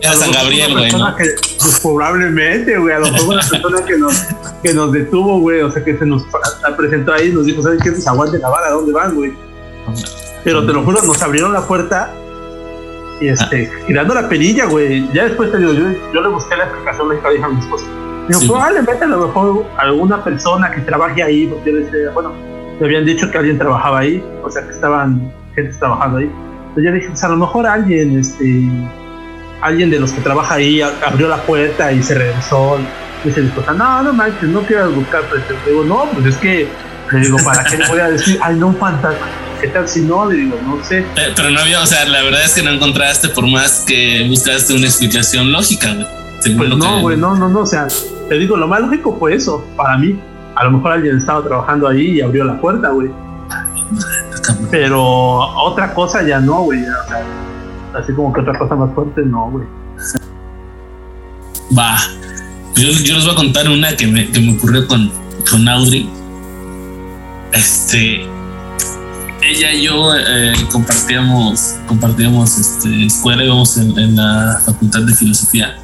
Era 0.00 0.14
San 0.14 0.32
Gabriel, 0.32 0.72
güey, 0.72 0.84
persona 0.84 1.10
¿no? 1.10 1.16
que, 1.18 1.24
pues 1.58 1.80
probablemente, 1.82 2.78
güey, 2.78 2.94
a 2.94 2.98
lo 2.98 3.10
mejor 3.10 3.34
una 3.34 3.46
persona 3.46 3.84
que 3.84 3.98
nos, 3.98 4.22
que 4.62 4.72
nos 4.72 4.90
detuvo, 4.90 5.38
güey, 5.40 5.60
o 5.60 5.70
sea, 5.70 5.84
que 5.84 5.98
se 5.98 6.06
nos 6.06 6.24
presentó 6.78 7.12
ahí 7.12 7.28
y 7.28 7.32
nos 7.32 7.44
dijo, 7.44 7.60
¿sabes 7.60 7.82
qué? 7.82 7.92
Pues 7.92 8.08
aguante 8.08 8.38
la 8.38 8.48
vara, 8.48 8.68
¿a 8.68 8.70
dónde 8.70 8.90
van, 8.90 9.14
güey? 9.14 9.34
Pero 10.44 10.64
te 10.64 10.72
lo 10.72 10.82
juro, 10.82 11.02
nos 11.02 11.20
abrieron 11.20 11.52
la 11.52 11.60
puerta 11.60 12.10
y 13.20 13.28
este, 13.28 13.70
girando 13.86 14.14
la 14.14 14.30
perilla, 14.30 14.64
güey. 14.64 15.12
Ya 15.12 15.24
después 15.24 15.52
te 15.52 15.58
digo, 15.58 15.74
yo, 15.74 15.90
yo 16.14 16.22
le 16.22 16.28
busqué 16.28 16.56
la 16.56 16.64
explicación, 16.64 17.10
le 17.10 17.16
dije 17.16 17.44
a 17.44 17.48
mi 17.48 17.60
esposa. 17.60 17.84
Digo, 18.28 18.40
Sí. 18.40 18.48
probablemente 18.48 19.04
a 19.04 19.08
lo 19.08 19.26
mejor 19.26 19.66
alguna 19.76 20.24
persona 20.24 20.70
que 20.70 20.80
trabaje 20.80 21.22
ahí, 21.22 21.48
porque 21.48 21.70
yo 21.70 21.76
decía, 21.80 22.10
bueno, 22.14 22.32
me 22.82 22.88
habían 22.88 23.04
dicho 23.04 23.30
que 23.30 23.38
alguien 23.38 23.58
trabajaba 23.58 24.00
ahí, 24.00 24.20
o 24.42 24.50
sea, 24.50 24.64
que 24.64 24.72
estaban 24.72 25.32
gente 25.54 25.72
trabajando 25.78 26.18
ahí. 26.18 26.24
Entonces 26.24 26.84
yo 26.84 26.92
dije, 26.92 27.08
pues 27.10 27.22
a 27.22 27.28
lo 27.28 27.36
mejor 27.36 27.64
alguien, 27.64 28.18
este, 28.18 28.68
alguien 29.60 29.88
de 29.88 30.00
los 30.00 30.10
que 30.12 30.20
trabaja 30.20 30.54
ahí 30.54 30.82
abrió 30.82 31.28
la 31.28 31.36
puerta 31.42 31.92
y 31.92 32.02
se 32.02 32.14
regresó. 32.14 32.80
Y 33.24 33.28
mi 33.28 33.46
esposa, 33.46 33.72
no, 33.72 34.02
no 34.02 34.12
manches, 34.12 34.48
no 34.48 34.62
quieras 34.62 34.92
buscar. 34.92 35.22
Le 35.32 35.70
digo, 35.70 35.84
no, 35.84 36.06
pues 36.12 36.26
es 36.26 36.36
que, 36.38 36.68
le 37.12 37.20
digo, 37.20 37.36
¿para 37.44 37.62
qué 37.62 37.78
le 37.78 37.86
voy 37.86 38.00
a 38.00 38.08
decir, 38.08 38.40
ay, 38.42 38.56
no, 38.56 38.66
un 38.68 38.76
fantasma? 38.76 39.28
¿Qué 39.60 39.68
tal 39.68 39.86
si 39.86 40.00
no? 40.00 40.28
Le 40.28 40.38
digo, 40.38 40.58
no 40.66 40.82
sé. 40.82 40.98
Eh, 40.98 41.32
Pero 41.36 41.50
no 41.50 41.60
había, 41.60 41.80
o 41.80 41.86
sea, 41.86 42.04
la 42.04 42.24
verdad 42.24 42.44
es 42.44 42.52
que 42.52 42.64
no 42.64 42.70
encontraste 42.70 43.28
por 43.28 43.46
más 43.48 43.84
que 43.86 44.26
buscaste 44.28 44.74
una 44.74 44.86
explicación 44.86 45.52
lógica, 45.52 45.94
güey. 45.94 46.06
Pues 46.56 46.68
no, 46.76 47.00
güey, 47.00 47.16
no, 47.16 47.36
no, 47.36 47.48
no, 47.48 47.60
o 47.60 47.66
sea, 47.66 47.86
te 48.28 48.34
digo, 48.36 48.56
lo 48.56 48.66
más 48.66 48.80
lógico 48.80 49.16
fue 49.20 49.36
eso, 49.36 49.64
para 49.76 49.96
mí. 49.96 50.18
A 50.54 50.64
lo 50.64 50.72
mejor 50.72 50.92
alguien 50.92 51.16
estaba 51.16 51.42
trabajando 51.42 51.88
ahí 51.88 52.18
y 52.18 52.20
abrió 52.20 52.44
la 52.44 52.60
puerta, 52.60 52.90
güey. 52.90 53.10
Pero 54.70 55.02
otra 55.02 55.94
cosa 55.94 56.22
ya 56.22 56.40
no, 56.40 56.62
güey. 56.62 56.82
O 56.82 57.08
sea, 57.08 57.24
así 57.94 58.12
como 58.12 58.32
que 58.32 58.40
otra 58.40 58.58
cosa 58.58 58.74
más 58.74 58.94
fuerte, 58.94 59.22
no, 59.22 59.50
güey. 59.50 59.66
Va. 61.76 61.96
Yo, 62.74 62.90
yo 62.90 63.14
les 63.14 63.24
voy 63.24 63.32
a 63.32 63.36
contar 63.36 63.68
una 63.68 63.96
que 63.96 64.06
me, 64.06 64.30
que 64.30 64.40
me 64.40 64.56
ocurrió 64.56 64.86
con, 64.86 65.10
con 65.50 65.68
Audrey. 65.68 66.08
Este. 67.52 68.26
Ella 69.42 69.72
y 69.72 69.82
yo 69.82 70.14
eh, 70.14 70.52
compartíamos, 70.70 71.74
compartíamos 71.88 72.58
este, 72.58 73.06
escuela, 73.06 73.44
íbamos 73.44 73.76
en, 73.76 73.98
en 73.98 74.16
la 74.16 74.60
facultad 74.64 75.02
de 75.02 75.14
filosofía. 75.14 75.81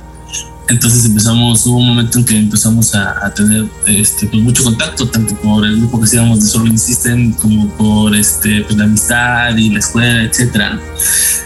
Entonces 0.68 1.07
empezamos, 1.07 1.64
hubo 1.66 1.78
un 1.78 1.88
momento 1.88 2.18
en 2.18 2.24
que 2.26 2.37
empezamos 2.37 2.94
a, 2.94 3.24
a 3.24 3.33
tener 3.33 3.64
este, 3.87 4.26
pues, 4.26 4.42
mucho 4.42 4.62
contacto, 4.62 5.09
tanto 5.09 5.35
por 5.37 5.64
el 5.64 5.78
grupo 5.78 5.98
que 5.98 6.04
hacíamos 6.04 6.40
de 6.40 6.46
Solving 6.46 6.78
System, 6.78 7.33
como 7.33 7.68
por 7.70 8.14
este, 8.14 8.62
pues, 8.62 8.76
la 8.76 8.85
amistad 8.85 9.57
y 9.57 9.70
la 9.70 9.78
escuela, 9.78 10.24
etcétera. 10.24 10.78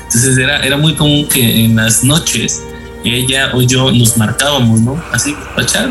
Entonces 0.04 0.36
era, 0.36 0.58
era 0.58 0.76
muy 0.76 0.94
común 0.96 1.28
que 1.28 1.64
en 1.64 1.76
las 1.76 2.02
noches 2.02 2.62
ella 3.04 3.50
o 3.54 3.62
yo 3.62 3.92
nos 3.92 4.16
marcábamos, 4.16 4.80
¿no? 4.80 5.02
Así, 5.12 5.34
para 5.54 5.66
echar 5.66 5.90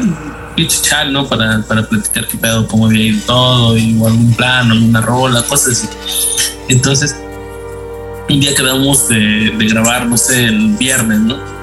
¿no? 1.09 1.27
Para, 1.27 1.61
para 1.63 1.87
platicar 1.87 2.27
qué 2.27 2.37
pedo, 2.37 2.67
cómo 2.67 2.87
había 2.87 3.05
ido 3.05 3.21
todo, 3.25 3.77
y 3.77 3.93
algún 3.93 4.33
plan, 4.33 4.71
alguna 4.71 5.01
rola, 5.01 5.41
cosas 5.43 5.77
así. 5.77 5.87
Entonces, 6.67 7.15
un 8.29 8.39
día 8.39 8.53
quedamos 8.53 9.07
de, 9.07 9.53
de 9.57 9.65
grabar, 9.67 10.05
no 10.07 10.17
sé, 10.17 10.45
el 10.45 10.75
viernes, 10.77 11.19
¿no? 11.19 11.60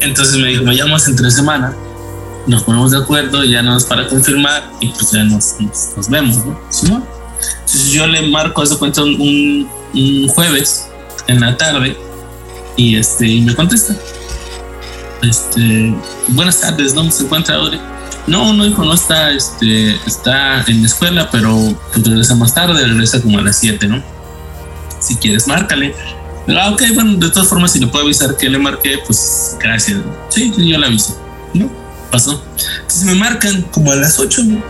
Entonces 0.00 0.36
me 0.36 0.48
dijo, 0.48 0.64
me 0.64 0.76
llamas 0.76 1.08
entre 1.08 1.30
semana, 1.30 1.74
nos 2.46 2.62
ponemos 2.62 2.90
de 2.90 2.98
acuerdo, 2.98 3.44
ya 3.44 3.62
nos 3.62 3.84
para 3.84 4.06
confirmar 4.08 4.70
y 4.80 4.88
pues 4.88 5.12
ya 5.12 5.24
nos, 5.24 5.54
nos, 5.60 6.08
vemos, 6.08 6.44
¿no? 6.44 7.06
Entonces 7.60 7.90
yo 7.90 8.06
le 8.06 8.28
marco 8.28 8.62
eso 8.62 8.78
cuenta 8.78 9.02
un, 9.02 9.68
un, 9.94 10.28
jueves 10.28 10.86
en 11.26 11.40
la 11.40 11.56
tarde 11.56 11.96
y 12.76 12.96
este 12.96 13.26
y 13.26 13.40
me 13.40 13.54
contesta 13.54 13.96
este, 15.28 15.94
buenas 16.28 16.60
tardes, 16.60 16.94
¿dónde 16.94 17.12
se 17.12 17.24
encuentra 17.24 17.56
Audrey? 17.56 17.80
No, 18.26 18.52
no, 18.52 18.66
hijo, 18.66 18.84
no 18.84 18.94
está, 18.94 19.30
este, 19.30 19.94
está 20.06 20.62
en 20.66 20.80
la 20.80 20.86
escuela, 20.86 21.30
pero 21.30 21.56
pues, 21.92 22.06
regresa 22.06 22.34
más 22.34 22.54
tarde, 22.54 22.86
regresa 22.86 23.20
como 23.20 23.38
a 23.38 23.42
las 23.42 23.58
7, 23.58 23.86
¿no? 23.86 24.02
Si 25.00 25.16
quieres, 25.16 25.46
márcale. 25.46 25.94
Ah, 26.48 26.70
ok, 26.70 26.82
bueno, 26.94 27.14
de 27.14 27.30
todas 27.30 27.48
formas, 27.48 27.72
si 27.72 27.80
le 27.80 27.86
puedo 27.86 28.04
avisar 28.04 28.36
que 28.36 28.48
le 28.48 28.58
marqué, 28.58 28.98
pues 29.06 29.56
gracias. 29.60 30.00
Sí, 30.28 30.52
yo 30.56 30.78
le 30.78 30.86
aviso. 30.86 31.18
¿No? 31.54 31.70
Pasó. 32.10 32.42
Entonces 32.80 33.04
me 33.04 33.14
marcan 33.14 33.62
como 33.70 33.92
a 33.92 33.96
las 33.96 34.18
8, 34.18 34.42
¿no? 34.44 34.62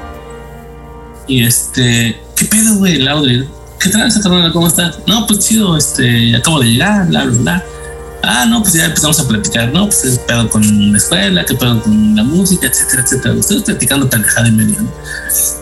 Y 1.27 1.45
este, 1.45 2.21
¿qué 2.37 2.45
pedo, 2.45 2.77
güey, 2.77 2.97
el 2.97 3.09
Audrey? 3.09 3.49
¿Qué 3.81 3.91
tal, 3.91 4.11
carnal? 4.23 4.53
¿Cómo 4.53 4.69
estás? 4.69 4.99
No, 5.07 5.27
pues 5.27 5.41
chido, 5.41 5.77
este, 5.77 6.37
acabo 6.37 6.61
de 6.61 6.67
llegar, 6.67 7.07
bla, 7.09 7.25
bla, 7.25 7.39
bla. 7.39 7.65
Ah, 8.27 8.47
no, 8.47 8.63
pues 8.63 8.75
ya 8.75 8.87
empezamos 8.87 9.19
a 9.21 9.29
platicar, 9.29 9.73
¿no? 9.73 9.87
Pues 9.87 10.01
qué 10.03 10.11
pedo 10.27 10.49
con 10.51 10.93
la 10.93 10.99
escuela, 10.99 11.45
qué 11.45 11.55
pedo 11.55 11.83
con 11.83 12.17
la 12.17 12.23
música, 12.23 12.67
etcétera, 12.67 13.03
etcétera. 13.03 13.35
Ustedes 13.35 13.63
platicando 13.63 14.09
pendejada 14.09 14.49
y 14.49 14.53
media, 14.53 14.77
¿no? 14.81 14.89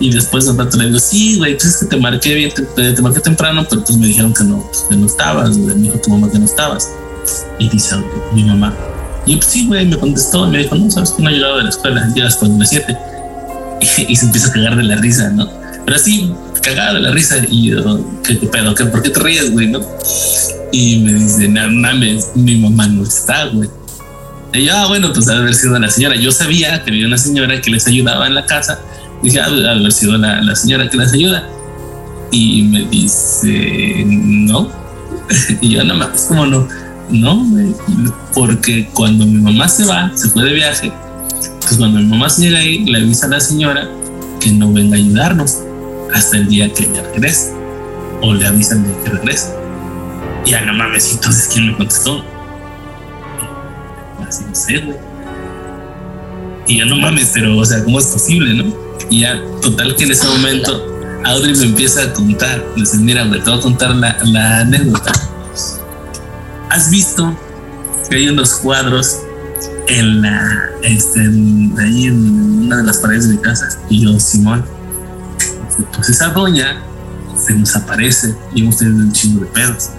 Y 0.00 0.12
después 0.12 0.44
de 0.44 0.50
un 0.52 0.58
rato 0.58 0.76
le 0.76 0.86
digo, 0.86 0.98
sí, 0.98 1.38
güey, 1.38 1.54
pues 1.54 1.66
es 1.66 1.76
que 1.78 1.86
te 1.86 1.96
marqué 1.96 2.34
bien, 2.34 2.52
te, 2.54 2.92
te- 2.92 3.02
marqué 3.02 3.20
temprano, 3.20 3.66
pero 3.68 3.82
pues 3.84 3.96
me 3.98 4.06
dijeron 4.06 4.32
que 4.34 4.44
no, 4.44 4.62
pues, 4.70 4.84
que 4.88 4.96
no 4.96 5.06
estabas, 5.06 5.56
güey. 5.58 5.74
Me 5.76 5.82
dijo 5.82 5.98
tu 5.98 6.10
mamá 6.10 6.30
que 6.30 6.38
no 6.38 6.44
estabas. 6.44 6.88
Y 7.58 7.68
dice 7.68 7.96
mi 8.34 8.44
mamá. 8.44 8.74
Y 9.26 9.32
yo, 9.32 9.38
pues 9.38 9.50
sí, 9.52 9.66
güey, 9.66 9.86
me 9.86 9.96
contestó 9.98 10.46
y 10.46 10.50
me 10.50 10.58
dijo, 10.58 10.74
no, 10.74 10.90
sabes 10.90 11.12
que 11.12 11.22
no 11.22 11.30
he 11.30 11.32
llegado 11.34 11.56
de 11.58 11.64
la 11.64 11.68
escuela, 11.70 12.08
llegas 12.14 12.36
cuando 12.36 12.58
las 12.58 12.68
7. 12.70 12.96
Y, 13.98 14.12
y 14.12 14.16
se 14.16 14.26
empieza 14.26 14.48
a 14.48 14.52
cagar 14.52 14.76
de 14.76 14.82
la 14.84 14.96
risa, 14.96 15.28
¿no? 15.30 15.48
Pero 15.84 15.96
así, 15.96 16.32
cagada 16.62 16.98
la 16.98 17.10
risa. 17.10 17.36
Y 17.48 17.70
yo, 17.70 18.00
¿qué, 18.24 18.38
qué 18.38 18.46
pedo? 18.46 18.74
¿Qué, 18.74 18.86
¿Por 18.86 19.02
qué 19.02 19.10
te 19.10 19.20
ríes, 19.20 19.50
güey, 19.50 19.68
no? 19.68 19.80
Y 20.72 20.98
me 21.00 21.14
dice, 21.14 21.48
no 21.48 21.68
mames, 21.68 22.30
mi 22.34 22.56
mamá 22.56 22.86
no 22.86 23.02
está, 23.02 23.46
güey. 23.46 23.68
Y 24.54 24.64
yo, 24.64 24.76
ah, 24.76 24.86
bueno, 24.86 25.12
pues 25.12 25.28
haber 25.28 25.54
sido 25.54 25.78
la 25.78 25.90
señora. 25.90 26.16
Yo 26.16 26.30
sabía 26.32 26.82
que 26.82 26.90
había 26.90 27.06
una 27.06 27.18
señora 27.18 27.60
que 27.60 27.70
les 27.70 27.86
ayudaba 27.86 28.26
en 28.26 28.34
la 28.34 28.46
casa. 28.46 28.80
Dije, 29.22 29.40
ah, 29.40 29.46
haber 29.46 29.92
sido 29.92 30.16
la, 30.16 30.40
la 30.42 30.54
señora 30.56 30.88
que 30.88 30.96
les 30.96 31.12
ayuda. 31.12 31.46
Y 32.30 32.62
me 32.62 32.84
dice, 32.84 34.04
no. 34.06 34.70
Y 35.60 35.70
yo, 35.70 35.84
no 35.84 35.94
mames, 35.94 36.22
¿cómo 36.22 36.46
no? 36.46 36.68
No, 37.10 37.46
porque 38.32 38.88
cuando 38.94 39.26
mi 39.26 39.38
mamá 39.38 39.68
se 39.68 39.84
va, 39.84 40.10
se 40.14 40.30
fue 40.30 40.44
de 40.44 40.54
viaje, 40.54 40.90
pues 41.60 41.76
cuando 41.76 41.98
mi 41.98 42.06
mamá 42.06 42.30
se 42.30 42.42
llega 42.42 42.58
ahí, 42.58 42.84
le 42.86 42.98
avisa 42.98 43.26
a 43.26 43.30
la 43.30 43.40
señora 43.40 43.86
que 44.40 44.50
no 44.50 44.72
venga 44.72 44.96
a 44.96 44.98
ayudarnos 44.98 45.58
hasta 46.14 46.36
el 46.36 46.48
día 46.48 46.72
que 46.72 46.84
ella 46.84 47.02
regrese. 47.14 47.52
O 48.20 48.32
le 48.34 48.46
avisan 48.46 48.84
de 48.84 49.02
que 49.02 49.10
regrese. 49.10 49.52
Y 50.44 50.50
ya 50.50 50.60
no 50.64 50.72
mames, 50.74 51.12
entonces 51.12 51.48
¿quién 51.52 51.68
me 51.68 51.76
contestó? 51.76 52.24
Así 54.26 54.44
no 54.48 54.54
sé, 54.54 54.78
güey. 54.78 54.96
Y 56.66 56.78
ya 56.78 56.84
no 56.84 56.96
mames, 56.96 57.30
pero, 57.34 57.56
o 57.56 57.64
sea, 57.64 57.82
¿cómo 57.84 57.98
es 57.98 58.06
posible, 58.06 58.54
no? 58.62 58.72
Y 59.10 59.20
ya, 59.20 59.40
total 59.60 59.94
que 59.96 60.04
en 60.04 60.12
ese 60.12 60.26
momento, 60.26 60.86
Audrey 61.24 61.54
me 61.56 61.64
empieza 61.66 62.02
a 62.02 62.12
contar. 62.12 62.64
Le 62.76 62.82
dice, 62.82 62.96
mira, 62.98 63.24
güey, 63.24 63.40
te 63.42 63.50
voy 63.50 63.58
a 63.58 63.62
contar 63.62 63.90
la, 63.96 64.16
la 64.24 64.58
anécdota. 64.60 65.12
¿Has 66.70 66.88
visto 66.90 67.36
que 68.08 68.16
hay 68.16 68.28
unos 68.28 68.54
cuadros 68.54 69.18
en 69.88 70.22
la, 70.22 70.70
este, 70.82 71.20
en- 71.20 71.74
ahí 71.78 72.06
en 72.06 72.64
una 72.66 72.78
de 72.78 72.84
las 72.84 72.98
paredes 72.98 73.28
de 73.28 73.34
mi 73.34 73.40
casa? 73.42 73.68
Y 73.90 74.04
yo, 74.04 74.18
Simón, 74.18 74.64
pues 75.92 76.08
esa 76.08 76.28
doña 76.28 76.82
se 77.36 77.54
nos 77.54 77.74
aparece 77.76 78.34
y 78.54 78.62
hemos 78.62 78.78
tenido 78.78 78.98
un 78.98 79.12
chingo 79.12 79.40
de 79.40 79.46
pedos. 79.46 79.90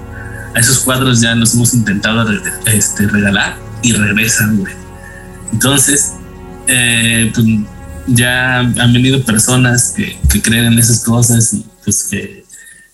A 0.56 0.60
esos 0.60 0.80
cuadros 0.80 1.22
ya 1.22 1.34
nos 1.36 1.54
hemos 1.56 1.74
intentado 1.74 2.26
este, 2.66 3.08
regalar 3.08 3.58
y 3.82 3.94
regresan. 3.94 4.64
Entonces, 5.52 6.14
eh, 6.68 7.32
pues 7.34 7.48
ya 8.08 8.60
han 8.60 8.94
venido 8.94 9.24
personas 9.24 9.94
que, 9.96 10.18
que 10.30 10.42
creen 10.42 10.66
en 10.66 10.80
esas 10.80 11.00
cosas 11.00 11.54
y 11.54 11.66
pues 11.84 12.04
que 12.04 12.44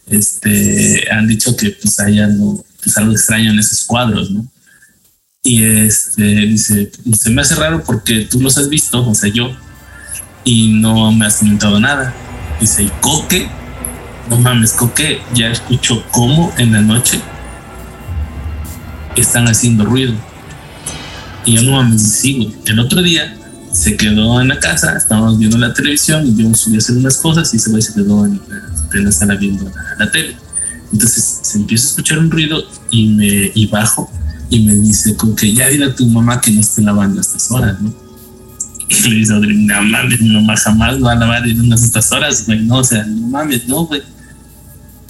este, 0.08 1.08
han 1.12 1.28
dicho 1.28 1.56
que 1.56 1.72
pues 1.72 2.00
hay 2.00 2.20
algo, 2.20 2.64
pues, 2.84 2.98
algo 2.98 3.12
extraño 3.12 3.52
en 3.52 3.60
esos 3.60 3.86
cuadros, 3.86 4.32
¿no? 4.32 4.46
Y 5.44 5.64
este 5.64 6.24
dice, 6.24 6.92
se 7.18 7.30
me 7.30 7.42
hace 7.42 7.56
raro 7.56 7.84
porque 7.84 8.28
tú 8.30 8.42
los 8.42 8.58
has 8.58 8.70
visto, 8.70 9.08
o 9.08 9.16
sea, 9.16 9.30
yo, 9.32 9.56
y 10.44 10.74
no 10.74 11.12
me 11.12 11.26
has 11.26 11.38
comentado 11.38 11.80
nada. 11.80 12.14
Dice, 12.60 12.84
¿y 12.84 12.92
Coque? 13.02 13.50
No 14.30 14.38
mames, 14.38 14.74
Coque, 14.74 15.22
ya 15.34 15.48
escucho 15.48 16.04
cómo 16.12 16.54
en 16.58 16.74
la 16.74 16.82
noche 16.82 17.20
están 19.16 19.48
haciendo 19.48 19.86
ruido. 19.86 20.14
Y 21.46 21.56
yo 21.56 21.64
no 21.64 21.72
mames, 21.74 22.22
güey. 22.22 22.56
El 22.66 22.80
otro 22.80 23.02
día 23.02 23.36
se 23.72 23.96
quedó 23.96 24.42
en 24.42 24.50
la 24.50 24.60
casa, 24.60 24.98
estábamos 24.98 25.38
viendo 25.38 25.58
la 25.58 25.74
televisión 25.74 26.26
y 26.26 26.36
yo 26.36 26.54
subí 26.54 26.76
a 26.76 26.78
hacer 26.80 26.98
unas 26.98 27.18
cosas 27.18 27.54
y 27.54 27.58
ese 27.58 27.70
güey 27.70 27.82
se 27.82 27.94
quedó 27.94 28.26
en, 28.26 28.42
en 28.94 29.06
la 29.06 29.12
sala 29.12 29.36
viendo 29.36 29.72
la, 29.98 30.12
tele. 30.12 30.36
Entonces 30.92 31.40
se 31.44 31.58
empieza 31.58 31.86
a 31.86 31.90
escuchar 31.90 32.20
un 32.20 32.32
ruido 32.32 32.64
y 32.90 33.08
me 33.10 33.52
y 33.54 33.68
bajo 33.68 34.12
y 34.50 34.66
me 34.66 34.74
dice 34.74 35.16
con 35.16 35.36
que 35.36 35.54
ya 35.54 35.68
dile 35.68 35.86
a 35.86 35.96
tu 35.96 36.06
mamá 36.08 36.42
que 36.42 36.52
no 36.52 36.62
esté 36.62 36.82
lavando 36.82 37.20
a 37.20 37.22
estas 37.22 37.52
horas, 37.52 37.80
¿no? 37.80 37.94
Y 38.90 39.10
le 39.10 39.16
dice 39.18 39.34
Audrey, 39.34 39.56
no 39.56 39.82
mames, 39.84 40.20
mi 40.20 40.34
mamá 40.34 40.58
jamás 40.58 41.02
va 41.04 41.12
a 41.12 41.16
lavar 41.16 41.48
en 41.48 41.62
unas 41.62 41.84
estas 41.84 42.12
horas, 42.12 42.46
güey, 42.46 42.62
no, 42.62 42.78
o 42.78 42.84
sea, 42.84 43.04
no 43.06 43.28
mames, 43.28 43.68
no, 43.68 43.86
güey. 43.86 44.02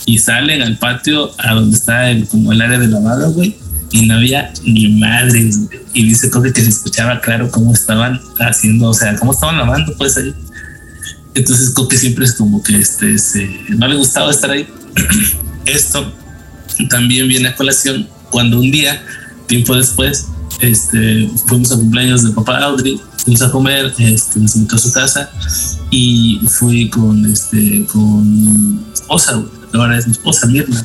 Y 0.06 0.18
salen 0.18 0.62
al 0.62 0.78
patio 0.78 1.32
a 1.38 1.54
donde 1.54 1.78
está 1.78 2.10
el, 2.10 2.28
como 2.28 2.52
el 2.52 2.62
área 2.62 2.78
de 2.78 2.88
lavado, 2.88 3.32
güey, 3.32 3.56
y 3.92 4.06
no 4.06 4.16
había 4.16 4.52
ni 4.64 4.90
madres, 5.00 5.58
güey. 5.66 5.80
Y 5.94 6.04
dice 6.08 6.30
Coque 6.30 6.52
que 6.52 6.62
se 6.62 6.70
escuchaba 6.70 7.22
claro 7.22 7.50
cómo 7.50 7.74
estaban 7.74 8.20
haciendo, 8.40 8.90
o 8.90 8.94
sea, 8.94 9.16
cómo 9.16 9.32
estaban 9.32 9.58
lavando, 9.58 9.96
pues 9.98 10.18
ahí. 10.18 10.34
Entonces 11.34 11.70
Coque 11.70 11.98
siempre 11.98 12.26
es 12.26 12.34
como 12.34 12.62
que 12.62 12.80
este, 12.80 13.66
no 13.70 13.88
le 13.88 13.96
gustaba 13.96 14.32
estar 14.32 14.52
ahí. 14.52 14.68
Esto 15.66 16.14
también 16.90 17.28
viene 17.28 17.50
a 17.50 17.56
colación 17.56 18.08
cuando 18.30 18.60
un 18.60 18.72
día, 18.72 19.02
tiempo 19.48 19.76
después, 19.76 20.28
este, 20.62 21.30
fuimos 21.46 21.72
a 21.72 21.76
cumpleaños 21.76 22.24
de 22.24 22.32
papá 22.32 22.60
Audrey, 22.60 23.00
fuimos 23.30 23.42
a 23.44 23.52
comer, 23.52 23.94
este, 24.00 24.40
nos 24.40 24.56
invitó 24.56 24.76
a 24.76 24.80
su 24.80 24.92
casa 24.92 25.30
y 25.92 26.40
fui 26.48 26.90
con, 26.90 27.26
este, 27.32 27.86
con 27.86 28.84
güey. 29.08 29.50
ahora 29.74 30.00
es 30.00 30.08
esposa, 30.08 30.48
Mirna. 30.48 30.84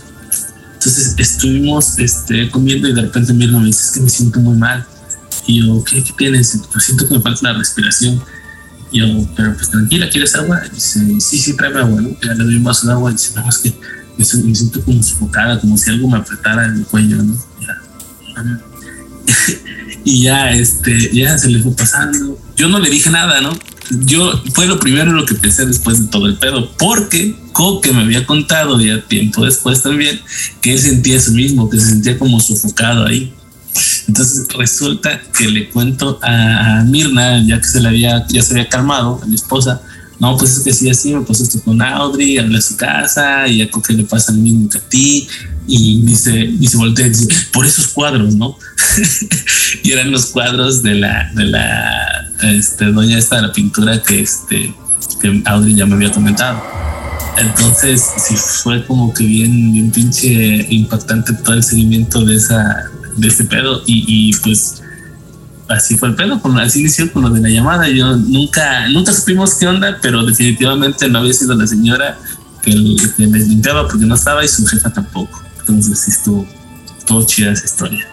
Entonces 0.75 1.15
estuvimos 1.17 1.99
este, 1.99 2.51
comiendo 2.51 2.89
y 2.89 2.93
de 2.93 3.03
repente 3.03 3.33
Mirna 3.33 3.61
me 3.61 3.67
dice, 3.67 3.85
es 3.87 3.91
que 3.93 4.01
me 4.01 4.11
siento 4.11 4.41
muy 4.41 4.59
mal. 4.59 4.85
Y 5.47 5.67
yo, 5.67 5.83
¿qué, 5.85 6.03
qué 6.03 6.13
tienes? 6.19 6.59
Pues 6.71 6.85
siento 6.85 7.09
que 7.09 7.15
me 7.15 7.21
falta 7.23 7.53
la 7.53 7.59
respiración. 7.59 8.23
Y 8.91 9.01
yo, 9.01 9.27
pero 9.35 9.55
pues 9.55 9.71
tranquila, 9.71 10.11
¿quieres 10.11 10.35
agua? 10.35 10.61
Y 10.67 10.75
dice, 10.75 11.01
sí, 11.21 11.39
sí, 11.39 11.57
tráeme 11.57 11.81
agua, 11.81 12.01
¿no? 12.03 12.11
Ya 12.23 12.35
le 12.35 12.45
doy 12.45 12.57
un 12.57 12.69
agua 12.69 13.11
y 13.11 13.15
dice, 13.15 13.33
no, 13.35 13.49
es 13.49 13.59
que 13.59 13.75
me 14.19 14.25
siento- 14.55 14.83
como 14.85 15.03
sofocada, 15.03 15.59
como 15.61 15.79
si 15.79 15.91
algo 15.91 16.09
me 16.09 16.19
apretara 16.19 16.67
el 16.67 16.85
cuello, 16.85 17.23
¿no? 17.23 17.35
Ya. 17.61 18.61
y 20.05 20.23
ya, 20.23 20.51
este, 20.51 21.11
ya 21.13 21.37
se 21.39 21.49
le 21.49 21.63
fue 21.63 21.75
pasando. 21.75 22.39
Yo 22.57 22.69
no 22.69 22.79
le 22.79 22.91
dije 22.91 23.11
nada, 23.11 23.41
¿no? 23.41 23.57
Yo 23.91 24.43
fue 24.55 24.67
lo 24.67 24.79
primero 24.79 25.13
lo 25.13 25.27
que 25.27 25.35
pensé 25.35 25.67
después 25.67 26.01
de 26.01 26.07
todo 26.07 26.27
el 26.27 26.37
pedo, 26.37 26.71
porque 26.79 27.37
Coque 27.53 27.93
me 27.93 28.03
había 28.03 28.27
contado 28.27 28.81
ya 28.81 29.01
tiempo 29.03 29.45
después 29.45 29.83
también 29.83 30.21
que 30.61 30.73
él 30.73 30.79
sentía 30.81 31.17
eso 31.17 31.33
mismo, 31.33 31.69
que 31.69 31.79
se 31.79 31.87
sentía 31.87 32.19
como 32.19 32.41
sofocado 32.41 33.07
ahí. 33.07 33.33
Entonces 34.09 34.47
resulta 34.57 35.21
que 35.37 35.49
le 35.49 35.69
cuento 35.69 36.19
a, 36.23 36.83
Mirna, 36.87 37.45
ya 37.47 37.61
que 37.61 37.67
se 37.67 37.81
le 37.81 37.89
había, 37.89 38.27
ya 38.29 38.43
se 38.43 38.55
había 38.55 38.69
calmado, 38.69 39.21
a 39.23 39.27
mi 39.27 39.35
esposa, 39.35 39.83
no, 40.19 40.37
pues 40.37 40.57
es 40.57 40.61
que 40.61 40.73
sí, 40.73 40.89
así 40.89 41.15
me 41.15 41.23
pasó 41.23 41.43
esto 41.43 41.61
con 41.63 41.83
Audrey, 41.83 42.39
hablé 42.39 42.59
a 42.59 42.63
su 42.63 42.77
casa 42.77 43.47
y 43.49 43.63
a 43.63 43.71
Coque 43.71 43.93
le 43.93 44.05
pasa 44.05 44.33
lo 44.33 44.39
mismo 44.39 44.69
que 44.69 44.79
a 44.79 44.81
ti. 44.81 45.29
Y 45.67 46.03
dice, 46.03 46.39
y 46.39 46.67
se 46.67 46.77
voltea 46.77 47.11
por 47.53 47.65
esos 47.65 47.89
cuadros, 47.89 48.35
¿no? 48.35 48.59
y 49.83 49.93
eran 49.93 50.11
los 50.11 50.27
cuadros 50.27 50.83
de 50.83 50.95
la, 50.95 51.31
de 51.35 51.45
la 51.45 52.31
este, 52.43 52.87
doña 52.87 53.19
esta 53.19 53.37
de 53.37 53.43
la 53.43 53.53
pintura 53.53 54.03
que, 54.03 54.21
este, 54.21 54.75
que 55.21 55.43
Audrey 55.47 55.75
ya 55.75 55.87
me 55.87 55.95
había 55.95 56.13
comentado. 56.13 56.63
Entonces, 57.37 58.05
sí 58.17 58.37
fue 58.37 58.85
como 58.87 59.13
que 59.13 59.25
bien, 59.25 59.73
bien 59.73 59.91
pinche 59.91 60.67
impactante 60.71 61.33
todo 61.33 61.55
el 61.55 61.65
seguimiento 61.65 62.25
de 62.25 62.37
esa, 62.37 62.91
de 63.17 63.29
ese 63.29 63.45
pedo. 63.45 63.83
Y, 63.87 64.05
y 64.07 64.33
pues 64.37 64.83
así 65.69 65.97
fue 65.97 66.09
el 66.09 66.15
pedo, 66.15 66.41
con, 66.41 66.59
así 66.59 66.81
inició 66.81 67.13
con 67.13 67.23
lo 67.23 67.31
de 67.31 67.41
la 67.41 67.49
llamada. 67.49 67.89
Yo 67.89 68.17
nunca, 68.17 68.89
nunca 68.89 69.13
supimos 69.13 69.55
qué 69.55 69.67
onda, 69.67 69.99
pero 70.01 70.25
definitivamente 70.25 71.09
no 71.09 71.21
había 71.21 71.33
sido 71.33 71.55
la 71.55 71.67
señora 71.67 72.19
que, 72.63 72.73
que 73.17 73.27
les 73.27 73.49
limpiaba 73.49 73.89
porque 73.89 74.07
no 74.07 74.15
estaba 74.15 74.45
y 74.45 74.49
su 74.49 74.65
jefa 74.67 74.91
tampoco. 74.91 75.43
Entonces 75.69 76.01
sí 76.01 76.11
estuvo, 76.11 76.47
estuvo 76.99 77.27
chida 77.27 77.53
esa 77.53 77.65
historia. 77.65 78.07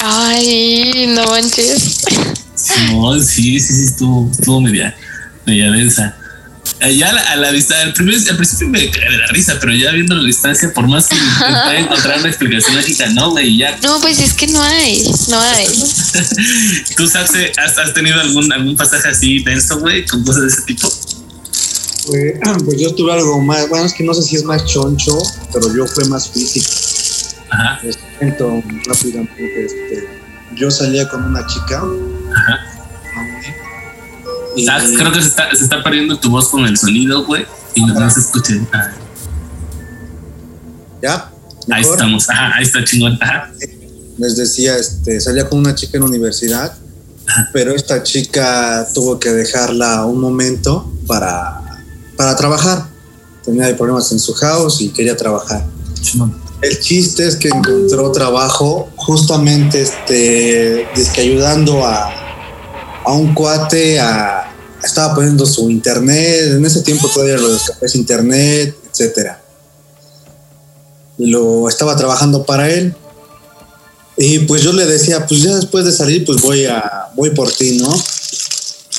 Ay, 0.00 1.06
no 1.08 1.24
manches. 1.26 2.02
No, 2.90 3.18
sí, 3.20 3.60
sí, 3.60 3.74
sí, 3.74 3.84
estuvo, 3.84 4.30
estuvo 4.30 4.60
media, 4.60 4.94
media 5.46 5.70
densa. 5.70 6.16
Eh, 6.80 6.96
Ya 6.96 7.10
a 7.10 7.12
la, 7.12 7.20
a 7.22 7.36
la 7.36 7.50
vista, 7.50 7.80
al, 7.80 7.92
primer, 7.92 8.16
al 8.16 8.36
principio 8.36 8.68
me 8.68 8.90
cae 8.90 9.10
de 9.10 9.18
la 9.18 9.26
risa, 9.28 9.56
pero 9.60 9.74
ya 9.74 9.92
viendo 9.92 10.14
la 10.14 10.24
distancia, 10.24 10.72
por 10.74 10.88
más 10.88 11.06
que 11.06 11.16
intenté 11.16 11.78
encontrar 11.78 12.18
una 12.18 12.28
explicación 12.28 12.76
lógica, 12.76 13.06
no, 13.10 13.30
güey, 13.30 13.56
ya. 13.56 13.78
No, 13.82 14.00
pues 14.00 14.18
es 14.18 14.32
que 14.34 14.46
no 14.48 14.62
hay, 14.62 15.10
no 15.28 15.40
hay. 15.40 15.66
¿Tú, 16.96 17.06
Saxe, 17.06 17.52
has, 17.56 17.78
has 17.78 17.94
tenido 17.94 18.20
algún, 18.20 18.52
algún 18.52 18.76
pasaje 18.76 19.08
así 19.08 19.42
denso, 19.44 19.78
güey, 19.78 20.04
con 20.06 20.24
cosas 20.24 20.42
de 20.42 20.48
ese 20.48 20.62
tipo? 20.62 20.92
Pues, 22.06 22.34
pues 22.64 22.78
yo 22.78 22.94
tuve 22.94 23.12
algo 23.12 23.40
más, 23.40 23.68
bueno, 23.68 23.84
es 23.86 23.92
que 23.94 24.04
no 24.04 24.14
sé 24.14 24.22
si 24.22 24.36
es 24.36 24.44
más 24.44 24.64
choncho, 24.64 25.18
pero 25.52 25.74
yo 25.74 25.86
fue 25.86 26.04
más 26.06 26.28
físico. 26.30 26.66
Ajá, 27.50 27.80
cuento 28.18 28.62
rápidamente, 28.86 29.64
este, 29.64 30.08
yo 30.56 30.70
salía 30.70 31.08
con 31.08 31.24
una 31.24 31.46
chica. 31.46 31.82
ajá. 32.34 32.58
y- 34.56 34.66
Sax, 34.66 34.92
creo 34.96 35.12
que 35.12 35.20
se 35.20 35.28
está, 35.28 35.54
se 35.54 35.64
está 35.64 35.82
perdiendo 35.82 36.18
tu 36.18 36.30
voz 36.30 36.48
con 36.48 36.64
el 36.64 36.76
sonido, 36.76 37.24
güey, 37.24 37.44
y 37.74 37.84
no, 37.84 38.10
se 38.10 38.20
escucha. 38.20 38.54
Ah, 38.72 38.90
ya, 41.02 41.30
ahí 41.70 41.82
estamos, 41.82 42.28
ajá, 42.30 42.56
ahí 42.56 42.64
está 42.64 42.84
chingón. 42.84 43.18
Ajá, 43.20 43.50
les 44.18 44.36
decía, 44.36 44.76
este, 44.76 45.20
salía 45.20 45.48
con 45.48 45.58
una 45.58 45.74
chica 45.74 45.96
en 45.96 46.02
la 46.04 46.08
universidad, 46.08 46.76
pero 47.52 47.72
esta 47.74 48.02
chica 48.02 48.86
tuvo 48.94 49.18
que 49.18 49.30
dejarla 49.30 50.06
un 50.06 50.20
momento 50.20 50.92
para, 51.06 51.60
para 52.16 52.36
trabajar. 52.36 52.86
Tenía 53.44 53.76
problemas 53.76 54.10
en 54.12 54.18
su 54.18 54.32
house 54.34 54.80
y 54.80 54.88
quería 54.88 55.16
trabajar. 55.16 55.66
El 56.62 56.80
chiste 56.80 57.26
es 57.26 57.36
que 57.36 57.48
encontró 57.48 58.10
trabajo 58.12 58.88
justamente 58.96 59.82
este, 59.82 60.86
dizque 60.94 61.20
ayudando 61.20 61.84
a, 61.84 62.10
a 63.04 63.12
un 63.12 63.34
cuate 63.34 64.00
a 64.00 64.54
estaba 64.84 65.14
poniendo 65.14 65.46
su 65.46 65.70
internet, 65.70 66.52
en 66.52 66.64
ese 66.64 66.82
tiempo 66.82 67.08
todavía 67.08 67.36
lo 67.36 67.48
de 67.48 67.52
los 67.54 67.64
cafés 67.64 67.94
internet, 67.94 68.76
etcétera. 68.90 69.42
Y 71.18 71.26
lo 71.26 71.68
estaba 71.68 71.96
trabajando 71.96 72.44
para 72.44 72.70
él. 72.70 72.94
Y 74.16 74.40
pues 74.40 74.62
yo 74.62 74.72
le 74.72 74.86
decía, 74.86 75.26
pues 75.26 75.42
ya 75.42 75.56
después 75.56 75.84
de 75.84 75.92
salir, 75.92 76.24
pues 76.24 76.40
voy 76.40 76.66
a 76.66 77.08
voy 77.14 77.30
por 77.30 77.50
ti, 77.50 77.78
¿no? 77.78 77.94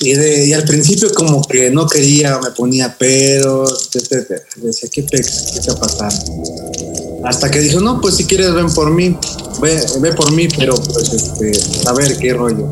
Y, 0.01 0.13
de, 0.13 0.45
y 0.47 0.53
al 0.53 0.65
principio 0.65 1.13
como 1.13 1.41
que 1.47 1.71
no 1.71 1.87
quería, 1.87 2.37
me 2.39 2.51
ponía 2.51 2.97
peros, 2.97 3.89
etcétera. 3.93 4.41
Decía, 4.57 4.89
¿qué, 4.91 5.03
pe- 5.03 5.21
qué 5.21 5.59
está 5.59 5.75
pasando? 5.79 6.43
Hasta 7.23 7.49
que 7.49 7.59
dijo, 7.59 7.79
no, 7.79 8.01
pues 8.01 8.15
si 8.15 8.25
quieres 8.25 8.53
ven 8.53 8.71
por 8.73 8.91
mí, 8.91 9.17
ve, 9.61 9.83
ve 10.01 10.13
por 10.13 10.31
mí, 10.33 10.47
pero 10.57 10.75
pues 10.75 11.13
este, 11.13 11.51
a 11.87 11.93
ver 11.93 12.17
qué 12.17 12.33
rollo. 12.33 12.67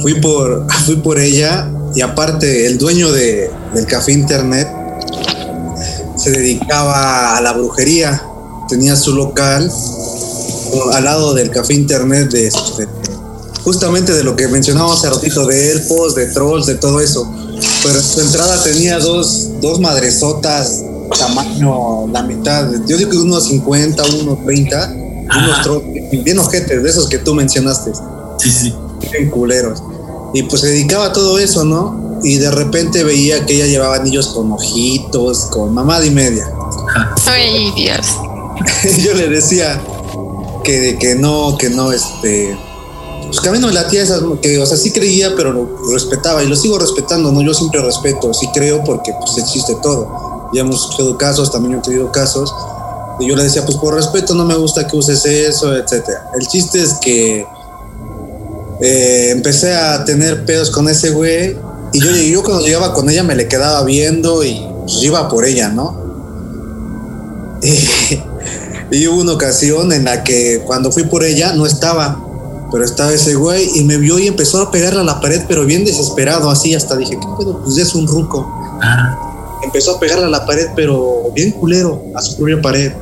Fui 0.00 0.20
por, 0.20 0.66
fui 0.86 0.96
por 0.96 1.18
ella 1.18 1.70
y 1.94 2.02
aparte 2.02 2.66
el 2.66 2.78
dueño 2.78 3.10
de, 3.10 3.50
del 3.74 3.86
café 3.86 4.12
internet 4.12 4.68
se 6.16 6.30
dedicaba 6.30 7.36
a 7.36 7.40
la 7.40 7.52
brujería. 7.52 8.22
Tenía 8.68 8.94
su 8.96 9.14
local 9.14 9.70
al 10.92 11.04
lado 11.04 11.34
del 11.34 11.50
café 11.50 11.74
internet 11.74 12.30
de 12.30 12.46
este, 12.46 12.86
justamente 13.64 14.12
de 14.12 14.24
lo 14.24 14.36
que 14.36 14.48
mencionábamos 14.48 14.98
hace 14.98 15.10
ratito, 15.10 15.46
de 15.46 15.72
elfos, 15.72 16.14
de 16.14 16.26
trolls, 16.26 16.66
de 16.66 16.76
todo 16.76 17.00
eso. 17.00 17.30
Pero 17.82 17.96
en 17.98 18.04
su 18.04 18.20
entrada 18.20 18.62
tenía 18.62 18.98
dos, 18.98 19.48
dos 19.60 19.80
madresotas, 19.80 20.82
tamaño 21.18 22.06
la 22.08 22.22
mitad, 22.22 22.70
yo 22.86 22.96
digo 22.96 23.10
que 23.10 23.18
unos 23.18 23.44
50, 23.46 24.02
unos 24.22 24.44
30, 24.44 24.94
unos 25.36 25.62
trolls 25.62 25.84
bien 26.24 26.38
ojetes, 26.38 26.82
de 26.82 26.88
esos 26.88 27.08
que 27.08 27.18
tú 27.18 27.34
mencionaste, 27.34 27.92
Sí, 28.38 28.50
sí. 28.50 28.74
bien 29.10 29.30
culeros. 29.30 29.82
Y 30.32 30.44
pues 30.44 30.60
se 30.62 30.68
dedicaba 30.68 31.06
a 31.06 31.12
todo 31.12 31.38
eso, 31.38 31.64
¿no? 31.64 32.20
Y 32.22 32.36
de 32.38 32.50
repente 32.50 33.02
veía 33.02 33.44
que 33.46 33.54
ella 33.56 33.66
llevaba 33.66 33.96
anillos 33.96 34.28
con 34.28 34.52
ojitos, 34.52 35.46
con 35.46 35.74
mamada 35.74 36.06
y 36.06 36.10
media. 36.10 36.48
Ay, 37.26 37.72
Dios. 37.74 38.06
Yo 39.04 39.14
le 39.14 39.28
decía 39.28 39.80
que, 40.62 40.96
que 41.00 41.14
no, 41.16 41.56
que 41.58 41.70
no, 41.70 41.92
este. 41.92 42.56
Pues 43.30 43.40
que 43.40 43.48
a 43.48 43.52
mí 43.52 43.58
no 43.58 43.68
me 43.68 43.72
latía 43.72 44.02
esas, 44.02 44.22
que, 44.42 44.58
o 44.58 44.66
sea, 44.66 44.76
sí 44.76 44.90
creía, 44.90 45.34
pero 45.36 45.52
lo 45.52 45.68
respetaba 45.92 46.42
y 46.42 46.48
lo 46.48 46.56
sigo 46.56 46.78
respetando, 46.78 47.30
¿no? 47.30 47.40
Yo 47.42 47.54
siempre 47.54 47.80
respeto, 47.80 48.34
sí 48.34 48.48
creo 48.52 48.82
porque 48.82 49.12
pues 49.18 49.38
existe 49.38 49.76
todo. 49.82 50.50
Ya 50.52 50.62
hemos 50.62 50.80
escuchado 50.80 51.16
casos, 51.16 51.52
también 51.52 51.78
he 51.78 51.82
tenido 51.82 52.10
casos. 52.10 52.52
Y 53.20 53.28
yo 53.28 53.36
le 53.36 53.44
decía, 53.44 53.64
pues 53.64 53.76
por 53.76 53.94
respeto 53.94 54.34
no 54.34 54.44
me 54.44 54.56
gusta 54.56 54.86
que 54.86 54.96
uses 54.96 55.24
eso, 55.24 55.76
etcétera. 55.76 56.30
El 56.38 56.46
chiste 56.48 56.82
es 56.82 56.94
que 56.94 57.46
eh, 58.80 59.28
empecé 59.30 59.76
a 59.76 60.04
tener 60.04 60.44
pedos 60.44 60.70
con 60.70 60.88
ese 60.88 61.10
güey 61.10 61.56
y 61.92 62.00
yo, 62.00 62.10
yo 62.10 62.42
cuando 62.42 62.64
llegaba 62.64 62.94
con 62.94 63.10
ella 63.10 63.22
me 63.22 63.34
le 63.34 63.46
quedaba 63.46 63.84
viendo 63.84 64.42
y 64.42 64.66
pues 64.82 65.02
iba 65.02 65.28
por 65.28 65.44
ella, 65.44 65.68
¿no? 65.68 66.00
Y 68.92 69.06
hubo 69.06 69.20
una 69.20 69.34
ocasión 69.34 69.92
en 69.92 70.04
la 70.04 70.24
que 70.24 70.62
cuando 70.66 70.90
fui 70.90 71.04
por 71.04 71.22
ella 71.22 71.52
no 71.52 71.64
estaba. 71.64 72.26
Pero 72.72 72.84
estaba 72.84 73.12
ese 73.12 73.34
güey 73.34 73.68
y 73.74 73.84
me 73.84 73.96
vio 73.96 74.18
y 74.18 74.28
empezó 74.28 74.60
a 74.62 74.70
pegarle 74.70 75.00
a 75.00 75.04
la 75.04 75.20
pared, 75.20 75.42
pero 75.48 75.64
bien 75.64 75.84
desesperado, 75.84 76.50
así 76.50 76.74
hasta 76.74 76.96
dije, 76.96 77.18
¿qué 77.20 77.26
pedo? 77.38 77.60
Pues 77.64 77.76
es 77.78 77.94
un 77.94 78.06
ruco. 78.06 78.48
Empezó 79.64 79.96
a 79.96 80.00
pegarle 80.00 80.26
a 80.26 80.28
la 80.28 80.46
pared, 80.46 80.68
pero 80.76 81.30
bien 81.34 81.50
culero, 81.52 82.02
a 82.14 82.22
su 82.22 82.36
propia 82.36 82.60
pared. 82.62 82.92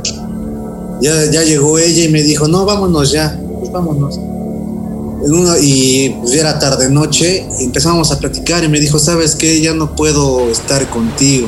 Ya, 1.01 1.31
ya 1.31 1.43
llegó 1.45 1.79
ella 1.79 2.05
y 2.05 2.09
me 2.09 2.23
dijo, 2.23 2.49
no, 2.49 2.65
vámonos 2.65 3.13
ya, 3.13 3.39
pues 3.61 3.71
vámonos. 3.71 4.17
En 4.17 5.33
una- 5.35 5.59
y 5.61 6.17
pues 6.21 6.33
ya 6.33 6.41
era 6.41 6.59
tarde 6.59 6.89
noche 6.89 7.47
y 7.61 7.65
empezamos 7.65 8.11
a 8.11 8.19
platicar 8.19 8.65
y 8.65 8.69
me 8.69 8.81
dijo, 8.81 8.99
¿sabes 8.99 9.35
qué? 9.37 9.61
Ya 9.61 9.75
no 9.75 9.95
puedo 9.95 10.49
estar 10.51 10.89
contigo. 10.91 11.47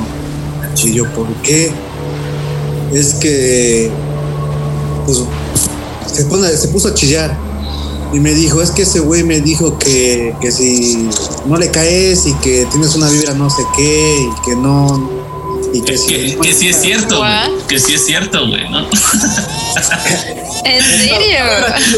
Y 0.85 0.93
yo, 0.93 1.05
¿por 1.14 1.27
qué? 1.43 1.73
Es 2.93 3.14
que 3.14 3.91
pues 5.07 5.23
se, 6.12 6.25
pone- 6.27 6.57
se 6.57 6.68
puso 6.68 6.89
a 6.89 6.95
chillar 6.95 7.37
y 8.12 8.18
me 8.20 8.32
dijo, 8.34 8.61
es 8.62 8.70
que 8.70 8.82
ese 8.82 9.00
güey 9.00 9.22
me 9.22 9.40
dijo 9.40 9.78
que, 9.78 10.34
que 10.40 10.50
si 10.52 11.08
no 11.46 11.56
le 11.56 11.70
caes 11.70 12.26
y 12.26 12.34
que 12.34 12.66
tienes 12.70 12.94
una 12.96 13.08
vibra 13.08 13.34
no 13.34 13.48
sé 13.50 13.62
qué 13.76 14.18
y 14.28 14.44
que 14.44 14.56
no... 14.56 15.11
Y 15.72 15.80
que, 15.82 15.92
Que, 15.92 15.98
si- 15.98 16.06
que, 16.08 16.38
que 16.38 16.52
sí 16.52 16.68
es 16.68 16.80
cierto? 16.80 17.22
Que 17.68 17.78
sí 17.78 17.94
es 17.94 18.04
cierto, 18.04 18.48
güey, 18.48 18.68
¿no? 18.68 18.80
¿En 20.64 20.82
serio? 20.82 21.44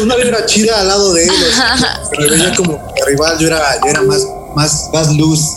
Una 0.03 0.15
vibra 0.15 0.45
chida 0.45 0.79
al 0.81 0.87
lado 0.87 1.13
de 1.13 1.23
él. 1.25 1.31
o 1.31 1.55
sea, 1.55 2.01
me 2.19 2.27
veía 2.29 2.53
como 2.55 2.77
que 2.93 3.05
rival, 3.05 3.37
yo 3.39 3.47
era, 3.47 3.79
yo 3.83 3.89
era 3.89 4.01
más, 4.03 4.27
más, 4.55 4.89
más 4.93 5.15
luz. 5.15 5.55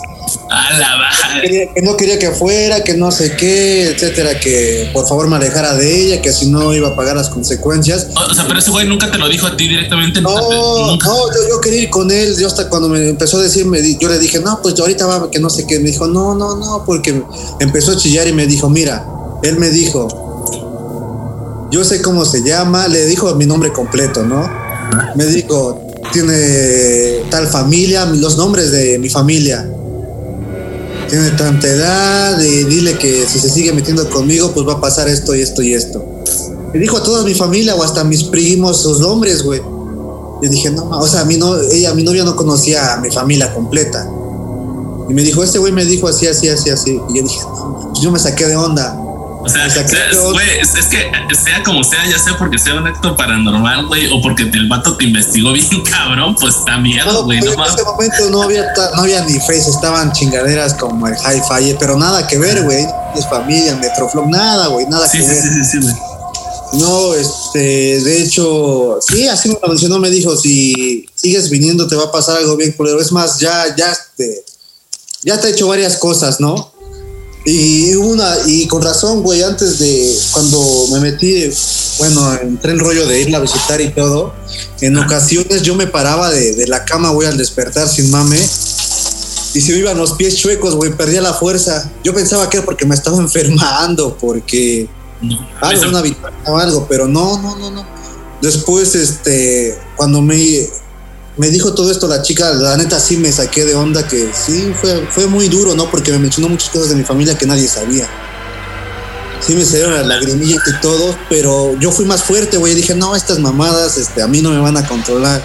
A 0.48 0.78
la 0.78 0.96
baja. 0.96 1.40
Que 1.42 1.82
no 1.82 1.96
quería 1.96 2.18
que 2.18 2.30
fuera, 2.30 2.82
que 2.84 2.94
no 2.94 3.10
sé 3.10 3.36
qué, 3.36 3.90
etcétera, 3.90 4.38
que 4.40 4.90
por 4.92 5.06
favor 5.08 5.28
me 5.28 5.36
alejara 5.36 5.74
de 5.74 6.00
ella, 6.02 6.22
que 6.22 6.32
si 6.32 6.46
no 6.46 6.72
iba 6.74 6.88
a 6.88 6.96
pagar 6.96 7.16
las 7.16 7.28
consecuencias. 7.30 8.06
O 8.14 8.34
sea, 8.34 8.44
pero 8.46 8.58
ese 8.60 8.70
güey 8.70 8.86
nunca 8.88 9.10
te 9.10 9.18
lo 9.18 9.28
dijo 9.28 9.46
a 9.46 9.56
ti 9.56 9.68
directamente. 9.68 10.20
No, 10.20 10.30
no, 10.96 10.96
yo, 10.98 11.48
yo 11.48 11.60
quería 11.60 11.82
ir 11.82 11.90
con 11.90 12.10
él. 12.10 12.36
Yo 12.38 12.46
hasta 12.46 12.68
cuando 12.68 12.88
me 12.88 13.08
empezó 13.08 13.38
a 13.38 13.42
decir, 13.42 13.66
me 13.66 13.80
di- 13.82 13.98
yo 14.00 14.08
le 14.08 14.18
dije, 14.18 14.38
no, 14.40 14.60
pues 14.62 14.74
yo 14.74 14.84
ahorita 14.84 15.06
va, 15.06 15.30
que 15.30 15.38
no 15.40 15.50
sé 15.50 15.66
qué. 15.66 15.78
Me 15.80 15.90
dijo, 15.90 16.06
no, 16.06 16.34
no, 16.34 16.56
no, 16.56 16.84
porque 16.86 17.22
empezó 17.60 17.92
a 17.92 17.96
chillar 17.96 18.26
y 18.28 18.32
me 18.32 18.46
dijo, 18.46 18.68
mira, 18.70 19.04
él 19.42 19.58
me 19.58 19.68
dijo, 19.70 20.08
yo 21.72 21.84
sé 21.84 22.00
cómo 22.02 22.24
se 22.24 22.42
llama, 22.42 22.88
le 22.88 23.04
dijo 23.06 23.34
mi 23.34 23.46
nombre 23.46 23.72
completo, 23.72 24.22
¿no? 24.22 24.48
Me 25.16 25.26
dijo, 25.26 25.82
tiene 26.12 27.22
tal 27.30 27.46
familia, 27.48 28.04
los 28.06 28.36
nombres 28.36 28.70
de 28.70 28.98
mi 28.98 29.08
familia. 29.08 29.68
Tiene 31.08 31.30
tanta 31.30 31.68
edad, 31.68 32.40
y 32.40 32.64
dile 32.64 32.98
que 32.98 33.26
si 33.26 33.38
se 33.38 33.48
sigue 33.48 33.72
metiendo 33.72 34.08
conmigo, 34.10 34.50
pues 34.52 34.66
va 34.66 34.74
a 34.74 34.80
pasar 34.80 35.08
esto 35.08 35.34
y 35.34 35.42
esto 35.42 35.62
y 35.62 35.74
esto. 35.74 36.04
Le 36.72 36.80
dijo 36.80 36.96
a 36.96 37.02
toda 37.02 37.24
mi 37.24 37.34
familia 37.34 37.74
o 37.74 37.82
hasta 37.82 38.00
a 38.00 38.04
mis 38.04 38.24
primos 38.24 38.78
sus 38.78 39.00
nombres, 39.00 39.42
güey. 39.42 39.60
Yo 40.42 40.50
dije, 40.50 40.70
no, 40.70 40.90
o 40.90 41.06
sea, 41.06 41.24
mi, 41.24 41.36
no, 41.36 41.58
ella, 41.60 41.94
mi 41.94 42.02
novia 42.02 42.24
no 42.24 42.36
conocía 42.36 42.94
a 42.94 43.00
mi 43.00 43.10
familia 43.10 43.54
completa. 43.54 44.10
Y 45.08 45.14
me 45.14 45.22
dijo, 45.22 45.42
este 45.42 45.58
güey 45.58 45.72
me 45.72 45.84
dijo 45.84 46.08
así, 46.08 46.26
así, 46.26 46.48
así, 46.48 46.70
así. 46.70 47.00
Y 47.08 47.16
yo 47.16 47.22
dije, 47.22 47.40
no, 47.42 47.92
yo 48.02 48.10
me 48.10 48.18
saqué 48.18 48.46
de 48.46 48.56
onda. 48.56 49.05
O 49.46 49.48
sea, 49.48 49.68
güey, 50.32 50.58
es, 50.60 50.70
que 50.86 51.10
sea 51.34 51.62
como 51.64 51.84
sea, 51.84 52.04
ya 52.08 52.18
sea 52.18 52.36
porque 52.36 52.58
sea 52.58 52.74
un 52.74 52.86
acto 52.86 53.16
paranormal, 53.16 53.86
güey, 53.86 54.08
o 54.12 54.20
porque 54.20 54.42
el 54.42 54.68
vato 54.68 54.96
te 54.96 55.04
investigó 55.04 55.52
bien 55.52 55.66
cabrón, 55.90 56.34
pues 56.40 56.54
da 56.66 56.78
miedo, 56.78 57.12
No, 57.12 57.22
güey, 57.24 57.38
pues, 57.38 57.46
no 57.46 57.52
en 57.52 57.58
mames. 57.60 57.74
ese 57.74 57.84
momento 57.84 58.30
no 58.30 58.42
había, 58.42 58.64
no 58.96 59.02
había 59.02 59.24
ni 59.24 59.38
face, 59.40 59.70
estaban 59.70 60.12
chingaderas 60.12 60.74
como 60.74 61.06
el 61.06 61.14
hi-fi, 61.14 61.76
pero 61.78 61.96
nada 61.96 62.26
que 62.26 62.38
ver, 62.38 62.62
güey. 62.64 62.84
Es 63.14 63.26
familia, 63.28 63.72
el 63.72 63.78
Metroflop, 63.78 64.26
nada, 64.26 64.66
güey, 64.68 64.86
nada 64.86 65.08
Sí, 65.08 65.18
que 65.18 65.24
sí, 65.24 65.30
ver. 65.30 65.42
sí, 65.42 65.48
sí, 65.50 65.64
sí, 65.64 65.78
güey. 65.80 65.94
No, 66.72 67.14
este, 67.14 68.00
de 68.02 68.22
hecho, 68.22 68.98
sí, 69.00 69.28
así 69.28 69.48
me 69.48 69.56
lo 69.62 69.68
mencionó, 69.68 69.98
me 69.98 70.10
dijo, 70.10 70.36
si 70.36 71.08
sigues 71.14 71.48
viniendo 71.48 71.86
te 71.86 71.94
va 71.94 72.04
a 72.04 72.10
pasar 72.12 72.36
algo 72.38 72.56
bien 72.56 72.72
culero. 72.72 73.00
Es 73.00 73.12
más, 73.12 73.38
ya, 73.38 73.74
ya, 73.76 73.92
este, 73.92 74.44
ya 75.22 75.40
te 75.40 75.46
he 75.46 75.50
hecho 75.52 75.68
varias 75.68 75.96
cosas, 75.96 76.40
¿no? 76.40 76.72
Y 77.48 77.94
una, 77.94 78.28
y 78.46 78.66
con 78.66 78.82
razón, 78.82 79.22
güey, 79.22 79.42
antes 79.44 79.78
de 79.78 80.18
cuando 80.32 80.60
me 80.92 80.98
metí, 80.98 81.48
bueno, 81.98 82.34
entré 82.42 82.72
en 82.72 82.80
rollo 82.80 83.06
de 83.06 83.20
irla 83.20 83.38
a 83.38 83.40
visitar 83.40 83.80
y 83.80 83.90
todo, 83.90 84.34
en 84.80 84.98
ocasiones 84.98 85.62
yo 85.62 85.76
me 85.76 85.86
paraba 85.86 86.28
de, 86.30 86.56
de 86.56 86.66
la 86.66 86.84
cama, 86.84 87.10
güey, 87.10 87.28
al 87.28 87.38
despertar 87.38 87.88
sin 87.88 88.10
mame, 88.10 88.44
y 89.56 89.60
se 89.62 89.72
me 89.72 89.78
iban 89.78 89.96
los 89.96 90.12
pies 90.12 90.36
chuecos, 90.36 90.74
güey, 90.74 90.92
perdía 90.92 91.22
la 91.22 91.32
fuerza. 91.32 91.90
Yo 92.04 92.12
pensaba 92.12 92.50
que 92.50 92.58
era 92.58 92.66
porque 92.66 92.84
me 92.84 92.94
estaba 92.94 93.16
enfermando, 93.20 94.18
porque 94.20 94.86
No, 95.22 95.38
algo, 95.62 95.88
una 95.88 96.02
vitamina 96.02 96.42
o 96.46 96.58
algo, 96.58 96.86
pero 96.86 97.08
no, 97.08 97.40
no, 97.40 97.56
no, 97.56 97.70
no. 97.70 97.86
Después, 98.42 98.94
este, 98.94 99.78
cuando 99.96 100.20
me, 100.20 100.36
me 101.36 101.50
dijo 101.50 101.74
todo 101.74 101.90
esto 101.90 102.08
la 102.08 102.22
chica, 102.22 102.52
la 102.52 102.76
neta 102.76 102.98
sí 102.98 103.18
me 103.18 103.30
saqué 103.30 103.64
de 103.64 103.74
onda 103.74 104.06
que 104.08 104.30
sí, 104.32 104.72
fue, 104.80 105.06
fue 105.10 105.26
muy 105.26 105.48
duro, 105.48 105.74
¿no? 105.74 105.90
Porque 105.90 106.10
me 106.12 106.18
mencionó 106.18 106.48
muchas 106.48 106.70
cosas 106.70 106.90
de 106.90 106.94
mi 106.96 107.04
familia 107.04 107.36
que 107.36 107.46
nadie 107.46 107.68
sabía. 107.68 108.08
Sí 109.46 109.54
me 109.54 109.64
salieron 109.64 109.94
las 109.94 110.06
lagrimillas 110.06 110.62
y 110.66 110.80
todo, 110.80 111.14
pero 111.28 111.78
yo 111.78 111.92
fui 111.92 112.06
más 112.06 112.22
fuerte, 112.22 112.56
güey. 112.56 112.74
Dije, 112.74 112.94
no, 112.94 113.14
estas 113.14 113.38
mamadas, 113.38 113.98
este, 113.98 114.22
a 114.22 114.26
mí 114.26 114.40
no 114.40 114.50
me 114.50 114.58
van 114.58 114.76
a 114.78 114.88
controlar. 114.88 115.42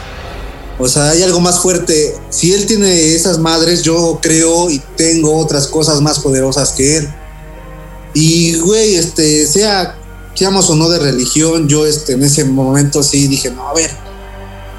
O 0.79 0.87
sea, 0.87 1.09
hay 1.09 1.21
algo 1.23 1.41
más 1.41 1.59
fuerte. 1.59 2.15
Si 2.29 2.53
él 2.53 2.65
tiene 2.65 3.13
esas 3.13 3.37
madres, 3.37 3.83
yo 3.83 4.19
creo 4.21 4.69
y 4.69 4.81
tengo 4.95 5.37
otras 5.37 5.67
cosas 5.67 6.01
más 6.01 6.19
poderosas 6.19 6.71
que 6.71 6.97
él. 6.97 7.13
Y, 8.13 8.57
güey, 8.59 8.95
este, 8.95 9.45
sea, 9.45 9.97
seamos 10.33 10.69
o 10.69 10.75
no 10.75 10.89
de 10.89 10.99
religión, 10.99 11.67
yo, 11.67 11.85
este, 11.85 12.13
en 12.13 12.23
ese 12.23 12.45
momento 12.45 13.03
sí 13.03 13.27
dije, 13.27 13.51
no, 13.51 13.67
a 13.67 13.73
ver, 13.73 13.91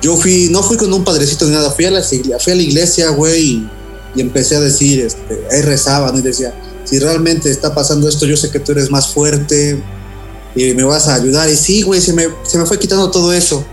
yo 0.03 0.16
fui, 0.16 0.48
no 0.50 0.62
fui 0.62 0.76
con 0.76 0.92
un 0.92 1.05
padrecito 1.05 1.46
ni 1.46 1.53
nada, 1.53 1.70
fui 1.70 1.84
a 1.86 1.90
la, 1.90 2.00
iglesia- 2.00 2.38
fui 2.38 2.53
a 2.53 2.57
la 2.57 2.62
iglesia, 2.62 3.09
güey, 3.11 3.40
y, 3.42 3.70
y 4.16 4.20
empecé 4.20 4.57
a 4.57 4.61
decir, 4.61 5.00
este, 5.00 5.42
ahí 5.50 5.62
rezaba, 5.62 6.11
¿no? 6.12 6.18
Y 6.18 6.22
decía, 6.22 6.53
si 6.84 6.98
realmente 6.98 7.50
está 7.50 7.74
pasando 7.74 8.09
esto, 8.09 8.26
yo 8.26 8.36
sé 8.36 8.50
que 8.50 8.59
tú 8.61 8.72
eres 8.72 8.90
más 8.90 9.09
fuerte 9.09 9.82
y 10.55 10.74
me 10.74 10.82
vas 10.84 11.09
a 11.09 11.14
ayudar. 11.14 11.48
Y 11.48 11.57
sí, 11.57 11.82
güey, 11.82 12.00
se 12.00 12.12
me, 12.12 12.26
se 12.42 12.59
me 12.59 12.66
fue 12.66 12.78
quitando 12.78 13.11
todo 13.11 13.32
eso. 13.32 13.64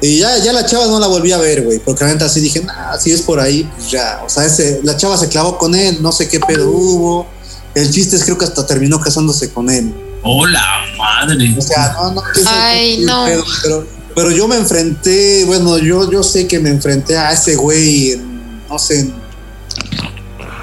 Y 0.00 0.18
ya, 0.18 0.38
ya 0.38 0.52
la 0.52 0.64
chava 0.66 0.86
no 0.86 0.98
la 0.98 1.06
volví 1.06 1.30
a 1.32 1.38
ver, 1.38 1.62
güey, 1.62 1.78
porque 1.78 2.04
la 2.04 2.12
neta 2.12 2.24
así 2.24 2.40
dije, 2.40 2.60
nah, 2.60 2.96
si 2.98 3.12
es 3.12 3.22
por 3.22 3.38
ahí, 3.38 3.70
pues 3.76 3.90
ya, 3.90 4.20
o 4.26 4.28
sea, 4.28 4.44
ese, 4.46 4.80
la 4.82 4.96
chava 4.96 5.16
se 5.16 5.28
clavó 5.28 5.58
con 5.58 5.74
él, 5.74 5.98
no 6.02 6.10
sé 6.12 6.28
qué 6.28 6.40
pedo 6.40 6.70
hubo. 6.70 7.26
El 7.74 7.90
chiste 7.90 8.16
es 8.16 8.24
creo 8.24 8.36
que 8.36 8.44
hasta 8.44 8.66
terminó 8.66 9.00
casándose 9.00 9.50
con 9.50 9.70
él. 9.70 9.94
Hola, 10.24 10.60
madre. 10.98 11.54
O 11.58 11.62
sea, 11.62 11.92
no, 11.92 12.12
no, 12.14 12.22
Ay, 12.46 12.98
no. 13.04 13.24
pedo, 13.26 13.44
pero, 13.62 13.86
pero 14.14 14.30
yo 14.30 14.48
me 14.48 14.56
enfrenté, 14.56 15.44
bueno, 15.44 15.78
yo, 15.78 16.10
yo 16.10 16.22
sé 16.22 16.46
que 16.46 16.58
me 16.58 16.70
enfrenté 16.70 17.16
a 17.16 17.32
ese 17.32 17.56
güey, 17.56 18.12
en, 18.12 18.62
no 18.68 18.78
sé, 18.78 19.10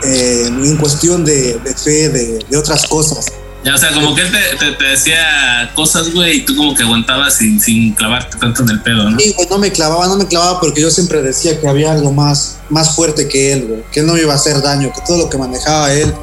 en, 0.03 0.77
cuestión 0.77 1.25
de, 1.25 1.59
de 1.59 1.73
fe, 1.75 2.09
de, 2.09 2.39
de 2.49 2.57
otras 2.57 2.85
cosas. 2.87 3.25
Ya, 3.63 3.75
o 3.75 3.77
sea, 3.77 3.91
como 3.91 4.15
que 4.15 4.21
él 4.21 4.31
te, 4.31 4.57
te, 4.57 4.71
te 4.71 4.83
decía 4.85 5.71
cosas, 5.75 6.13
güey, 6.13 6.37
y 6.37 6.45
tú 6.45 6.55
como 6.55 6.73
que 6.73 6.83
aguantabas 6.83 7.35
sin, 7.35 7.59
sin 7.59 7.93
clavarte 7.93 8.37
tanto 8.37 8.63
en 8.63 8.69
el 8.69 8.81
pedo, 8.81 9.09
¿no? 9.09 9.19
Sí, 9.19 9.33
güey, 9.35 9.49
no 9.49 9.57
me 9.57 9.71
clavaba, 9.71 10.07
no 10.07 10.15
me 10.15 10.27
clavaba 10.27 10.61
porque 10.61 10.81
yo 10.81 10.89
siempre 10.89 11.21
decía 11.21 11.59
que 11.59 11.67
había 11.67 11.91
algo 11.91 12.13
más, 12.13 12.59
más 12.69 12.95
fuerte 12.95 13.27
que 13.27 13.51
él, 13.51 13.65
güey, 13.67 13.83
que 13.91 13.99
él 13.99 14.05
no 14.05 14.13
me 14.13 14.21
iba 14.21 14.31
a 14.31 14.37
hacer 14.37 14.61
daño, 14.61 14.93
que 14.93 15.01
todo 15.05 15.17
lo 15.17 15.29
que 15.29 15.37
manejaba 15.37 15.93
él, 15.93 16.13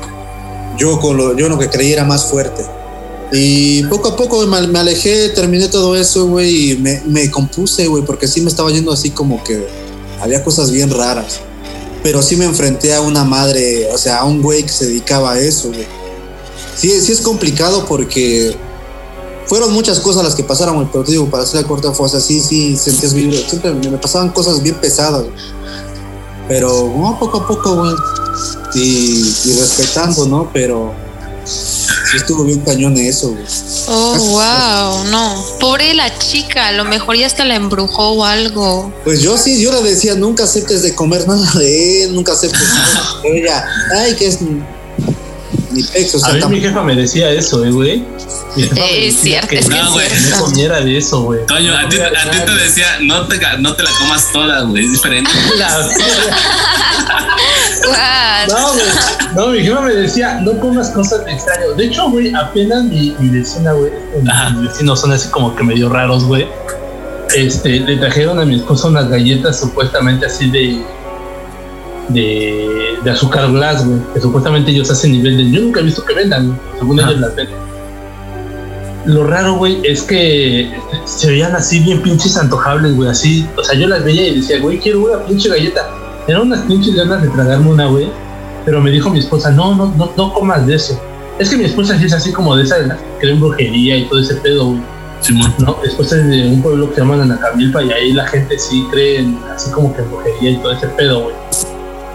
yo 0.78 0.98
con 0.98 1.16
lo, 1.16 1.36
yo 1.36 1.48
lo 1.48 1.58
que 1.58 1.68
creía 1.68 1.94
era 1.94 2.04
más 2.04 2.24
fuerte. 2.24 2.64
Y 3.32 3.82
poco 3.84 4.08
a 4.08 4.16
poco 4.16 4.46
me, 4.46 4.78
alejé, 4.78 5.30
terminé 5.30 5.68
todo 5.68 5.96
eso, 5.96 6.26
güey, 6.26 6.72
y 6.72 6.76
me, 6.76 7.30
compuse, 7.30 7.86
güey, 7.86 8.04
porque 8.04 8.28
sí 8.28 8.40
me 8.40 8.48
estaba 8.48 8.70
yendo 8.70 8.92
así 8.92 9.10
como 9.10 9.42
que 9.42 9.66
había 10.20 10.44
cosas 10.44 10.70
bien 10.70 10.90
raras. 10.90 11.40
Pero 12.02 12.22
sí 12.22 12.36
me 12.36 12.44
enfrenté 12.44 12.94
a 12.94 13.00
una 13.00 13.24
madre, 13.24 13.88
o 13.92 13.98
sea, 13.98 14.18
a 14.18 14.24
un 14.24 14.40
güey 14.40 14.62
que 14.62 14.68
se 14.68 14.86
dedicaba 14.86 15.32
a 15.32 15.40
eso, 15.40 15.68
güey. 15.68 15.86
Sí, 16.76 17.00
sí 17.00 17.10
es 17.10 17.20
complicado 17.20 17.84
porque 17.86 18.56
fueron 19.46 19.72
muchas 19.72 19.98
cosas 19.98 20.22
las 20.22 20.34
que 20.34 20.44
pasaron, 20.44 20.88
pero 20.92 21.02
te 21.02 21.12
digo, 21.12 21.28
para 21.28 21.42
hacer 21.42 21.62
la 21.62 21.66
corta 21.66 21.92
fue, 21.92 22.06
o 22.06 22.08
sea, 22.08 22.20
sí, 22.20 22.40
sí, 22.40 22.76
sentías 22.76 23.12
vibra, 23.12 23.38
siempre 23.48 23.72
me 23.72 23.98
pasaban 23.98 24.30
cosas 24.30 24.62
bien 24.62 24.76
pesadas, 24.76 25.22
güey. 25.22 25.34
Pero, 26.48 26.92
no, 26.96 27.18
poco 27.18 27.38
a 27.38 27.46
poco, 27.46 27.74
güey, 27.74 27.94
y 28.74 29.22
respetando, 29.58 30.26
¿no? 30.26 30.50
Pero 30.52 31.05
sí 31.46 32.16
estuvo 32.16 32.44
bien 32.44 32.60
cañón 32.60 32.96
eso, 32.96 33.30
güey. 33.30 33.44
Oh, 33.88 34.16
wow, 35.04 35.04
no. 35.10 35.44
Pobre 35.60 35.94
la 35.94 36.16
chica, 36.18 36.68
a 36.68 36.72
lo 36.72 36.84
mejor 36.84 37.16
ya 37.16 37.26
hasta 37.26 37.44
la 37.44 37.56
embrujó 37.56 38.10
o 38.12 38.24
algo. 38.24 38.92
Pues 39.04 39.20
yo 39.22 39.38
sí, 39.38 39.62
yo 39.62 39.72
le 39.72 39.88
decía, 39.88 40.14
nunca 40.14 40.44
aceptes 40.44 40.82
de 40.82 40.94
comer 40.94 41.26
nada 41.28 41.50
de 41.58 42.04
él, 42.04 42.14
nunca 42.14 42.32
aceptes 42.32 42.68
nada 42.68 43.20
de 43.22 43.38
ella. 43.38 43.64
Ay, 43.94 44.14
que 44.14 44.26
es 44.26 44.38
ni 45.76 45.82
pex, 45.82 46.14
o 46.14 46.18
sea, 46.18 46.30
A 46.30 46.48
mí 46.48 46.56
mi 46.56 46.60
jefa 46.60 46.82
me 46.82 46.94
decía 46.94 47.30
eso, 47.30 47.64
eh, 47.64 47.70
güey. 47.70 48.04
Eh, 48.56 49.08
es 49.08 49.20
cierto, 49.20 49.48
que 49.48 49.58
es 49.58 49.66
que 49.66 49.74
No, 49.76 49.86
es 49.86 49.92
güey, 49.92 50.08
no 50.30 50.40
comiera 50.40 50.80
de 50.80 50.96
eso, 50.96 51.22
güey. 51.22 51.40
Coño, 51.46 51.76
a 51.76 51.88
ti, 51.88 51.98
a 51.98 52.30
ti 52.30 52.38
te 52.44 52.52
decía, 52.52 52.98
no 53.02 53.26
te, 53.26 53.38
no 53.58 53.74
te 53.74 53.82
la 53.82 53.90
comas 53.98 54.32
toda, 54.32 54.62
güey, 54.62 54.86
es 54.86 54.92
diferente. 54.92 55.30
No, 58.48 58.72
güey. 58.72 58.86
No, 59.34 59.48
mi 59.48 59.60
jefa 59.60 59.80
me 59.80 59.92
decía, 59.94 60.40
no 60.40 60.58
comas 60.58 60.90
cosas 60.90 61.24
de 61.24 61.32
extraño. 61.32 61.74
De 61.76 61.86
hecho, 61.86 62.08
güey, 62.10 62.34
apenas 62.34 62.84
mi, 62.84 63.14
mi 63.18 63.28
vecina, 63.28 63.72
güey, 63.72 63.90
mis 64.54 64.62
vecinos 64.70 65.00
son 65.00 65.12
así 65.12 65.28
como 65.28 65.54
que 65.54 65.62
medio 65.62 65.88
raros, 65.88 66.24
güey. 66.24 66.46
este, 67.34 67.80
le 67.80 67.96
trajeron 67.96 68.38
a 68.38 68.44
mi 68.44 68.56
esposa 68.56 68.88
unas 68.88 69.08
galletas 69.08 69.58
supuestamente 69.60 70.26
así 70.26 70.50
de 70.50 70.80
de, 72.08 72.98
de 73.02 73.10
azúcar 73.10 73.50
glass, 73.50 73.84
güey, 73.84 73.98
que 74.14 74.20
supuestamente 74.20 74.70
ellos 74.70 74.90
hacen 74.90 75.12
nivel 75.12 75.36
de 75.36 75.50
yo 75.50 75.60
nunca 75.60 75.80
he 75.80 75.82
visto 75.82 76.04
que 76.04 76.14
vendan, 76.14 76.58
según 76.78 77.00
ellos 77.00 77.18
las 77.18 77.34
venden. 77.34 77.56
Lo 79.06 79.24
raro, 79.24 79.54
güey, 79.56 79.80
es 79.84 80.02
que 80.02 80.72
se 81.04 81.28
veían 81.28 81.54
así 81.54 81.80
bien 81.80 82.02
pinches 82.02 82.36
antojables, 82.36 82.94
güey, 82.94 83.08
así, 83.08 83.46
o 83.56 83.62
sea, 83.64 83.78
yo 83.78 83.86
las 83.86 84.04
veía 84.04 84.28
y 84.28 84.36
decía, 84.40 84.60
güey, 84.60 84.78
quiero 84.78 85.00
una 85.00 85.24
pinche 85.24 85.48
galleta. 85.48 85.88
Eran 86.28 86.42
unas 86.42 86.60
pinches 86.62 86.94
ganas 86.94 87.22
de 87.22 87.28
tragarme 87.28 87.70
una, 87.70 87.86
güey, 87.86 88.08
pero 88.64 88.80
me 88.80 88.90
dijo 88.90 89.10
mi 89.10 89.20
esposa, 89.20 89.50
no, 89.50 89.74
no, 89.74 89.94
no, 89.96 90.10
no 90.16 90.32
comas 90.32 90.66
de 90.66 90.74
eso. 90.74 91.00
Es 91.38 91.50
que 91.50 91.56
mi 91.56 91.64
esposa 91.64 91.98
sí 91.98 92.06
es 92.06 92.12
así 92.12 92.32
como 92.32 92.56
de 92.56 92.64
esa 92.64 92.78
de 92.78 92.86
las 92.88 92.98
que 92.98 93.06
creen 93.20 93.40
brujería 93.40 93.96
y 93.96 94.04
todo 94.08 94.20
ese 94.20 94.34
pedo, 94.36 94.66
güey. 94.70 94.80
Simón. 95.20 95.54
¿no? 95.58 95.78
Después 95.82 96.12
es 96.12 96.26
de 96.26 96.48
un 96.48 96.62
pueblo 96.62 96.88
que 96.88 96.96
se 96.96 97.00
llama 97.00 97.16
Nanacamilpa 97.16 97.82
y 97.82 97.90
ahí 97.90 98.12
la 98.12 98.26
gente 98.26 98.58
sí 98.58 98.86
cree 98.90 99.20
en, 99.20 99.38
así 99.54 99.70
como 99.70 99.94
que 99.94 100.02
en 100.02 100.10
brujería 100.10 100.50
y 100.50 100.56
todo 100.56 100.72
ese 100.72 100.86
pedo, 100.88 101.22
güey. 101.22 101.34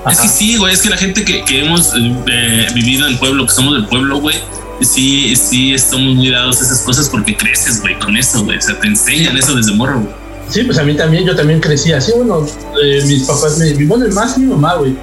Es 0.10 0.20
que 0.20 0.28
sí, 0.28 0.58
güey, 0.58 0.74
es 0.74 0.82
que 0.82 0.90
la 0.90 0.98
gente 0.98 1.24
que, 1.24 1.46
que 1.46 1.64
hemos 1.64 1.94
eh, 1.96 2.68
vivido 2.74 3.08
en 3.08 3.18
pueblo, 3.20 3.46
que 3.46 3.54
somos 3.54 3.74
del 3.74 3.86
pueblo, 3.86 4.20
güey, 4.20 4.36
sí, 4.82 5.36
sí 5.36 5.74
estamos 5.74 6.16
muy 6.16 6.32
dados 6.32 6.60
a 6.60 6.66
esas 6.66 6.82
cosas 6.82 7.08
porque 7.08 7.38
creces, 7.38 7.82
güey, 7.82 7.98
con 8.00 8.18
eso, 8.18 8.44
güey. 8.44 8.58
O 8.58 8.62
sea, 8.62 8.80
te 8.80 8.88
enseñan 8.88 9.38
eso 9.38 9.56
desde 9.56 9.74
morro, 9.74 10.00
güey. 10.02 10.14
Sí, 10.52 10.64
pues 10.64 10.78
a 10.78 10.84
mí 10.84 10.94
también, 10.96 11.26
yo 11.26 11.34
también 11.34 11.62
crecí 11.62 11.94
así, 11.94 12.12
bueno, 12.14 12.46
eh, 12.84 13.02
mis 13.06 13.24
papás, 13.24 13.58
me, 13.58 13.74
bueno, 13.86 14.06
más 14.14 14.38
mi 14.38 14.48
mamá, 14.48 14.76
güey, 14.76 14.98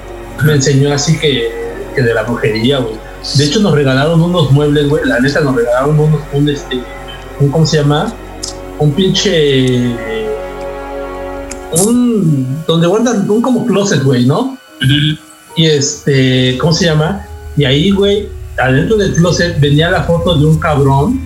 me 0.45 0.53
enseñó 0.53 0.93
así 0.93 1.17
que, 1.17 1.49
que 1.95 2.03
de 2.03 2.13
la 2.13 2.21
brujería, 2.21 2.77
güey. 2.77 2.93
De 3.35 3.45
hecho, 3.45 3.59
nos 3.59 3.73
regalaron 3.73 4.21
unos 4.21 4.51
muebles, 4.51 4.87
güey, 4.87 5.03
la 5.05 5.19
neta 5.19 5.41
nos 5.41 5.55
regalaron 5.55 5.99
unos, 5.99 6.21
un, 6.33 6.49
este, 6.49 6.79
un, 7.39 7.49
¿cómo 7.49 7.65
se 7.65 7.77
llama? 7.77 8.13
Un 8.77 8.91
pinche, 8.91 9.95
un, 11.83 12.63
donde 12.67 12.85
guardan, 12.85 13.27
un 13.27 13.41
como 13.41 13.65
closet, 13.65 14.03
güey, 14.03 14.27
¿no? 14.27 14.55
Y 15.55 15.65
este, 15.65 16.59
¿cómo 16.59 16.73
se 16.73 16.85
llama? 16.85 17.25
Y 17.57 17.65
ahí, 17.65 17.89
güey, 17.89 18.29
adentro 18.55 18.97
del 18.97 19.15
closet 19.15 19.59
venía 19.59 19.89
la 19.89 20.03
foto 20.03 20.37
de 20.37 20.45
un 20.45 20.59
cabrón. 20.59 21.19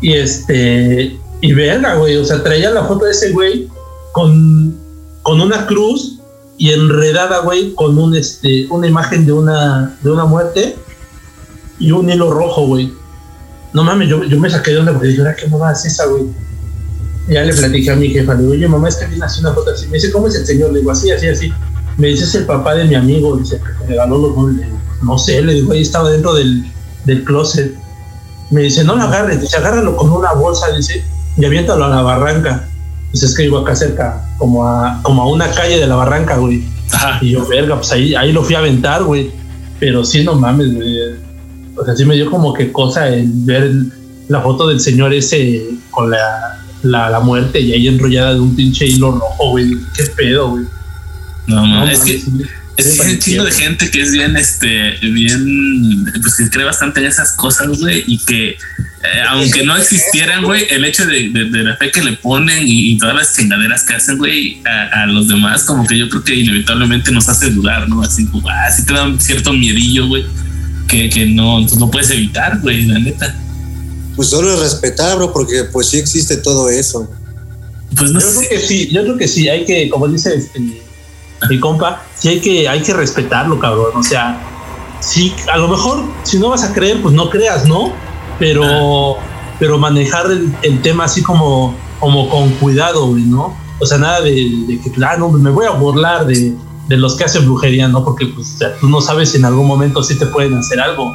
Y 0.00 0.14
este, 0.14 1.19
y 1.40 1.52
verga, 1.52 1.94
güey, 1.94 2.16
o 2.16 2.24
sea, 2.24 2.42
traía 2.42 2.70
la 2.70 2.84
foto 2.84 3.06
de 3.06 3.12
ese 3.12 3.32
güey 3.32 3.68
con, 4.12 4.76
con 5.22 5.40
una 5.40 5.66
cruz 5.66 6.20
y 6.58 6.70
enredada, 6.70 7.40
güey, 7.40 7.74
con 7.74 7.96
un, 7.98 8.14
este, 8.14 8.66
una 8.68 8.86
imagen 8.86 9.24
de 9.24 9.32
una, 9.32 9.96
de 10.02 10.10
una 10.10 10.26
muerte 10.26 10.76
y 11.78 11.90
un 11.92 12.10
hilo 12.10 12.30
rojo, 12.30 12.66
güey. 12.66 12.92
No 13.72 13.84
mames, 13.84 14.08
yo, 14.08 14.24
yo 14.24 14.38
me 14.38 14.50
saqué 14.50 14.72
de 14.72 14.78
onda 14.78 14.92
porque 14.92 15.08
dije, 15.08 15.20
¿ahora 15.20 15.34
qué 15.34 15.46
mamá 15.46 15.72
es 15.72 15.84
esa, 15.86 16.06
güey? 16.06 16.24
Ya 17.28 17.44
le 17.44 17.54
platiqué 17.54 17.90
a 17.90 17.96
mi 17.96 18.08
jefa, 18.08 18.34
le 18.34 18.40
digo, 18.42 18.52
oye, 18.52 18.68
mamá, 18.68 18.88
es 18.88 18.96
que 18.96 19.06
viene 19.06 19.24
así 19.24 19.40
una 19.40 19.54
foto 19.54 19.70
así. 19.70 19.86
Me 19.86 19.94
dice, 19.94 20.10
¿cómo 20.10 20.28
es 20.28 20.34
el 20.34 20.44
señor? 20.44 20.72
Le 20.72 20.80
digo, 20.80 20.90
así, 20.90 21.10
así, 21.10 21.28
así. 21.28 21.52
Me 21.96 22.08
dice, 22.08 22.24
es 22.24 22.34
el 22.34 22.44
papá 22.44 22.74
de 22.74 22.84
mi 22.84 22.94
amigo, 22.94 23.36
dice, 23.36 23.58
que 23.58 23.86
regaló 23.86 24.18
los 24.18 24.36
muebles. 24.36 24.66
No 25.02 25.16
sé, 25.16 25.40
le 25.40 25.54
digo, 25.54 25.72
ahí 25.72 25.82
estaba 25.82 26.10
dentro 26.10 26.34
del, 26.34 26.64
del 27.06 27.24
closet. 27.24 27.74
Me 28.50 28.62
dice, 28.62 28.84
no 28.84 28.96
lo 28.96 29.04
agarres, 29.04 29.40
dice, 29.40 29.56
agárralo 29.56 29.96
con 29.96 30.10
una 30.10 30.32
bolsa, 30.32 30.70
dice, 30.72 31.04
y 31.36 31.44
aviéntalo 31.44 31.84
a 31.84 31.88
la 31.88 32.02
barranca. 32.02 32.66
Pues 33.10 33.24
es 33.24 33.34
que 33.36 33.42
vivo 33.42 33.58
acá 33.58 33.74
cerca, 33.74 34.24
como 34.38 34.66
a, 34.66 35.00
como 35.02 35.22
a 35.22 35.26
una 35.26 35.50
calle 35.50 35.78
de 35.78 35.86
la 35.86 35.96
barranca, 35.96 36.36
güey. 36.36 36.62
Ajá. 36.92 37.18
Y 37.20 37.30
yo, 37.30 37.46
verga, 37.46 37.76
pues 37.76 37.90
ahí, 37.92 38.14
ahí 38.14 38.32
lo 38.32 38.44
fui 38.44 38.54
a 38.54 38.58
aventar, 38.58 39.02
güey. 39.02 39.30
Pero 39.80 40.04
sí, 40.04 40.22
no 40.22 40.34
mames, 40.34 40.74
güey. 40.74 40.96
O 41.76 41.84
sea, 41.84 41.96
sí 41.96 42.04
me 42.04 42.14
dio 42.14 42.30
como 42.30 42.52
que 42.52 42.70
cosa 42.70 43.08
el 43.08 43.28
ver 43.28 43.72
la 44.28 44.40
foto 44.42 44.68
del 44.68 44.78
señor 44.78 45.12
ese 45.12 45.66
con 45.90 46.10
la, 46.10 46.60
la, 46.82 47.10
la 47.10 47.20
muerte 47.20 47.60
y 47.60 47.72
ahí 47.72 47.88
enrollada 47.88 48.34
de 48.34 48.40
un 48.40 48.54
pinche 48.54 48.86
hilo 48.86 49.12
rojo, 49.12 49.50
güey. 49.50 49.72
Qué 49.96 50.04
pedo, 50.16 50.50
güey. 50.50 50.64
No, 51.46 51.66
No, 51.66 51.84
no, 51.84 51.90
es 51.90 52.00
que 52.00 52.18
mames, 52.18 52.24
sí. 52.24 52.44
Es 52.86 52.98
un 53.00 53.18
chingo 53.18 53.44
de 53.44 53.52
gente 53.52 53.90
que 53.90 54.02
es 54.02 54.12
bien, 54.12 54.36
este, 54.36 54.92
bien, 55.02 56.04
pues 56.22 56.36
que 56.36 56.48
cree 56.50 56.64
bastante 56.64 57.00
en 57.00 57.06
esas 57.06 57.32
cosas, 57.32 57.68
güey, 57.78 58.04
y 58.06 58.18
que 58.18 58.48
eh, 58.50 58.56
aunque 59.30 59.62
no 59.64 59.76
existieran, 59.76 60.44
güey, 60.44 60.66
el 60.70 60.84
hecho 60.84 61.06
de, 61.06 61.30
de- 61.30 61.46
de 61.50 61.62
la 61.62 61.76
fe 61.76 61.90
que 61.90 62.02
le 62.02 62.12
ponen 62.18 62.66
y, 62.66 62.92
y 62.92 62.98
todas 62.98 63.14
las 63.16 63.34
chingaderas 63.34 63.82
que 63.84 63.94
hacen, 63.94 64.18
güey, 64.18 64.60
a, 64.66 65.02
a 65.02 65.06
los 65.06 65.26
demás, 65.28 65.64
como 65.64 65.86
que 65.86 65.96
yo 65.98 66.08
creo 66.10 66.22
que 66.22 66.34
inevitablemente 66.34 67.10
nos 67.10 67.28
hace 67.28 67.50
dudar, 67.50 67.88
¿no? 67.88 68.02
Así 68.02 68.26
como, 68.26 68.48
ah, 68.50 68.70
sí 68.70 68.84
te 68.84 68.92
da 68.92 69.04
un 69.04 69.18
cierto 69.20 69.52
miedillo, 69.54 70.06
güey, 70.08 70.26
que, 70.86 71.08
que 71.08 71.24
no, 71.26 71.60
no 71.60 71.90
puedes 71.90 72.10
evitar, 72.10 72.60
güey, 72.60 72.84
la 72.86 72.98
neta. 72.98 73.34
Pues 74.16 74.28
solo 74.28 74.52
es 74.52 74.60
respetar, 74.60 75.16
bro, 75.16 75.32
porque 75.32 75.64
pues 75.72 75.88
sí 75.88 75.96
existe 75.98 76.36
todo 76.36 76.68
eso. 76.68 77.10
Pues 77.96 78.10
no 78.10 78.20
Yo 78.20 78.26
creo 78.28 78.48
que 78.50 78.60
sí, 78.60 78.88
yo 78.92 79.02
creo 79.02 79.16
que 79.16 79.28
sí, 79.28 79.48
hay 79.48 79.64
que, 79.64 79.88
como 79.88 80.08
dice 80.08 80.34
este, 80.36 80.60
mi 81.48 81.58
compa, 81.58 82.02
sí 82.16 82.28
hay 82.28 82.40
que, 82.40 82.68
hay 82.68 82.82
que 82.82 82.92
respetarlo, 82.92 83.58
cabrón. 83.58 83.92
O 83.94 84.02
sea, 84.02 84.40
sí, 85.00 85.34
a 85.52 85.56
lo 85.56 85.68
mejor 85.68 86.02
si 86.22 86.38
no 86.38 86.50
vas 86.50 86.64
a 86.64 86.72
creer, 86.72 87.00
pues 87.02 87.14
no 87.14 87.30
creas, 87.30 87.66
¿no? 87.66 87.92
Pero, 88.38 89.16
pero 89.58 89.78
manejar 89.78 90.30
el, 90.30 90.54
el 90.62 90.80
tema 90.82 91.04
así 91.04 91.22
como, 91.22 91.74
como 91.98 92.28
con 92.28 92.50
cuidado, 92.54 93.06
güey, 93.06 93.24
¿no? 93.24 93.56
O 93.78 93.86
sea, 93.86 93.98
nada 93.98 94.20
de, 94.20 94.32
de 94.66 94.80
que, 94.80 94.92
ah, 95.04 95.16
no, 95.18 95.30
me 95.30 95.50
voy 95.50 95.66
a 95.66 95.70
burlar 95.70 96.26
de, 96.26 96.54
de 96.88 96.96
los 96.96 97.14
que 97.16 97.24
hacen 97.24 97.44
brujería, 97.46 97.88
¿no? 97.88 98.04
Porque 98.04 98.26
pues, 98.26 98.54
o 98.54 98.58
sea, 98.58 98.76
tú 98.78 98.88
no 98.88 99.00
sabes 99.00 99.30
si 99.30 99.38
en 99.38 99.44
algún 99.44 99.66
momento 99.66 100.02
sí 100.02 100.18
te 100.18 100.26
pueden 100.26 100.54
hacer 100.54 100.80
algo, 100.80 101.14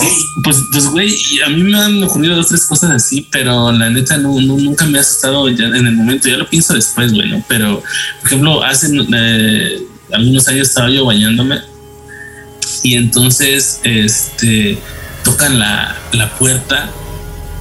Sí, 0.00 0.26
pues, 0.44 0.58
pues, 0.70 0.86
güey, 0.88 1.16
a 1.46 1.48
mí 1.48 1.62
me 1.62 1.78
han 1.78 2.02
ocurrido 2.02 2.36
dos, 2.36 2.48
tres 2.48 2.66
cosas 2.66 2.90
así, 2.90 3.26
pero 3.30 3.72
la 3.72 3.88
neta 3.88 4.18
no, 4.18 4.38
no- 4.40 4.58
nunca 4.58 4.84
me 4.84 4.98
ha 4.98 5.00
asustado 5.00 5.48
ya 5.48 5.64
en 5.66 5.86
el 5.86 5.92
momento, 5.96 6.28
ya 6.28 6.36
lo 6.36 6.46
pienso 6.48 6.74
después, 6.74 7.12
güey, 7.12 7.30
¿no? 7.30 7.42
Pero, 7.48 7.82
por 8.20 8.26
ejemplo, 8.26 8.62
hace 8.62 8.88
eh, 8.94 9.82
algunos 10.12 10.46
años 10.48 10.68
estaba 10.68 10.90
yo 10.90 11.06
bañándome 11.06 11.60
y 12.82 12.94
entonces, 12.96 13.80
este, 13.84 14.78
tocan 15.24 15.58
la, 15.58 15.96
la 16.12 16.30
puerta 16.38 16.90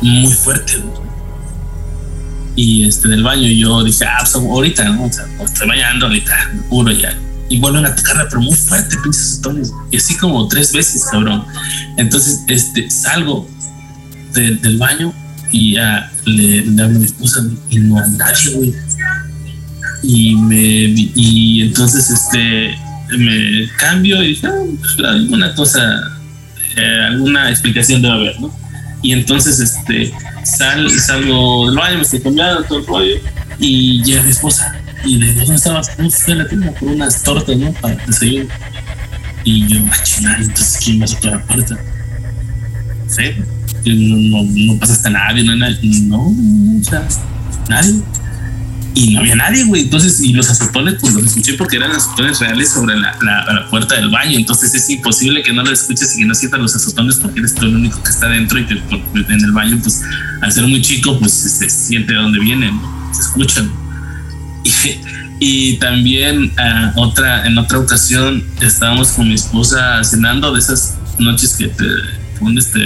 muy 0.02 0.34
fuerte, 0.34 0.78
güey. 0.78 1.08
Y 2.58 2.88
este, 2.88 3.08
del 3.08 3.24
baño, 3.24 3.48
y 3.48 3.60
yo 3.60 3.84
dije, 3.84 4.04
ah, 4.04 4.18
pues 4.20 4.36
ahorita, 4.36 4.84
¿no? 4.90 5.06
O 5.06 5.14
sea, 5.14 5.26
estoy 5.46 5.68
bañando 5.68 6.08
ahorita, 6.08 6.50
me 6.54 6.60
apuro 6.66 6.92
ya. 6.92 7.18
Y 7.50 7.60
vuelven 7.60 7.86
a 7.86 7.96
tocarla, 7.96 8.28
pero 8.30 8.42
muy 8.42 8.56
fuerte, 8.56 8.98
pinches 9.04 9.34
azotones. 9.34 9.72
Y 9.92 9.98
así 9.98 10.16
como 10.18 10.48
tres 10.48 10.74
veces, 10.74 11.06
cabrón. 11.10 11.46
Entonces, 11.98 12.42
este, 12.48 12.90
salgo 12.90 13.50
de- 14.34 14.56
del 14.56 14.78
baño 14.78 15.14
y 15.52 15.76
ya 15.76 16.12
le, 16.26 16.66
le 16.66 16.84
hablo 16.84 16.98
a 16.98 17.00
mi 17.00 17.06
esposa 17.06 17.42
y 17.70 17.80
no 17.80 18.00
hay 18.00 18.12
nadie, 18.12 18.52
güey. 18.54 18.74
Y 20.04 20.36
me 20.36 20.64
y 21.16 21.62
entonces 21.64 22.10
este 22.10 22.78
me 23.18 23.68
cambio 23.78 24.22
y 24.22 24.28
dije, 24.30 24.48
ah, 24.48 24.52
pues, 24.80 25.08
alguna 25.08 25.56
cosa, 25.56 25.82
eh, 26.76 27.02
alguna 27.08 27.50
explicación 27.50 28.02
debe 28.02 28.14
haber, 28.14 28.40
¿no? 28.42 28.54
Y 29.02 29.14
entonces 29.14 29.60
este 29.60 30.14
sal, 30.44 30.90
salgo 30.92 31.68
del 31.68 31.78
baño, 31.78 31.96
me 31.98 32.02
estoy 32.04 32.20
cambiando 32.20 32.64
todo 32.64 32.80
el 32.80 32.86
rollo 32.86 33.16
y 33.60 34.04
llega 34.04 34.22
mi 34.24 34.32
esposa 34.32 34.76
y 35.06 35.18
le 35.18 35.34
digo. 35.34 35.54
No, 35.54 36.10
fui 36.10 36.34
a 36.34 36.36
la 36.36 36.48
tienda 36.48 36.72
por 36.72 36.90
unas 36.90 37.24
tortas, 37.24 37.58
¿no? 37.58 37.72
Para 37.74 37.96
desayuno. 38.06 38.50
Y 39.44 39.68
yo, 39.68 39.80
ah, 39.90 40.04
chingada, 40.04 40.38
entonces 40.38 40.78
¿quién 40.84 41.00
me 41.00 41.06
azotó 41.06 41.32
la 41.32 41.42
puerta? 41.44 41.78
Sí, 43.08 43.24
no, 43.86 44.44
no, 44.44 44.74
no 44.74 44.80
pasaste 44.80 45.08
a 45.08 45.12
nadie, 45.12 45.44
no, 45.44 45.54
hay 45.54 45.60
nadie. 45.60 45.80
no, 46.02 46.34
no, 46.36 46.80
o 46.80 46.84
sea, 46.84 47.08
nadie. 47.70 48.02
Y 48.94 49.14
no 49.14 49.20
había 49.20 49.36
nadie, 49.36 49.64
güey. 49.64 49.84
Entonces, 49.84 50.20
y 50.22 50.34
los 50.34 50.50
azotones, 50.50 50.96
pues 51.00 51.14
los 51.14 51.24
escuché 51.24 51.54
porque 51.54 51.78
eran 51.78 51.92
azotones 51.92 52.40
reales 52.40 52.72
sobre 52.72 52.98
la, 52.98 53.16
la, 53.22 53.68
puerta 53.70 53.96
del 53.96 54.10
baño. 54.10 54.40
Entonces 54.40 54.74
es 54.74 54.90
imposible 54.90 55.44
que 55.44 55.54
no 55.54 55.64
lo 55.64 55.72
escuches 55.72 56.16
y 56.16 56.20
que 56.20 56.26
no 56.26 56.34
sientas 56.34 56.60
los 56.60 56.76
azotones 56.76 57.18
porque 57.18 57.40
eres 57.40 57.54
tú 57.54 57.66
el 57.68 57.76
único 57.76 58.02
que 58.02 58.10
está 58.10 58.28
dentro 58.28 58.58
y 58.60 58.66
que 58.66 58.74
en 58.74 59.46
el 59.46 59.52
baño, 59.52 59.80
pues 59.84 60.02
al 60.42 60.52
ser 60.52 60.66
muy 60.66 60.82
chico, 60.82 61.18
pues 61.20 61.32
se 61.32 61.70
siente 61.70 62.14
de 62.14 62.20
dónde 62.20 62.40
vienen, 62.40 62.74
se 63.14 63.22
escuchan. 63.22 63.72
Y, 65.40 65.78
también 65.78 66.52
ah, 66.58 66.94
otra, 66.96 67.46
en 67.46 67.60
otra 67.60 67.78
ocasión 67.78 68.44
estábamos 68.60 69.10
con 69.10 69.28
mi 69.28 69.36
esposa 69.36 70.04
cenando 70.04 70.52
de 70.52 70.58
esas 70.58 70.96
noches 71.20 71.54
que 71.56 71.68
te 71.68 71.86
pones, 72.40 72.72
te 72.72 72.80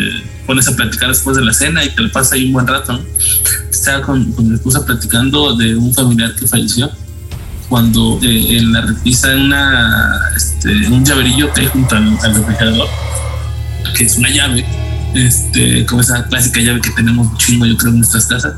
pones 0.46 0.68
a 0.68 0.76
platicar 0.76 1.08
después 1.08 1.38
de 1.38 1.46
la 1.46 1.54
cena 1.54 1.82
y 1.86 1.92
te 1.92 2.02
lo 2.02 2.12
pasas 2.12 2.34
ahí 2.34 2.48
un 2.48 2.52
buen 2.52 2.68
rato. 2.68 2.92
¿no? 2.92 3.00
Estaba 3.72 4.02
con, 4.02 4.34
con 4.34 4.50
mi 4.50 4.56
esposa 4.56 4.86
platicando 4.86 5.56
de 5.56 5.78
un 5.78 5.94
familiar 5.94 6.36
que 6.36 6.46
falleció 6.46 6.92
cuando 7.72 8.20
eh, 8.22 8.58
en 8.58 8.74
la 8.74 8.82
repisa 8.82 9.34
una, 9.34 10.20
este, 10.36 10.90
un 10.90 11.06
llaverillo 11.06 11.54
que 11.54 11.62
hay 11.62 11.68
junto 11.68 11.96
al, 11.96 12.18
al 12.22 12.36
refrigerador, 12.36 12.90
que 13.96 14.04
es 14.04 14.18
una 14.18 14.30
llave, 14.30 14.66
este, 15.14 15.86
como 15.86 16.02
esa 16.02 16.28
clásica 16.28 16.60
llave 16.60 16.82
que 16.82 16.90
tenemos 16.90 17.38
chingo, 17.38 17.66
yo 17.66 17.78
creo, 17.78 17.92
en 17.92 18.00
nuestras 18.00 18.26
casas, 18.26 18.56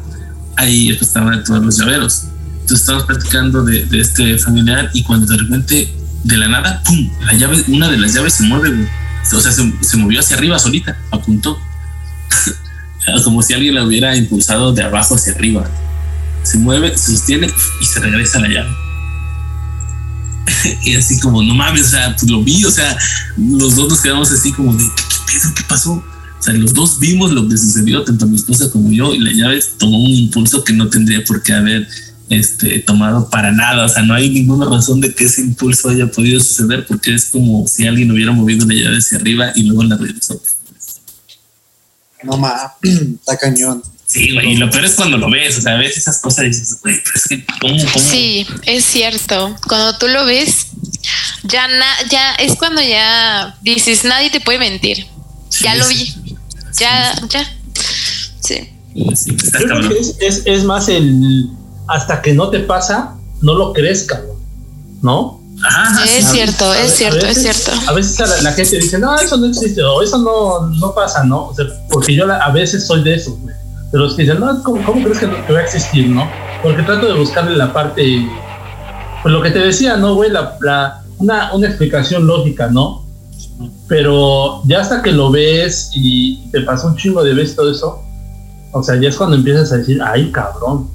ahí 0.55 0.87
pues, 0.93 1.09
estaban 1.09 1.43
todos 1.43 1.63
los 1.63 1.77
llaveros. 1.77 2.25
Entonces 2.63 2.79
estábamos 2.79 3.07
platicando 3.07 3.61
de, 3.65 3.83
de 3.85 3.99
este 3.99 4.37
familiar 4.37 4.89
y 4.93 5.03
cuando 5.03 5.25
de 5.25 5.37
repente, 5.37 5.93
de 6.23 6.37
la 6.37 6.47
nada, 6.47 6.81
¡pum! 6.83 7.09
La 7.25 7.33
llave, 7.33 7.61
una 7.67 7.89
de 7.89 7.97
las 7.97 8.13
llaves 8.13 8.35
se 8.35 8.43
mueve, 8.43 8.69
güey. 8.69 8.87
O 9.33 9.41
sea, 9.41 9.51
se, 9.51 9.73
se 9.81 9.97
movió 9.97 10.21
hacia 10.21 10.37
arriba 10.37 10.57
solita, 10.57 10.97
apuntó. 11.11 11.57
Como 13.25 13.41
si 13.41 13.53
alguien 13.53 13.75
la 13.75 13.83
hubiera 13.83 14.15
impulsado 14.15 14.71
de 14.71 14.81
abajo 14.81 15.15
hacia 15.15 15.33
arriba. 15.33 15.69
se 16.43 16.57
mueve, 16.57 16.97
se 16.97 17.11
sostiene 17.11 17.51
y 17.81 17.85
se 17.85 17.99
regresa 17.99 18.39
la 18.39 18.47
llave. 18.47 18.69
y 20.85 20.95
así 20.95 21.19
como, 21.19 21.43
no 21.43 21.53
mames, 21.53 21.87
o 21.87 21.89
sea, 21.89 22.15
pues 22.15 22.31
lo 22.31 22.43
vi, 22.43 22.63
o 22.63 22.71
sea, 22.71 22.97
los 23.37 23.75
dos 23.75 23.89
nos 23.89 23.99
quedamos 23.99 24.31
así 24.31 24.53
como 24.53 24.73
de, 24.73 24.85
¿qué, 24.85 25.03
qué 25.09 25.33
pedo? 25.33 25.53
¿Qué 25.53 25.63
pasó? 25.67 25.93
O 25.93 26.41
sea, 26.41 26.53
los 26.53 26.73
dos 26.73 26.97
vimos 26.97 27.31
lo 27.31 27.47
que 27.47 27.57
sucedió, 27.57 28.03
tanto 28.03 28.25
mi 28.25 28.37
esposa 28.37 28.71
como 28.71 28.89
yo, 28.89 29.13
y 29.13 29.19
la 29.19 29.31
llave 29.33 29.61
tomó 29.77 29.97
un 29.97 30.11
impulso 30.11 30.63
que 30.63 30.71
no 30.71 30.87
tendría 30.87 31.23
por 31.25 31.43
qué 31.43 31.53
haber 31.53 31.87
este, 32.29 32.79
tomado 32.79 33.29
para 33.29 33.51
nada. 33.51 33.85
O 33.85 33.89
sea, 33.89 34.03
no 34.03 34.13
hay 34.13 34.29
ninguna 34.29 34.65
razón 34.65 35.01
de 35.01 35.13
que 35.13 35.25
ese 35.25 35.41
impulso 35.41 35.89
haya 35.89 36.07
podido 36.07 36.39
suceder, 36.39 36.85
porque 36.85 37.13
es 37.13 37.25
como 37.25 37.67
si 37.67 37.87
alguien 37.87 38.11
hubiera 38.11 38.31
movido 38.31 38.65
la 38.67 38.73
llave 38.73 38.97
hacia 38.97 39.17
arriba 39.17 39.51
y 39.55 39.63
luego 39.63 39.83
la 39.83 39.97
regresó. 39.97 40.41
No 42.23 42.37
mames, 42.37 42.71
está 43.19 43.37
cañón. 43.37 43.83
Sí, 44.05 44.31
güey, 44.31 44.53
y 44.53 44.57
lo 44.57 44.69
peor 44.69 44.85
es 44.85 44.93
cuando 44.93 45.17
lo 45.17 45.29
ves, 45.29 45.57
o 45.57 45.61
sea, 45.61 45.75
ves 45.75 45.97
esas 45.97 46.19
cosas 46.19 46.45
y 46.45 46.47
dices, 46.49 46.77
güey, 46.83 47.01
pero 47.03 47.15
es 47.15 47.23
que, 47.23 47.45
¿cómo, 47.59 47.75
cómo? 47.93 48.05
Sí, 48.11 48.45
es 48.63 48.85
cierto. 48.85 49.55
Cuando 49.67 49.97
tú 49.97 50.07
lo 50.07 50.23
ves, 50.25 50.67
ya, 51.43 51.67
na- 51.67 52.07
ya 52.11 52.35
es 52.35 52.55
cuando 52.55 52.81
ya 52.81 53.57
dices, 53.61 54.03
nadie 54.03 54.29
te 54.29 54.39
puede 54.39 54.59
mentir. 54.59 55.07
Sí, 55.49 55.63
ya 55.63 55.75
lo 55.75 55.85
sí. 55.85 56.13
vi. 56.25 56.35
Ya, 56.79 57.15
ya. 57.29 57.57
Sí. 58.39 58.69
Sí, 59.15 59.35
que 59.35 59.99
es, 59.99 60.15
es, 60.19 60.41
es 60.45 60.63
más 60.63 60.87
el 60.89 61.49
hasta 61.87 62.21
que 62.21 62.33
no 62.33 62.49
te 62.49 62.59
pasa, 62.61 63.15
no 63.41 63.53
lo 63.55 63.73
crees, 63.73 64.03
cabrón. 64.03 64.37
¿No? 65.01 65.41
Ajá, 65.65 66.03
Es 66.03 66.25
cierto, 66.31 66.73
es 66.73 66.91
cierto, 66.93 67.25
es 67.25 67.41
cierto. 67.41 67.71
A 67.87 67.93
veces 67.93 68.19
a 68.19 68.25
la, 68.25 68.41
la 68.41 68.51
gente 68.53 68.77
dice, 68.77 68.99
no, 68.99 69.15
eso 69.15 69.37
no 69.37 69.45
existe, 69.47 69.81
o 69.83 70.01
eso 70.01 70.17
no, 70.17 70.67
no 70.79 70.93
pasa, 70.93 71.23
¿no? 71.23 71.47
O 71.47 71.55
sea, 71.55 71.65
porque 71.89 72.15
yo 72.15 72.25
la- 72.25 72.37
a 72.37 72.51
veces 72.51 72.85
soy 72.87 73.03
de 73.03 73.15
esos, 73.15 73.39
güey. 73.39 73.55
De 73.91 73.99
los 73.99 74.15
que 74.15 74.23
dicen, 74.23 74.39
no, 74.39 74.61
¿cómo, 74.63 74.83
cómo 74.85 75.03
crees 75.03 75.19
que, 75.19 75.27
va 75.27 75.59
a 75.59 75.63
existir, 75.63 76.09
no? 76.09 76.27
Porque 76.63 76.81
trato 76.83 77.05
de 77.05 77.13
buscarle 77.19 77.55
la 77.55 77.71
parte, 77.71 78.27
pues 79.21 79.31
lo 79.33 79.41
que 79.41 79.51
te 79.51 79.59
decía, 79.59 79.95
¿no, 79.97 80.15
güey? 80.15 80.31
La, 80.31 80.57
la- 80.61 81.03
una, 81.19 81.53
una 81.53 81.67
explicación 81.67 82.25
lógica, 82.25 82.67
¿no? 82.67 83.05
Pero 83.87 84.61
ya 84.65 84.81
hasta 84.81 85.01
que 85.01 85.11
lo 85.11 85.29
ves 85.31 85.91
y 85.93 86.49
te 86.51 86.61
pasa 86.61 86.87
un 86.87 86.95
chingo 86.97 87.23
de 87.23 87.33
veces 87.33 87.55
todo 87.55 87.71
eso, 87.71 88.01
o 88.71 88.81
sea, 88.83 88.95
ya 88.99 89.09
es 89.09 89.15
cuando 89.15 89.35
empiezas 89.35 89.71
a 89.71 89.77
decir, 89.77 90.01
ay, 90.01 90.31
cabrón. 90.31 90.89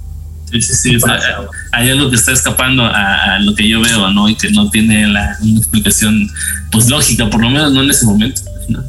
Sí, 0.50 0.62
sí, 0.62 0.74
sí, 0.74 0.96
o 0.96 1.00
sea, 1.00 1.16
pasa, 1.16 1.36
güey? 1.36 1.48
hay 1.72 1.90
algo 1.90 2.08
que 2.10 2.16
está 2.16 2.32
escapando 2.32 2.82
a, 2.84 3.34
a 3.34 3.38
lo 3.40 3.54
que 3.54 3.68
yo 3.68 3.80
veo, 3.80 4.10
¿no? 4.12 4.28
Y 4.28 4.34
que 4.34 4.50
no 4.50 4.70
tiene 4.70 5.06
la, 5.06 5.36
una 5.42 5.58
explicación, 5.58 6.28
pues 6.72 6.88
lógica, 6.88 7.28
por 7.28 7.40
lo 7.40 7.50
menos 7.50 7.72
no 7.72 7.82
en 7.82 7.90
ese 7.90 8.06
momento. 8.06 8.40
¿no? 8.68 8.82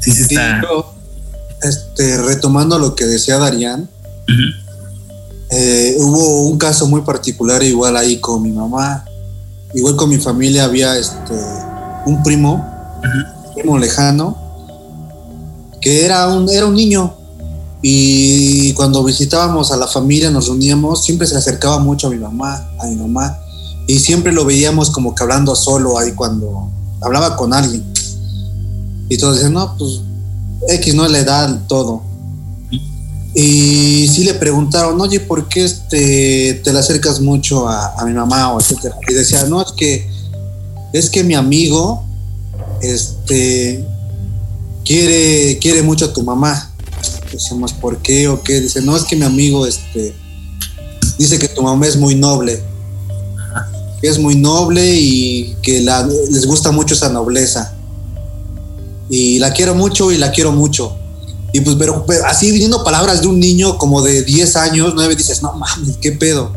Sí, 0.00 0.12
sí 0.12 0.22
está. 0.22 0.62
este, 1.62 2.22
retomando 2.22 2.78
lo 2.78 2.94
que 2.94 3.04
decía 3.04 3.38
Darían, 3.38 3.88
eh, 5.50 5.96
hubo 5.98 6.48
un 6.48 6.58
caso 6.58 6.86
muy 6.88 7.02
particular 7.02 7.62
igual 7.62 7.96
ahí 7.96 8.18
con 8.18 8.42
mi 8.42 8.50
mamá, 8.50 9.04
igual 9.74 9.96
con 9.96 10.10
mi 10.10 10.18
familia 10.18 10.64
había 10.64 10.96
este, 10.98 11.34
un 12.04 12.22
primo, 12.22 12.98
Ujú. 12.98 13.54
primo 13.54 13.78
lejano, 13.78 14.36
que 15.80 16.04
era 16.04 16.26
un, 16.28 16.48
era 16.48 16.66
un 16.66 16.74
niño 16.74 17.15
y 17.88 18.72
cuando 18.72 19.04
visitábamos 19.04 19.70
a 19.70 19.76
la 19.76 19.86
familia, 19.86 20.28
nos 20.28 20.48
reuníamos, 20.48 21.04
siempre 21.04 21.24
se 21.24 21.36
acercaba 21.36 21.78
mucho 21.78 22.08
a 22.08 22.10
mi 22.10 22.16
mamá, 22.16 22.68
a 22.80 22.86
mi 22.88 22.96
mamá, 22.96 23.38
y 23.86 24.00
siempre 24.00 24.32
lo 24.32 24.44
veíamos 24.44 24.90
como 24.90 25.14
que 25.14 25.22
hablando 25.22 25.54
solo 25.54 25.96
ahí 25.96 26.10
cuando 26.10 26.68
hablaba 27.00 27.36
con 27.36 27.54
alguien. 27.54 27.84
Y 29.08 29.16
todos 29.18 29.36
decían, 29.36 29.52
no, 29.52 29.76
pues 29.78 30.00
X 30.68 30.96
no 30.96 31.06
le 31.06 31.22
da 31.22 31.62
todo. 31.68 32.02
Y 33.36 34.08
sí 34.08 34.24
le 34.24 34.34
preguntaron, 34.34 35.00
oye, 35.00 35.20
¿por 35.20 35.48
qué 35.48 35.64
este, 35.64 36.60
te 36.64 36.72
le 36.72 36.80
acercas 36.80 37.20
mucho 37.20 37.68
a, 37.68 37.94
a 38.00 38.04
mi 38.04 38.14
mamá 38.14 38.52
o 38.52 38.58
etcétera? 38.58 38.96
Y 39.08 39.14
decía, 39.14 39.44
no, 39.44 39.62
es 39.62 39.70
que 39.70 40.10
es 40.92 41.08
que 41.08 41.22
mi 41.22 41.36
amigo 41.36 42.02
este 42.82 43.86
quiere, 44.84 45.58
quiere 45.60 45.84
mucho 45.84 46.06
a 46.06 46.12
tu 46.12 46.24
mamá. 46.24 46.72
Decimos, 47.36 47.72
¿por 47.74 47.98
qué 47.98 48.28
o 48.28 48.42
qué? 48.42 48.60
Dice, 48.60 48.80
no, 48.80 48.96
es 48.96 49.04
que 49.04 49.14
mi 49.16 49.24
amigo 49.24 49.66
este 49.66 50.14
dice 51.18 51.38
que 51.38 51.48
tu 51.48 51.62
mamá 51.62 51.86
es 51.86 51.96
muy 51.96 52.14
noble. 52.14 52.62
Que 54.00 54.08
es 54.08 54.18
muy 54.18 54.34
noble 54.36 54.94
y 54.94 55.54
que 55.62 55.80
la- 55.82 56.06
les 56.30 56.46
gusta 56.46 56.70
mucho 56.70 56.94
esa 56.94 57.08
nobleza. 57.10 57.74
Y 59.10 59.38
la 59.38 59.52
quiero 59.52 59.74
mucho 59.74 60.10
y 60.12 60.18
la 60.18 60.30
quiero 60.32 60.52
mucho. 60.52 60.96
Y 61.52 61.60
pues, 61.60 61.76
pero, 61.76 62.04
pero 62.06 62.24
así 62.26 62.50
viniendo 62.52 62.82
palabras 62.84 63.20
de 63.20 63.26
un 63.28 63.38
niño 63.38 63.78
como 63.78 64.02
de 64.02 64.22
10 64.22 64.56
años, 64.56 64.92
9, 64.94 65.14
dices, 65.16 65.42
no 65.42 65.52
mames, 65.54 65.96
qué 66.00 66.12
pedo. 66.12 66.52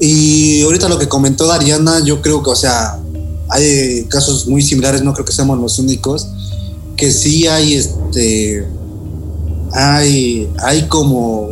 Y 0.00 0.62
ahorita 0.62 0.88
lo 0.88 0.98
que 0.98 1.08
comentó 1.08 1.46
Dariana, 1.46 2.00
yo 2.04 2.22
creo 2.22 2.42
que, 2.42 2.50
o 2.50 2.56
sea, 2.56 2.98
hay 3.50 4.04
casos 4.08 4.46
muy 4.46 4.62
similares, 4.62 5.02
no 5.02 5.12
creo 5.12 5.24
que 5.24 5.32
seamos 5.32 5.58
los 5.58 5.78
únicos, 5.78 6.28
que 6.96 7.10
sí 7.12 7.46
hay 7.46 7.74
este, 7.74 8.66
hay, 9.72 10.48
hay 10.64 10.88
como 10.88 11.50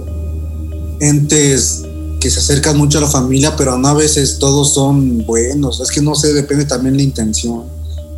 entes 1.01 1.83
que 2.21 2.31
se 2.31 2.41
acercan 2.41 2.77
mucho 2.77 2.99
a 2.99 3.03
la 3.03 3.09
familia, 3.09 3.57
pero 3.57 3.77
no 3.79 3.89
a 3.89 3.95
veces 3.95 4.39
todos 4.39 4.75
son 4.75 5.25
buenos, 5.27 5.81
es 5.81 5.91
que 5.91 6.01
no 6.01 6.15
sé, 6.15 6.33
depende 6.33 6.65
también 6.65 6.97
la 6.97 7.03
intención. 7.03 7.65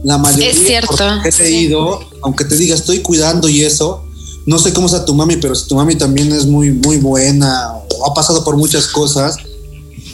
La 0.05 0.16
mayoría, 0.16 0.51
Es 0.51 0.59
cierto, 0.59 1.05
he 1.24 1.32
sí. 1.32 1.42
leído, 1.42 1.99
aunque 2.22 2.44
te 2.44 2.57
diga 2.57 2.74
estoy 2.74 3.01
cuidando 3.01 3.49
y 3.49 3.64
eso, 3.64 4.05
no 4.46 4.59
sé 4.59 4.72
cómo 4.72 4.88
sea 4.88 5.05
tu 5.05 5.14
mami, 5.14 5.36
pero 5.36 5.55
si 5.55 5.66
tu 5.66 5.74
mami 5.74 5.96
también 5.96 6.32
es 6.32 6.46
muy, 6.46 6.70
muy 6.70 6.99
buena 6.99 7.72
o 7.99 8.07
ha 8.07 8.14
pasado 8.14 8.44
por 8.44 8.57
muchas 8.57 8.86
cosas, 8.86 9.36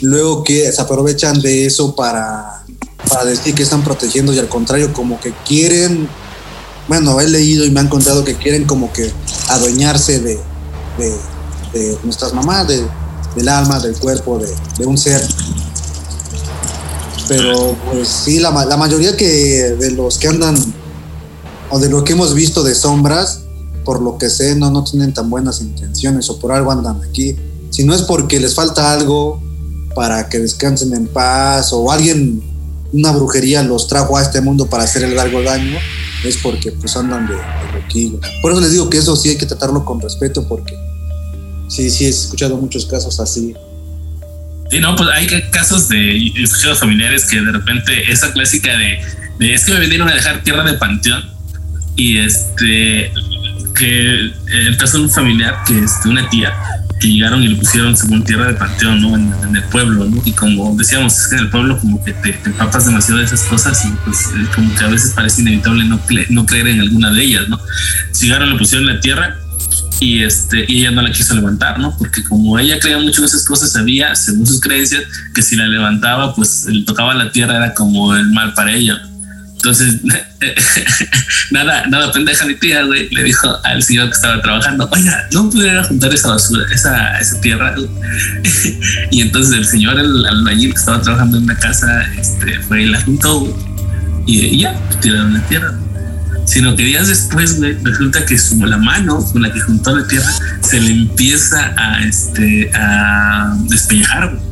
luego 0.01 0.43
que 0.43 0.71
se 0.71 0.81
aprovechan 0.81 1.39
de 1.39 1.67
eso 1.67 1.95
para, 1.95 2.65
para 3.07 3.25
decir 3.25 3.53
que 3.53 3.63
están 3.63 3.83
protegiendo 3.83 4.33
y 4.33 4.39
al 4.39 4.49
contrario, 4.49 4.91
como 4.91 5.19
que 5.19 5.33
quieren, 5.47 6.09
bueno, 6.87 7.19
he 7.19 7.27
leído 7.27 7.65
y 7.65 7.71
me 7.71 7.79
han 7.79 7.89
contado 7.89 8.23
que 8.23 8.35
quieren 8.35 8.65
como 8.65 8.91
que 8.93 9.11
adueñarse 9.49 10.19
de, 10.19 10.39
nuestras 12.03 12.33
mamás, 12.33 12.67
de, 12.67 12.85
del 13.35 13.49
alma, 13.49 13.79
del 13.79 13.95
cuerpo, 13.97 14.39
de, 14.39 14.85
un 14.85 14.97
ser. 14.97 15.25
Pero 17.27 17.75
pues 17.91 18.07
sí, 18.07 18.39
la 18.39 18.51
mayoría 18.51 19.17
que 19.17 19.75
de 19.79 19.91
los 19.91 20.17
que 20.17 20.27
andan 20.27 20.55
o 21.69 21.79
de 21.79 21.89
lo 21.89 22.03
que 22.03 22.13
hemos 22.13 22.33
visto 22.33 22.63
de 22.63 22.75
sombras, 22.75 23.41
por 23.83 24.01
lo 24.01 24.17
que 24.17 24.29
sé, 24.29 24.55
no, 24.55 24.71
no 24.71 24.83
tienen 24.83 25.13
tan 25.13 25.29
buenas 25.29 25.61
intenciones 25.61 26.29
o 26.29 26.39
por 26.39 26.51
algo 26.51 26.71
andan 26.71 27.01
aquí. 27.07 27.35
Si 27.69 27.83
no 27.83 27.93
es 27.93 28.03
porque 28.03 28.39
les 28.39 28.55
falta 28.55 28.93
algo 28.93 29.41
para 29.95 30.29
que 30.29 30.39
descansen 30.39 30.93
en 30.93 31.07
paz 31.07 31.71
o 31.73 31.91
alguien, 31.91 32.43
una 32.93 33.11
brujería 33.11 33.63
los 33.63 33.87
trajo 33.87 34.17
a 34.17 34.21
este 34.21 34.41
mundo 34.41 34.67
para 34.67 34.83
hacerle 34.83 35.19
algo 35.19 35.41
daño, 35.41 35.77
es 36.27 36.37
porque 36.37 36.71
pues 36.71 36.95
andan 36.97 37.27
de, 37.27 37.33
de 37.35 37.79
loquillos. 37.81 38.19
Por 38.41 38.51
eso 38.51 38.61
les 38.61 38.71
digo 38.71 38.89
que 38.89 38.97
eso 38.97 39.15
sí 39.15 39.29
hay 39.29 39.37
que 39.37 39.45
tratarlo 39.45 39.83
con 39.85 39.99
respeto 40.01 40.47
porque 40.47 40.75
sí, 41.69 41.89
sí 41.89 42.05
he 42.05 42.09
escuchado 42.09 42.57
muchos 42.57 42.85
casos 42.85 43.19
así. 43.19 43.53
Sí, 44.71 44.79
no, 44.79 44.95
pues 44.95 45.09
hay 45.13 45.27
ca- 45.27 45.49
casos 45.51 45.87
de 45.89 45.97
he 46.17 46.43
escuchado 46.43 46.75
familiares 46.75 47.25
que 47.25 47.39
de 47.41 47.51
repente 47.51 48.11
esa 48.11 48.31
clásica 48.33 48.75
de, 48.77 48.99
de 49.39 49.53
es 49.53 49.63
que 49.65 49.73
me 49.73 49.79
vinieron 49.79 50.09
a 50.09 50.13
dejar 50.15 50.43
tierra 50.43 50.63
de 50.63 50.73
panteón 50.73 51.23
y 51.95 52.17
este 52.17 53.11
que 53.77 54.31
el 54.47 54.77
caso 54.77 54.97
de 54.97 55.03
un 55.03 55.09
familiar 55.09 55.63
que 55.67 55.77
este 55.77 56.09
una 56.09 56.27
tía 56.29 56.53
que 57.05 57.11
llegaron 57.11 57.43
y 57.43 57.49
le 57.49 57.55
pusieron 57.55 57.95
según 57.95 58.23
tierra 58.23 58.47
de 58.47 58.55
panteón 58.55 58.99
¿no? 58.99 59.15
en, 59.15 59.31
en 59.47 59.55
el 59.55 59.63
pueblo 59.65 60.05
¿no? 60.05 60.21
y 60.25 60.31
como 60.31 60.75
decíamos 60.75 61.19
es 61.19 61.27
que 61.27 61.35
en 61.35 61.41
el 61.41 61.49
pueblo 61.51 61.77
como 61.77 62.03
que 62.03 62.13
te, 62.13 62.33
te 62.33 62.49
empapas 62.49 62.87
demasiado 62.87 63.19
de 63.19 63.25
esas 63.25 63.41
cosas 63.43 63.85
y 63.85 63.89
pues 64.03 64.27
eh, 64.35 64.47
como 64.55 64.73
que 64.75 64.83
a 64.83 64.87
veces 64.87 65.13
parece 65.13 65.41
inevitable 65.41 65.85
no, 65.85 65.99
no 66.29 66.45
creer 66.47 66.67
en 66.67 66.81
alguna 66.81 67.11
de 67.11 67.23
ellas 67.23 67.47
no 67.47 67.59
llegaron 68.19 68.49
le 68.49 68.57
pusieron 68.57 68.87
la 68.87 68.99
tierra 68.99 69.37
y 69.99 70.23
este 70.23 70.65
y 70.67 70.79
ella 70.79 70.91
no 70.91 71.01
la 71.01 71.11
quiso 71.11 71.35
levantar, 71.35 71.79
¿no? 71.79 71.97
Porque 71.97 72.21
como 72.23 72.59
ella 72.59 72.79
creía 72.79 72.97
mucho 72.97 73.21
en 73.21 73.25
esas 73.25 73.45
cosas, 73.45 73.71
sabía, 73.71 74.13
según 74.13 74.45
sus 74.45 74.59
creencias, 74.59 75.03
que 75.33 75.41
si 75.41 75.55
la 75.55 75.67
levantaba, 75.67 76.35
pues 76.35 76.65
le 76.65 76.83
tocaba 76.83 77.13
la 77.13 77.31
tierra 77.31 77.55
era 77.55 77.73
como 77.73 78.13
el 78.13 78.29
mal 78.31 78.53
para 78.53 78.73
ella. 78.73 79.01
Entonces, 79.65 79.99
nada, 81.51 81.87
nada 81.87 82.11
pendeja 82.11 82.45
mi 82.45 82.53
tía, 82.53 82.83
güey, 82.83 83.09
le 83.09 83.23
dijo 83.23 83.57
al 83.63 83.81
señor 83.81 84.09
que 84.09 84.13
estaba 84.13 84.39
trabajando, 84.39 84.87
oiga, 84.91 85.27
no 85.31 85.49
pudiera 85.49 85.83
juntar 85.83 86.13
esa 86.13 86.27
basura, 86.29 86.65
esa, 86.71 87.17
esa 87.17 87.41
tierra. 87.41 87.73
y 89.11 89.21
entonces 89.21 89.57
el 89.57 89.65
señor, 89.65 89.99
el 89.99 90.23
albañil 90.23 90.71
que 90.71 90.79
estaba 90.79 91.01
trabajando 91.01 91.37
en 91.37 91.45
una 91.45 91.57
casa, 91.57 92.03
este, 92.15 92.59
fue 92.59 92.83
y 92.83 92.85
la 92.85 93.01
juntó, 93.01 93.39
güey, 93.39 93.53
y, 94.27 94.39
y 94.45 94.59
ya, 94.59 94.75
tiraron 95.01 95.33
la 95.33 95.41
tierra 95.47 95.73
sino 96.45 96.75
que 96.75 96.83
días 96.83 97.07
después, 97.07 97.57
güey, 97.57 97.75
resulta 97.83 98.23
que 98.23 98.37
su, 98.37 98.63
la 98.67 98.77
mano 98.77 99.17
con 99.33 99.41
la 99.41 99.51
que 99.51 99.59
juntó 99.61 99.97
la 99.97 100.07
tierra 100.07 100.29
se 100.61 100.79
le 100.79 100.91
empieza 100.91 101.73
a, 101.75 102.03
este, 102.03 102.69
a 102.75 103.57
despellejar, 103.67 104.29
güey. 104.29 104.45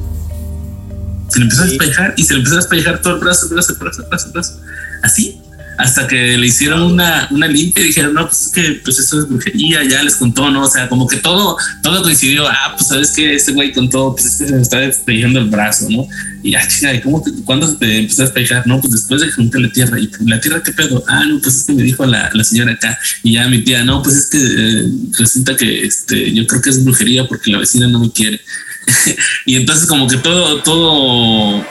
Se 1.30 1.38
le 1.38 1.46
empezó 1.46 1.62
a 1.62 1.66
despellejar 1.66 2.14
y 2.18 2.24
se 2.24 2.34
le 2.34 2.40
empezó 2.40 2.56
a 2.56 2.58
despellejar 2.62 3.00
todo 3.00 3.14
el 3.14 3.20
brazo, 3.20 3.48
brazo, 3.50 3.76
brazo, 3.80 4.04
brazo, 4.10 4.32
brazo. 4.32 4.60
Así. 5.04 5.40
hasta 5.78 6.08
que 6.08 6.38
le 6.38 6.48
hicieron 6.48 6.84
una, 6.84 7.28
una 7.32 7.48
limpia 7.48 7.84
y 7.84 7.88
dijeron, 7.88 8.14
no, 8.14 8.28
pues 8.28 8.46
es 8.46 8.50
que 8.50 8.82
pues 8.84 9.00
esto 9.00 9.20
es 9.20 9.28
brujería, 9.28 9.84
ya 9.84 10.04
les 10.04 10.16
contó, 10.16 10.50
¿no? 10.52 10.64
O 10.64 10.70
sea, 10.70 10.88
como 10.88 11.08
que 11.08 11.18
todo, 11.18 11.58
todo 11.82 12.04
coincidió, 12.04 12.48
ah, 12.48 12.74
pues 12.78 12.88
sabes 12.90 13.12
que 13.12 13.34
este 13.34 13.54
güey 13.54 13.74
contó, 13.74 14.14
pues 14.14 14.28
es 14.28 14.38
que 14.38 14.48
se 14.48 14.54
me 14.54 14.62
está 14.62 14.80
despejando 14.80 15.40
el 15.40 15.50
brazo, 15.50 15.88
¿no? 15.90 16.08
Y 16.44 16.56
ah, 16.56 16.68
chica, 16.68 16.90
¿cómo 17.02 17.22
te, 17.22 17.32
¿cuándo 17.44 17.68
se 17.68 17.76
te 17.76 18.00
empezó 18.00 18.22
a 18.22 18.26
despejar? 18.26 18.68
No, 18.68 18.80
pues 18.80 18.94
después 18.94 19.22
de 19.22 19.28
que 19.28 19.34
junté 19.34 19.60
la 19.60 19.72
tierra, 19.72 20.00
y 20.00 20.10
la 20.26 20.40
tierra, 20.40 20.62
¿qué 20.64 20.74
pedo? 20.74 21.04
Ah, 21.08 21.26
no, 21.26 21.40
pues 21.42 21.56
es 21.56 21.64
que 21.64 21.74
me 21.74 21.84
dijo 21.84 22.06
la, 22.06 22.30
la 22.34 22.44
señora 22.44 22.74
acá, 22.74 22.98
y 23.24 23.34
ya 23.34 23.48
mi 23.48 23.64
tía, 23.64 23.84
no, 23.84 24.04
pues 24.04 24.16
es 24.16 24.26
que 24.28 24.38
eh, 24.38 24.92
resulta 25.18 25.58
que 25.58 25.86
este, 25.86 26.34
yo 26.34 26.46
creo 26.46 26.62
que 26.62 26.70
es 26.70 26.84
brujería 26.84 27.28
porque 27.28 27.52
la 27.52 27.58
vecina 27.58 27.88
no 27.88 28.00
me 28.00 28.12
quiere. 28.12 28.40
y 29.46 29.56
entonces 29.56 29.88
como 29.88 30.08
que 30.08 30.18
todo, 30.18 30.62
todo 30.62 31.66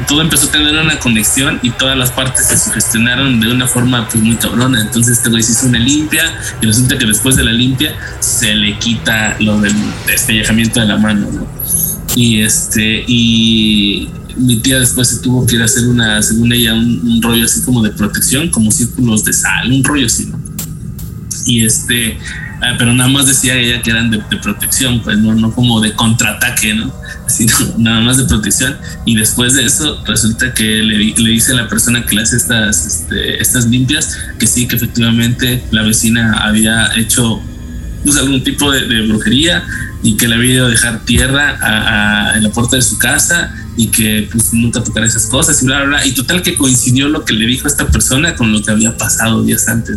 todo 0.00 0.22
empezó 0.22 0.48
a 0.48 0.52
tener 0.52 0.74
una 0.74 0.98
conexión 0.98 1.60
y 1.62 1.70
todas 1.70 1.96
las 1.96 2.10
partes 2.10 2.46
se 2.46 2.58
sugestionaron 2.58 3.40
de 3.40 3.52
una 3.52 3.66
forma 3.66 4.08
pues 4.08 4.22
muy 4.22 4.36
cabrona. 4.36 4.80
Entonces 4.80 5.18
este 5.18 5.30
güey 5.30 5.42
se 5.42 5.52
hizo 5.52 5.66
una 5.66 5.78
limpia 5.78 6.22
y 6.60 6.66
resulta 6.66 6.98
que 6.98 7.06
después 7.06 7.36
de 7.36 7.44
la 7.44 7.52
limpia 7.52 7.94
se 8.20 8.54
le 8.54 8.78
quita 8.78 9.36
lo 9.40 9.60
del 9.60 9.74
despellejamiento 10.06 10.80
de 10.80 10.86
la 10.86 10.96
mano, 10.96 11.28
¿no? 11.30 11.46
Y 12.16 12.42
este, 12.42 13.04
y 13.06 14.08
mi 14.36 14.56
tía 14.58 14.80
después 14.80 15.08
se 15.08 15.18
tuvo 15.18 15.46
que 15.46 15.56
ir 15.56 15.62
a 15.62 15.64
hacer 15.64 15.86
una, 15.86 16.22
según 16.22 16.52
ella, 16.52 16.74
un, 16.74 17.20
rollo 17.22 17.44
así 17.44 17.62
como 17.62 17.82
de 17.82 17.90
protección, 17.90 18.50
como 18.50 18.70
círculos 18.70 19.24
de 19.24 19.32
sal, 19.32 19.70
un 19.70 19.82
rollo 19.82 20.06
así, 20.06 20.26
¿no? 20.26 20.40
Y 21.46 21.64
este, 21.64 22.18
ah, 22.64 22.74
pero 22.78 22.92
nada 22.92 23.08
más 23.08 23.26
decía 23.26 23.54
ella 23.56 23.82
que 23.82 23.90
eran 23.90 24.10
de, 24.10 24.18
protección, 24.42 25.00
pues 25.02 25.18
no, 25.18 25.34
no 25.34 25.52
como 25.52 25.80
de 25.80 25.92
contraataque, 25.92 26.74
¿no? 26.74 26.92
sino 27.26 27.54
nada 27.78 28.00
más 28.00 28.16
de 28.16 28.24
protección. 28.24 28.76
Y 29.04 29.16
después 29.16 29.54
de 29.54 29.64
eso, 29.64 30.02
resulta 30.06 30.52
que 30.54 30.64
le, 30.64 30.98
le 30.98 31.30
dice 31.30 31.52
a 31.52 31.56
la 31.56 31.68
persona 31.68 32.04
que 32.04 32.16
le 32.16 32.22
hace 32.22 32.36
estas, 32.36 32.86
este, 32.86 33.40
estas 33.40 33.66
limpias 33.66 34.16
que 34.38 34.46
sí, 34.46 34.66
que 34.66 34.76
efectivamente 34.76 35.64
la 35.70 35.82
vecina 35.82 36.38
había 36.38 36.94
hecho 36.96 37.40
pues, 38.04 38.16
algún 38.16 38.42
tipo 38.44 38.70
de, 38.70 39.06
brujería 39.06 39.64
y 40.02 40.16
que 40.16 40.28
le 40.28 40.34
había 40.34 40.54
ido 40.54 40.66
a 40.66 40.68
dejar 40.68 41.04
tierra 41.04 42.34
en 42.36 42.42
la 42.42 42.50
puerta 42.50 42.76
de 42.76 42.82
su 42.82 42.98
casa 42.98 43.54
y 43.76 43.88
que 43.88 44.28
pues 44.30 44.52
nunca 44.52 44.84
tocara 44.84 45.06
esas 45.06 45.26
cosas 45.26 45.60
y 45.62 45.66
bla, 45.66 45.78
bla, 45.78 45.86
bla. 45.86 46.06
Y 46.06 46.12
total 46.12 46.42
que 46.42 46.54
coincidió 46.54 47.08
lo 47.08 47.24
que 47.24 47.32
le 47.32 47.46
dijo 47.46 47.66
esta 47.66 47.86
persona 47.88 48.36
con 48.36 48.52
lo 48.52 48.62
que 48.62 48.70
había 48.70 48.96
pasado 48.96 49.42
días 49.42 49.66
antes. 49.68 49.96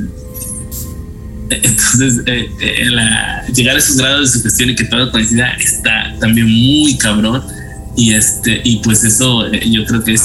Entonces, 1.49 2.21
eh, 2.25 2.49
eh, 2.59 3.53
llegar 3.53 3.75
a 3.75 3.79
esos 3.79 3.97
grados 3.97 4.33
de 4.33 4.39
sugestión 4.39 4.69
y 4.71 4.75
que 4.75 4.85
todo 4.85 5.11
coincida 5.11 5.51
está 5.59 6.13
también 6.19 6.47
muy 6.49 6.97
cabrón. 6.97 7.43
Y, 7.95 8.13
este, 8.13 8.61
y 8.63 8.77
pues 8.77 9.03
eso 9.03 9.47
eh, 9.47 9.61
yo 9.69 9.85
creo 9.85 10.03
que 10.03 10.13
es, 10.13 10.23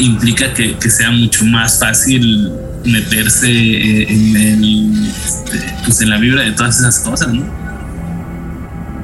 implica 0.00 0.52
que, 0.52 0.76
sea 0.90 1.10
mucho 1.10 1.44
más 1.44 1.78
fácil 1.78 2.52
meterse 2.84 3.48
en, 3.48 4.36
el, 4.36 5.08
este, 5.08 5.58
pues 5.84 6.00
en 6.02 6.10
la 6.10 6.18
vibra 6.18 6.42
de 6.42 6.52
todas 6.52 6.78
esas 6.78 7.00
cosas, 7.00 7.32
¿no? 7.32 7.44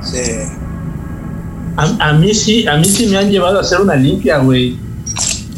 Sí. 0.02 0.18
A, 1.76 2.12
mí 2.12 2.34
sí, 2.34 2.66
a 2.66 2.76
mí 2.76 2.84
sí 2.84 3.06
me 3.06 3.16
han 3.16 3.30
llevado 3.30 3.58
a 3.58 3.62
hacer 3.62 3.80
una 3.80 3.96
limpia, 3.96 4.38
güey. 4.38 4.76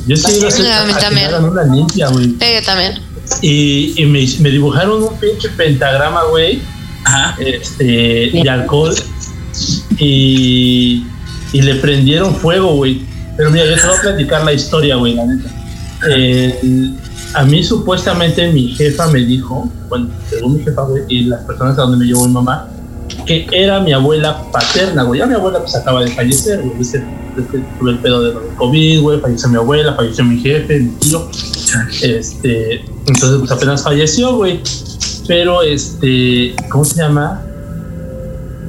Yo 0.06 0.16
sí 0.16 0.36
iba 0.36 0.46
a 0.46 0.48
hacer 0.48 1.40
una 1.42 1.64
limpia, 1.64 2.08
güey. 2.08 2.36
también. 2.64 3.11
Y, 3.40 3.94
y 3.96 4.06
me, 4.06 4.26
me, 4.40 4.50
dibujaron 4.50 5.02
un 5.02 5.16
pinche 5.18 5.48
pentagrama, 5.50 6.24
güey. 6.24 6.60
Este, 7.38 8.30
de 8.32 8.50
alcohol. 8.50 8.94
Y, 9.98 11.04
y 11.52 11.62
le 11.62 11.74
prendieron 11.76 12.34
fuego, 12.34 12.76
güey. 12.76 13.02
Pero 13.36 13.50
mira, 13.50 13.64
yo 13.64 13.74
te 13.76 13.86
voy 13.86 13.96
a 13.96 14.00
platicar 14.00 14.44
la 14.44 14.52
historia, 14.52 14.96
güey, 14.96 15.14
la 15.14 15.24
neta. 15.26 15.48
a 17.34 17.44
mí 17.44 17.64
supuestamente 17.64 18.52
mi 18.52 18.68
jefa 18.68 19.06
me 19.08 19.20
dijo, 19.20 19.70
bueno, 19.88 20.08
según 20.28 20.58
mi 20.58 20.64
jefa, 20.64 20.82
güey, 20.82 21.04
y 21.08 21.24
las 21.24 21.40
personas 21.44 21.78
a 21.78 21.82
donde 21.82 21.98
me 21.98 22.06
llevó 22.06 22.26
mi 22.26 22.34
mamá, 22.34 22.68
que 23.26 23.46
era 23.52 23.80
mi 23.80 23.92
abuela 23.92 24.42
paterna, 24.52 25.02
güey. 25.02 25.20
Ya 25.20 25.26
mi 25.26 25.34
abuela 25.34 25.60
pues 25.60 25.74
acaba 25.74 26.02
de 26.02 26.08
fallecer, 26.08 26.60
güey. 26.60 26.76
Desde, 27.36 27.64
tuve 27.78 27.92
el 27.92 27.98
pedo 27.98 28.22
de 28.22 28.56
COVID, 28.56 29.00
güey. 29.00 29.20
Falleció 29.20 29.48
mi 29.48 29.56
abuela, 29.56 29.94
falleció 29.94 30.24
mi 30.24 30.38
jefe, 30.40 30.80
mi 30.80 30.90
tío. 30.96 31.28
Este, 32.02 32.84
entonces 33.06 33.38
pues 33.38 33.50
apenas 33.50 33.82
falleció, 33.82 34.36
güey. 34.36 34.60
Pero 35.26 35.62
este, 35.62 36.54
¿cómo 36.70 36.84
se 36.84 36.96
llama? 36.96 37.42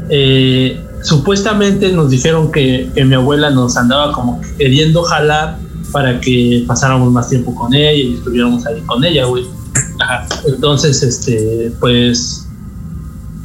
Eh, 0.10 0.80
supuestamente 1.02 1.92
nos 1.92 2.10
dijeron 2.10 2.52
que, 2.52 2.90
que, 2.94 3.04
mi 3.04 3.16
abuela 3.16 3.50
nos 3.50 3.76
andaba 3.78 4.12
como 4.14 4.40
queriendo 4.58 5.02
jalar 5.04 5.58
para 5.92 6.20
que 6.20 6.64
pasáramos 6.68 7.12
más 7.12 7.30
tiempo 7.30 7.54
con 7.56 7.74
ella 7.74 7.92
y 7.94 8.14
estuviéramos 8.16 8.66
ahí 8.66 8.82
con 8.82 9.04
ella, 9.04 9.26
güey. 9.26 9.46
Entonces, 10.46 11.02
este, 11.04 11.72
pues 11.80 12.48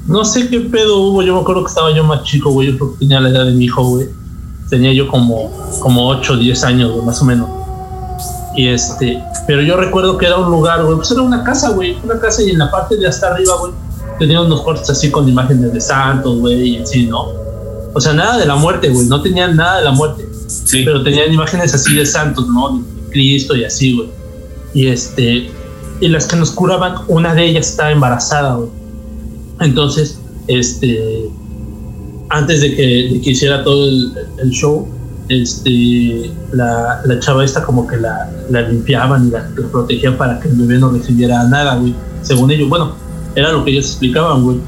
no 0.06 0.24
sé 0.24 0.48
qué 0.48 0.60
pedo 0.60 0.98
hubo. 1.00 1.22
Yo 1.22 1.34
me 1.34 1.40
acuerdo 1.40 1.62
que 1.62 1.68
estaba 1.68 1.94
yo 1.94 2.02
más 2.02 2.22
chico, 2.24 2.50
güey. 2.50 2.76
Yo 2.76 2.94
tenía 2.98 3.20
la 3.20 3.28
edad 3.28 3.44
de 3.44 3.52
mi 3.52 3.66
hijo, 3.66 3.82
güey. 3.84 4.08
Tenía 4.68 4.92
yo 4.92 5.08
como, 5.08 5.50
como 5.80 6.08
8 6.08 6.32
o 6.32 6.36
10 6.36 6.64
años, 6.64 7.04
más 7.04 7.20
o 7.22 7.24
menos. 7.24 7.48
Y 8.56 8.68
este, 8.68 9.22
pero 9.46 9.62
yo 9.62 9.76
recuerdo 9.76 10.18
que 10.18 10.26
era 10.26 10.36
un 10.36 10.50
lugar, 10.50 10.84
güey. 10.84 10.96
Pues 10.96 11.10
era 11.10 11.22
una 11.22 11.44
casa, 11.44 11.70
güey. 11.70 11.96
Una 12.02 12.18
casa 12.18 12.42
y 12.42 12.50
en 12.50 12.58
la 12.58 12.70
parte 12.70 12.96
de 12.96 13.06
hasta 13.06 13.28
arriba, 13.28 13.54
güey, 13.60 13.72
tenía 14.18 14.40
unos 14.40 14.62
cortes 14.62 14.90
así 14.90 15.10
con 15.10 15.28
imágenes 15.28 15.72
de 15.72 15.80
santos, 15.80 16.38
güey, 16.40 16.70
y 16.70 16.78
así, 16.78 17.06
¿no? 17.06 17.28
O 17.94 18.00
sea, 18.00 18.12
nada 18.12 18.36
de 18.36 18.46
la 18.46 18.56
muerte, 18.56 18.88
güey. 18.88 19.06
No 19.06 19.22
tenían 19.22 19.56
nada 19.56 19.78
de 19.78 19.84
la 19.84 19.92
muerte. 19.92 20.28
Sí. 20.46 20.82
Pero 20.84 21.02
tenían 21.02 21.32
imágenes 21.32 21.72
así 21.74 21.94
de 21.94 22.04
santos, 22.04 22.48
¿no? 22.48 22.78
De 22.78 23.10
Cristo 23.10 23.56
y 23.56 23.64
así, 23.64 23.96
güey. 23.96 24.08
Y 24.74 24.88
este, 24.88 25.50
y 26.00 26.08
las 26.08 26.26
que 26.26 26.36
nos 26.36 26.50
curaban, 26.50 26.96
una 27.08 27.34
de 27.34 27.44
ellas 27.44 27.70
estaba 27.70 27.90
embarazada, 27.90 28.54
güey. 28.54 28.70
Entonces, 29.60 30.18
este, 30.46 31.30
antes 32.31 32.61
de 32.61 32.74
que, 32.74 33.20
hiciera 33.31 33.62
todo 33.64 33.89
el, 33.89 34.51
show, 34.51 34.89
este, 35.29 36.31
la, 36.53 37.03
chava 37.20 37.45
esta 37.45 37.62
como 37.62 37.87
que 37.87 37.97
la, 37.97 38.31
limpiaban 38.68 39.29
y 39.29 39.31
la, 39.31 39.49
protegían 39.70 40.16
para 40.16 40.41
que 40.41 40.49
el 40.49 40.57
bebé 40.57 40.79
no 40.79 40.91
recibiera 40.91 41.45
nada, 41.45 41.76
güey. 41.76 41.95
Según 42.22 42.51
ellos, 42.51 42.68
bueno, 42.68 42.95
era 43.35 43.53
lo 43.53 43.64
que 43.64 43.72
ellos 43.72 43.87
explicaban, 43.87 44.43
güey. 44.43 44.59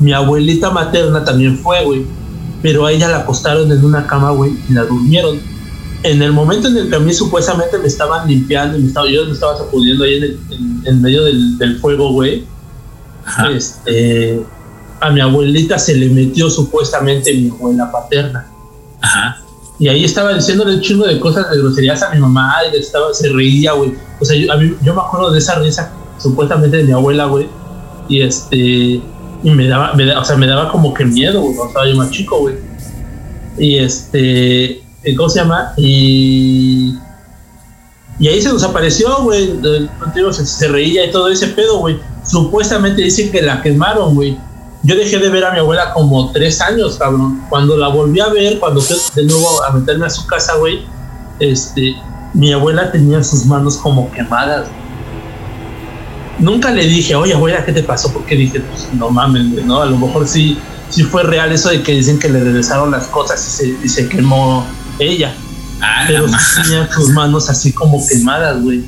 Mi 0.00 0.12
abuelita 0.12 0.70
materna 0.70 1.24
también 1.24 1.58
fue, 1.58 1.84
güey. 1.84 2.06
Pero 2.62 2.86
a 2.86 2.92
ella 2.92 3.08
la 3.08 3.18
acostaron 3.18 3.70
en 3.70 3.84
una 3.84 4.06
cama, 4.06 4.30
güey, 4.30 4.52
y 4.68 4.72
la 4.72 4.84
durmieron. 4.84 5.40
En 6.04 6.20
el 6.22 6.32
momento 6.32 6.68
en 6.68 6.76
el 6.76 6.90
que 6.90 6.96
a 6.96 6.98
mí 6.98 7.12
supuestamente 7.12 7.78
me 7.78 7.86
estaban 7.86 8.26
limpiando 8.28 8.76
y 8.76 8.82
me 8.82 8.88
estaba, 8.88 9.08
yo 9.08 9.24
me 9.26 9.32
estaba 9.32 9.56
sacudiendo 9.56 10.04
ahí 10.04 10.38
en, 10.50 10.82
en, 10.84 11.02
medio 11.02 11.24
del, 11.24 11.58
del 11.58 11.76
fuego, 11.78 12.12
güey 12.12 12.44
este, 13.54 14.42
a 15.02 15.10
mi 15.10 15.20
abuelita 15.20 15.78
se 15.78 15.96
le 15.96 16.08
metió 16.08 16.48
supuestamente 16.48 17.34
mi 17.34 17.50
abuela 17.50 17.90
paterna. 17.90 18.46
Y 19.78 19.88
ahí 19.88 20.04
estaba 20.04 20.32
diciéndole 20.32 20.76
un 20.76 20.80
chingo 20.80 21.06
de 21.06 21.18
cosas 21.18 21.50
de 21.50 21.58
groserías 21.58 22.02
a 22.02 22.10
mi 22.10 22.20
mamá 22.20 22.54
y 22.72 22.76
estaba, 22.76 23.12
se 23.12 23.28
reía, 23.30 23.72
güey. 23.72 23.94
O 24.20 24.24
sea, 24.24 24.36
yo, 24.36 24.94
me 24.94 25.00
acuerdo 25.00 25.32
de 25.32 25.38
esa 25.38 25.56
risa 25.56 25.92
supuestamente 26.18 26.76
de 26.76 26.84
mi 26.84 26.92
abuela, 26.92 27.26
güey. 27.26 27.48
Y 28.08 28.22
este, 28.22 28.56
y 28.56 29.50
me 29.50 29.66
daba, 29.66 29.92
o 30.20 30.24
sea, 30.24 30.36
me 30.36 30.46
daba 30.46 30.70
como 30.70 30.94
que 30.94 31.04
miedo, 31.04 31.40
güey, 31.40 31.56
cuando 31.56 31.70
estaba 31.70 31.88
yo 31.88 31.96
más 31.96 32.10
chico, 32.10 32.38
güey. 32.38 32.54
Y 33.58 33.78
este, 33.78 34.82
¿cómo 35.16 35.28
se 35.28 35.40
llama? 35.40 35.72
Y, 35.76 36.94
y 38.20 38.28
ahí 38.28 38.40
se 38.40 38.52
nos 38.52 38.62
apareció, 38.62 39.22
güey. 39.22 39.58
Se, 40.32 40.46
se 40.46 40.68
reía 40.68 41.06
y 41.06 41.10
todo 41.10 41.28
ese 41.28 41.48
pedo, 41.48 41.78
güey 41.78 41.98
supuestamente 42.24 43.02
dicen 43.02 43.30
que 43.30 43.42
la 43.42 43.62
quemaron, 43.62 44.14
güey. 44.14 44.36
Yo 44.84 44.96
dejé 44.96 45.18
de 45.18 45.28
ver 45.28 45.44
a 45.44 45.52
mi 45.52 45.60
abuela 45.60 45.92
como 45.92 46.32
tres 46.32 46.60
años, 46.60 46.96
cabrón. 46.98 47.42
Cuando 47.48 47.76
la 47.76 47.88
volví 47.88 48.18
a 48.18 48.28
ver, 48.28 48.58
cuando 48.58 48.80
fui 48.80 48.96
de 49.14 49.24
nuevo 49.24 49.62
a 49.62 49.70
meterme 49.72 50.06
a 50.06 50.10
su 50.10 50.26
casa, 50.26 50.56
güey, 50.56 50.84
este, 51.38 51.94
mi 52.34 52.52
abuela 52.52 52.90
tenía 52.90 53.22
sus 53.22 53.46
manos 53.46 53.76
como 53.76 54.10
quemadas. 54.10 54.66
Nunca 56.40 56.72
le 56.72 56.84
dije, 56.84 57.14
oye, 57.14 57.34
abuela, 57.34 57.64
¿qué 57.64 57.72
te 57.72 57.84
pasó? 57.84 58.12
Porque 58.12 58.34
dije, 58.34 58.58
pues 58.58 58.88
no 58.94 59.08
mames, 59.10 59.52
güey, 59.52 59.64
¿no? 59.64 59.82
A 59.82 59.86
lo 59.86 59.96
mejor 59.96 60.26
sí, 60.26 60.58
sí 60.90 61.04
fue 61.04 61.22
real 61.22 61.52
eso 61.52 61.68
de 61.68 61.82
que 61.82 61.92
dicen 61.92 62.18
que 62.18 62.28
le 62.28 62.42
regresaron 62.42 62.90
las 62.90 63.06
cosas 63.06 63.46
y 63.46 63.50
se, 63.50 63.84
y 63.84 63.88
se 63.88 64.08
quemó 64.08 64.66
ella. 64.98 65.32
Ah, 65.80 66.04
pero 66.08 66.26
tenía 66.56 66.92
sus 66.92 67.10
manos 67.10 67.48
así 67.48 67.72
como 67.72 68.04
quemadas, 68.06 68.60
güey. 68.60 68.84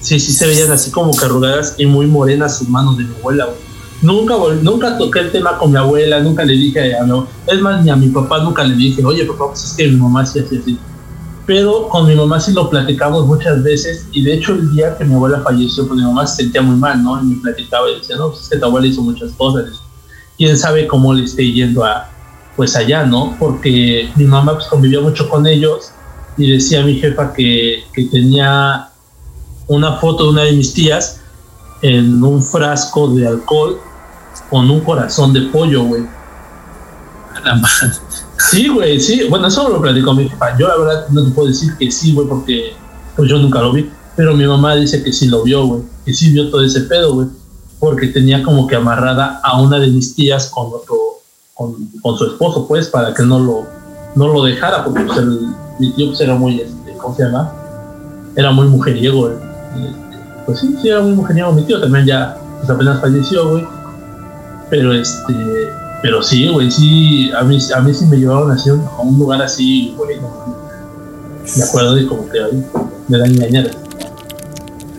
Sí, 0.00 0.20
sí 0.20 0.32
se 0.32 0.46
veían 0.46 0.70
así 0.70 0.92
como 0.92 1.10
que 1.16 1.24
arrugadas 1.24 1.74
y 1.78 1.86
muy 1.86 2.06
morenas 2.06 2.58
sus 2.58 2.68
manos 2.68 2.98
de 2.98 3.04
mi 3.04 3.14
abuela, 3.16 3.46
güey. 3.46 3.73
Nunca, 4.04 4.34
nunca 4.60 4.98
toqué 4.98 5.20
el 5.20 5.32
tema 5.32 5.56
con 5.56 5.70
mi 5.70 5.78
abuela, 5.78 6.20
nunca 6.20 6.44
le 6.44 6.52
dije 6.52 6.94
a 6.94 7.04
mi 7.04 7.24
Es 7.46 7.58
más, 7.62 7.82
ni 7.82 7.88
a 7.88 7.96
mi 7.96 8.08
papá 8.08 8.42
nunca 8.44 8.62
le 8.62 8.76
dije, 8.76 9.02
oye, 9.02 9.24
papá, 9.24 9.46
pues 9.48 9.64
es 9.64 9.72
que 9.72 9.88
mi 9.88 9.96
mamá 9.96 10.26
sí 10.26 10.40
así, 10.40 10.58
así. 10.58 10.78
Pero 11.46 11.88
con 11.88 12.06
mi 12.06 12.14
mamá 12.14 12.38
sí 12.38 12.52
lo 12.52 12.68
platicamos 12.68 13.26
muchas 13.26 13.62
veces 13.62 14.06
y 14.12 14.22
de 14.22 14.34
hecho 14.34 14.52
el 14.52 14.74
día 14.74 14.94
que 14.98 15.06
mi 15.06 15.14
abuela 15.14 15.40
falleció, 15.40 15.88
pues 15.88 15.98
mi 15.98 16.04
mamá 16.04 16.26
se 16.26 16.42
sentía 16.42 16.60
muy 16.60 16.76
mal, 16.76 17.02
¿no? 17.02 17.18
Y 17.22 17.24
me 17.24 17.36
platicaba 17.36 17.90
y 17.90 17.94
decía, 17.94 18.16
no, 18.16 18.28
pues 18.28 18.42
es 18.42 18.48
que 18.50 18.58
tu 18.58 18.66
abuela 18.66 18.86
hizo 18.86 19.00
muchas 19.00 19.32
cosas. 19.32 19.70
Quién 20.36 20.58
sabe 20.58 20.86
cómo 20.86 21.14
le 21.14 21.24
esté 21.24 21.50
yendo 21.50 21.82
a, 21.82 22.10
pues 22.56 22.76
allá, 22.76 23.06
¿no? 23.06 23.34
Porque 23.38 24.10
mi 24.16 24.24
mamá 24.24 24.52
pues 24.52 24.66
convivía 24.66 25.00
mucho 25.00 25.30
con 25.30 25.46
ellos 25.46 25.92
y 26.36 26.50
decía 26.50 26.82
a 26.82 26.84
mi 26.84 26.96
jefa 26.96 27.32
que, 27.32 27.84
que 27.94 28.04
tenía 28.04 28.90
una 29.66 29.92
foto 29.94 30.24
de 30.24 30.30
una 30.30 30.42
de 30.42 30.52
mis 30.52 30.74
tías 30.74 31.22
en 31.80 32.22
un 32.22 32.42
frasco 32.42 33.08
de 33.08 33.26
alcohol 33.26 33.80
con 34.50 34.70
un 34.70 34.80
corazón 34.80 35.32
de 35.32 35.42
pollo, 35.42 35.84
güey. 35.84 36.02
La 37.44 37.56
madre. 37.56 37.92
Sí, 38.50 38.68
güey, 38.68 39.00
sí. 39.00 39.26
Bueno, 39.28 39.48
eso 39.48 39.68
lo 39.68 39.80
platicó 39.80 40.14
mi 40.14 40.28
papá. 40.28 40.56
Yo 40.58 40.68
la 40.68 40.76
verdad 40.76 41.06
no 41.10 41.24
te 41.24 41.30
puedo 41.30 41.48
decir 41.48 41.76
que 41.78 41.90
sí, 41.90 42.12
güey, 42.12 42.26
porque 42.26 42.72
pues 43.16 43.28
yo 43.28 43.38
nunca 43.38 43.60
lo 43.60 43.72
vi. 43.72 43.90
Pero 44.16 44.34
mi 44.34 44.46
mamá 44.46 44.76
dice 44.76 45.02
que 45.02 45.12
sí 45.12 45.26
lo 45.26 45.42
vio, 45.42 45.66
güey. 45.66 45.82
Que 46.04 46.14
sí 46.14 46.30
vio 46.30 46.50
todo 46.50 46.62
ese 46.62 46.82
pedo, 46.82 47.14
güey. 47.14 47.28
Porque 47.78 48.08
tenía 48.08 48.42
como 48.42 48.66
que 48.66 48.76
amarrada 48.76 49.40
a 49.42 49.60
una 49.60 49.78
de 49.78 49.88
mis 49.88 50.14
tías 50.14 50.48
con 50.48 50.68
otro, 50.68 50.96
con, 51.54 51.74
con 52.00 52.16
su 52.16 52.26
esposo, 52.26 52.66
pues, 52.66 52.88
para 52.88 53.12
que 53.12 53.22
no 53.24 53.38
lo, 53.40 53.66
no 54.14 54.28
lo 54.28 54.44
dejara, 54.44 54.84
porque 54.84 55.02
pues, 55.02 55.18
el, 55.18 55.48
mi 55.80 55.92
tío 55.92 56.08
pues, 56.08 56.20
era 56.20 56.34
muy, 56.34 56.60
este, 56.60 56.92
¿cómo 56.96 57.14
se 57.16 57.24
llama? 57.24 57.52
Era 58.36 58.52
muy 58.52 58.68
mujeriego, 58.68 59.18
güey. 59.18 59.34
Este, 59.34 60.18
Pues 60.46 60.60
sí, 60.60 60.76
sí, 60.80 60.88
era 60.88 61.00
muy 61.00 61.12
mujeriego. 61.12 61.52
Mi 61.52 61.62
tío 61.62 61.80
también 61.80 62.06
ya, 62.06 62.38
pues 62.58 62.70
apenas 62.70 63.00
falleció, 63.00 63.50
güey. 63.50 63.66
Pero 64.74 64.92
este, 64.92 65.32
pero 66.02 66.20
sí, 66.20 66.48
güey, 66.48 66.68
sí, 66.68 67.30
a 67.30 67.44
mí, 67.44 67.58
a 67.72 67.80
mí 67.80 67.94
sí 67.94 68.06
me 68.06 68.16
llevaron 68.16 68.50
así 68.50 68.70
a 68.70 68.72
un, 68.72 69.16
lugar 69.16 69.40
así, 69.40 69.94
güey. 69.96 70.16
no, 70.16 70.68
Me 71.56 71.62
acuerdo 71.62 71.94
de 71.94 72.04
como 72.08 72.28
que 72.28 72.40
ahí, 72.42 72.64
de 73.06 73.18
la 73.18 73.24
engañada. 73.24 73.70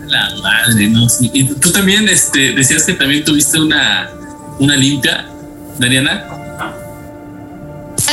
La 0.06 0.30
madre, 0.42 0.88
¿no? 0.88 1.06
Sí. 1.10 1.30
Y 1.34 1.44
tú 1.44 1.70
también 1.72 2.08
este, 2.08 2.52
decías 2.52 2.84
que 2.84 2.94
también 2.94 3.22
tuviste 3.22 3.60
una, 3.60 4.08
una 4.60 4.76
limpia, 4.76 5.28
Dariana. 5.78 6.24
Ah, 6.58 6.72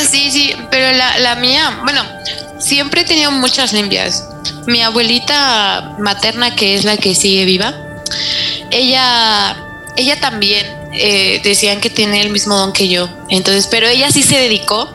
sí, 0.06 0.30
sí, 0.30 0.52
pero 0.70 0.94
la, 0.98 1.18
la 1.20 1.36
mía, 1.36 1.80
bueno, 1.82 2.02
siempre 2.58 3.00
he 3.00 3.04
tenido 3.06 3.30
muchas 3.30 3.72
limpias. 3.72 4.28
Mi 4.66 4.82
abuelita 4.82 5.96
materna, 5.98 6.54
que 6.56 6.74
es 6.74 6.84
la 6.84 6.98
que 6.98 7.14
sigue 7.14 7.46
viva, 7.46 7.72
ella, 8.70 9.56
ella 9.96 10.20
también 10.20 10.83
eh, 10.94 11.40
decían 11.42 11.80
que 11.80 11.90
tiene 11.90 12.20
el 12.22 12.30
mismo 12.30 12.56
don 12.56 12.72
que 12.72 12.88
yo. 12.88 13.08
Entonces, 13.28 13.66
pero 13.70 13.88
ella 13.88 14.10
sí 14.10 14.22
se 14.22 14.36
dedicó 14.36 14.88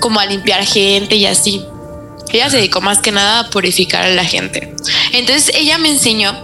como 0.00 0.20
a 0.20 0.26
limpiar 0.26 0.64
gente 0.64 1.16
y 1.16 1.26
así. 1.26 1.64
Ella 2.32 2.48
se 2.50 2.56
dedicó 2.56 2.80
más 2.80 2.98
que 2.98 3.12
nada 3.12 3.40
a 3.40 3.50
purificar 3.50 4.04
a 4.04 4.08
la 4.08 4.24
gente. 4.24 4.74
Entonces 5.12 5.54
ella 5.54 5.78
me 5.78 5.90
enseñó 5.90 6.34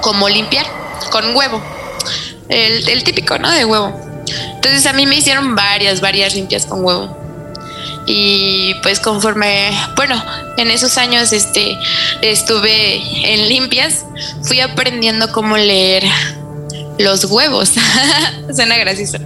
cómo 0.00 0.28
limpiar 0.28 0.66
con 1.10 1.36
huevo. 1.36 1.62
El, 2.48 2.88
el 2.88 3.04
típico, 3.04 3.38
¿no? 3.38 3.50
De 3.50 3.64
huevo. 3.64 3.94
Entonces 4.54 4.86
a 4.86 4.92
mí 4.92 5.06
me 5.06 5.16
hicieron 5.16 5.54
varias, 5.54 6.00
varias 6.00 6.34
limpias 6.34 6.66
con 6.66 6.84
huevo. 6.84 7.16
Y 8.06 8.74
pues 8.82 9.00
conforme, 9.00 9.70
bueno, 9.96 10.22
en 10.56 10.70
esos 10.70 10.98
años 10.98 11.32
este, 11.32 11.78
estuve 12.22 13.32
en 13.32 13.48
limpias, 13.48 14.04
fui 14.42 14.60
aprendiendo 14.60 15.32
cómo 15.32 15.56
leer 15.56 16.04
los 16.98 17.24
huevos. 17.24 17.70
Suena 18.54 18.76
gracioso. 18.78 19.18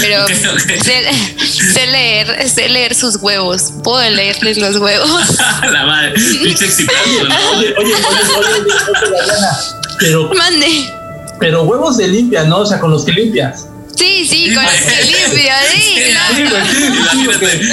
Pero 0.00 0.26
sé, 0.82 1.10
sé 1.72 1.86
leer, 1.86 2.48
sé 2.48 2.68
leer 2.68 2.94
sus 2.94 3.16
huevos. 3.16 3.72
Puedo 3.82 4.08
leerles 4.10 4.58
los 4.58 4.76
huevos. 4.76 5.10
la 5.72 5.86
madre, 5.86 6.12
pinche 6.42 6.66
excitado, 6.66 7.28
¿no? 7.28 7.50
Oye, 7.50 7.74
oye, 7.78 7.94
oye, 7.94 7.94
oye, 7.94 7.94
oye, 8.38 8.60
oye, 8.60 8.72
Dariana, 9.20 9.58
pero, 9.98 10.30
Mande. 10.34 10.90
pero 11.40 11.62
huevos 11.64 11.96
de 11.96 12.08
limpia, 12.08 12.44
¿no? 12.44 12.58
O 12.58 12.66
sea, 12.66 12.78
con 12.78 12.90
los 12.90 13.04
que 13.04 13.12
limpias. 13.12 13.66
Sí, 13.96 14.24
sí, 14.28 14.48
Sí, 14.48 14.54
con 14.54 14.62
los 14.62 14.72
que 14.72 15.02
limpio, 15.04 15.28
sí. 15.72 15.80
Sí. 15.82 16.04
Sí, 16.04 16.46
sí. 17.40 17.68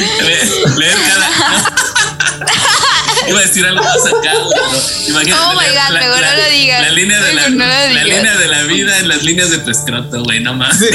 Iba 3.27 3.39
a 3.39 3.41
decir 3.41 3.65
algo 3.65 3.83
más 3.83 4.05
acá, 4.05 4.33
güey, 4.43 4.59
pero 4.71 5.09
imagínate. 5.09 5.43
Oh 5.43 5.53
my 5.53 5.65
God, 5.65 5.93
mejor 5.93 6.21
no 6.21 6.43
lo 6.43 6.49
digas. 6.51 6.81
La 6.81 6.89
línea 6.91 7.21
de 7.21 7.33
la, 7.33 7.49
no 7.49 7.65
la 7.65 8.03
línea 8.03 8.37
de 8.37 8.47
la 8.47 8.63
vida 8.63 8.99
en 8.99 9.07
las 9.07 9.23
líneas 9.23 9.49
de 9.51 9.57
tu 9.59 9.71
escroto, 9.71 10.23
güey, 10.23 10.39
no 10.41 10.53
más. 10.53 10.77
Sí, 10.77 10.85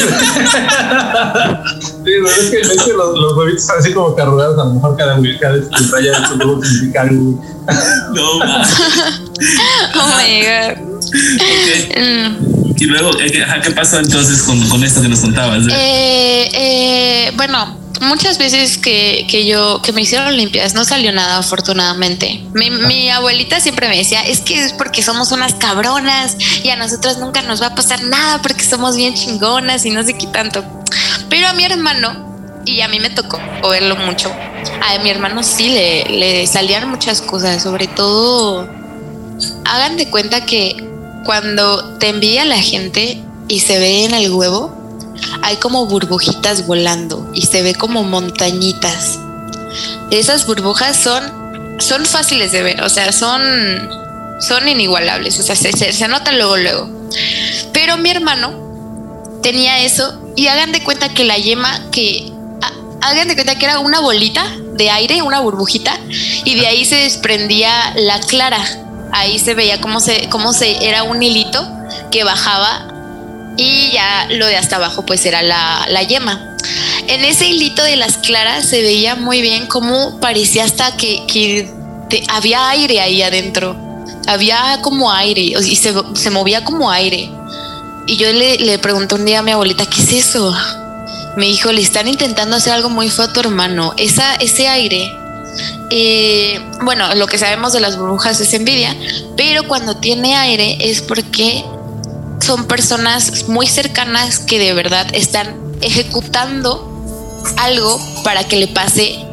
Sí, 2.04 2.18
güey, 2.20 2.32
es 2.40 2.50
que, 2.50 2.60
es 2.60 2.82
que 2.82 2.92
los, 2.92 3.18
los 3.18 3.36
huevitos 3.36 3.62
están 3.62 3.78
así 3.78 3.92
como 3.92 4.14
que 4.14 4.22
arrugados, 4.22 4.58
a 4.58 4.64
lo 4.64 4.74
mejor 4.74 4.96
cada, 4.96 5.20
cada 5.40 5.56
este, 5.56 5.76
raya 5.92 6.20
de 6.20 6.26
su 6.28 6.34
huevo 6.34 6.64
significa 6.64 7.02
algo. 7.02 7.44
No 8.14 8.38
más. 8.38 8.68
Oh 9.94 10.18
my 10.18 10.42
god. 10.42 10.76
Ok. 11.40 11.96
Mm. 11.96 12.50
Y 12.76 12.84
luego, 12.84 13.10
eh, 13.20 13.30
¿qué, 13.30 13.44
¿qué 13.62 13.70
pasó 13.72 13.98
entonces 13.98 14.42
con, 14.42 14.68
con 14.68 14.84
esto 14.84 15.00
que 15.00 15.08
nos 15.08 15.20
contabas? 15.20 15.64
Eh, 15.70 16.50
eh, 16.52 17.32
bueno, 17.36 17.79
muchas 18.00 18.38
veces 18.38 18.78
que, 18.78 19.26
que 19.28 19.46
yo 19.46 19.80
que 19.82 19.92
me 19.92 20.02
hicieron 20.02 20.36
limpias 20.36 20.74
no 20.74 20.84
salió 20.84 21.12
nada 21.12 21.38
afortunadamente. 21.38 22.42
Mi, 22.52 22.70
mi 22.70 23.10
abuelita 23.10 23.60
siempre 23.60 23.88
me 23.88 23.96
decía, 23.96 24.22
es 24.22 24.40
que 24.40 24.64
es 24.64 24.72
porque 24.72 25.02
somos 25.02 25.32
unas 25.32 25.54
cabronas 25.54 26.36
y 26.62 26.70
a 26.70 26.76
nosotras 26.76 27.18
nunca 27.18 27.42
nos 27.42 27.62
va 27.62 27.66
a 27.66 27.74
pasar 27.74 28.02
nada 28.02 28.42
porque 28.42 28.64
somos 28.64 28.96
bien 28.96 29.14
chingonas 29.14 29.84
y 29.84 29.90
no 29.90 30.02
sé 30.02 30.14
qué 30.16 30.26
tanto. 30.26 30.64
Pero 31.28 31.46
a 31.48 31.52
mi 31.52 31.64
hermano, 31.64 32.62
y 32.64 32.80
a 32.80 32.88
mí 32.88 33.00
me 33.00 33.10
tocó 33.10 33.38
verlo 33.68 33.96
mucho, 33.96 34.30
a 34.30 34.98
mi 35.02 35.10
hermano 35.10 35.42
sí 35.42 35.68
le, 35.68 36.04
le 36.04 36.46
salían 36.46 36.88
muchas 36.88 37.20
cosas, 37.20 37.62
sobre 37.62 37.86
todo, 37.86 38.68
hagan 39.64 39.96
de 39.96 40.10
cuenta 40.10 40.44
que 40.44 40.76
cuando 41.24 41.98
te 41.98 42.08
envía 42.08 42.44
la 42.44 42.60
gente 42.60 43.22
y 43.48 43.60
se 43.60 43.78
ve 43.78 44.04
en 44.04 44.14
el 44.14 44.32
huevo, 44.32 44.79
hay 45.42 45.56
como 45.56 45.86
burbujitas 45.86 46.66
volando 46.66 47.30
y 47.34 47.42
se 47.46 47.62
ve 47.62 47.74
como 47.74 48.04
montañitas. 48.04 49.18
Esas 50.10 50.46
burbujas 50.46 50.96
son, 50.96 51.76
son 51.78 52.04
fáciles 52.06 52.52
de 52.52 52.62
ver, 52.62 52.82
o 52.82 52.88
sea, 52.88 53.12
son, 53.12 53.40
son 54.40 54.68
inigualables, 54.68 55.38
o 55.38 55.42
sea, 55.42 55.54
se, 55.56 55.72
se, 55.72 55.92
se 55.92 56.08
nota 56.08 56.32
luego, 56.32 56.56
luego. 56.56 56.88
Pero 57.72 57.96
mi 57.96 58.10
hermano 58.10 58.52
tenía 59.42 59.80
eso 59.80 60.20
y 60.36 60.48
hagan 60.48 60.72
de 60.72 60.82
cuenta 60.82 61.12
que 61.14 61.24
la 61.24 61.36
yema, 61.38 61.90
que 61.90 62.32
ha- 62.62 63.08
hagan 63.08 63.28
de 63.28 63.34
cuenta 63.34 63.56
que 63.58 63.64
era 63.66 63.78
una 63.78 64.00
bolita 64.00 64.44
de 64.74 64.90
aire, 64.90 65.22
una 65.22 65.40
burbujita, 65.40 65.98
y 66.44 66.54
de 66.56 66.66
ahí 66.66 66.84
se 66.84 66.96
desprendía 66.96 67.92
la 67.96 68.20
clara. 68.20 68.62
Ahí 69.12 69.38
se 69.40 69.54
veía 69.54 69.80
cómo 69.80 69.98
se, 70.00 70.28
cómo 70.28 70.52
se, 70.52 70.86
era 70.88 71.02
un 71.02 71.20
hilito 71.22 71.68
que 72.12 72.22
bajaba 72.24 72.86
y 73.60 73.90
ya 73.92 74.26
lo 74.30 74.46
de 74.46 74.56
hasta 74.56 74.76
abajo 74.76 75.04
pues 75.04 75.26
era 75.26 75.42
la, 75.42 75.86
la 75.90 76.02
yema. 76.02 76.56
En 77.08 77.24
ese 77.24 77.46
hilito 77.46 77.82
de 77.82 77.96
las 77.96 78.16
claras 78.16 78.64
se 78.64 78.80
veía 78.80 79.16
muy 79.16 79.42
bien 79.42 79.66
cómo 79.66 80.18
parecía 80.18 80.64
hasta 80.64 80.96
que, 80.96 81.70
había 82.28 82.70
aire 82.70 83.00
ahí 83.00 83.20
adentro. 83.20 83.76
Había 84.26 84.78
como 84.80 85.12
aire 85.12 85.42
y 85.42 85.76
se, 85.76 85.92
se 86.14 86.30
movía 86.30 86.64
como 86.64 86.90
aire. 86.90 87.30
Y 88.06 88.16
yo 88.16 88.32
le, 88.32 88.56
le 88.56 88.78
pregunté 88.78 89.14
un 89.14 89.26
día 89.26 89.40
a 89.40 89.42
mi 89.42 89.50
abuelita, 89.50 89.84
¿qué 89.84 90.00
es 90.00 90.12
eso? 90.12 90.56
Me 91.36 91.46
dijo, 91.46 91.70
le 91.70 91.82
están 91.82 92.08
intentando 92.08 92.56
hacer 92.56 92.72
algo 92.72 92.88
muy 92.88 93.10
feo 93.10 93.26
a 93.26 93.32
tu 93.32 93.40
hermano. 93.40 93.92
Esa, 93.98 94.36
ese 94.36 94.68
aire 94.68 95.12
eh, 95.90 96.60
bueno, 96.82 97.14
lo 97.14 97.26
que 97.26 97.36
sabemos 97.36 97.72
de 97.72 97.80
las 97.80 97.98
burbujas 97.98 98.40
es 98.40 98.54
envidia, 98.54 98.96
pero 99.36 99.66
cuando 99.66 99.96
tiene 99.96 100.36
aire 100.36 100.78
es 100.80 101.02
porque 101.02 101.64
son 102.40 102.66
personas 102.66 103.48
muy 103.48 103.66
cercanas 103.66 104.38
que 104.38 104.58
de 104.58 104.72
verdad 104.72 105.06
están 105.14 105.56
ejecutando 105.80 106.86
algo 107.56 108.00
para 108.24 108.44
que 108.44 108.56
le 108.56 108.68
pase 108.68 109.24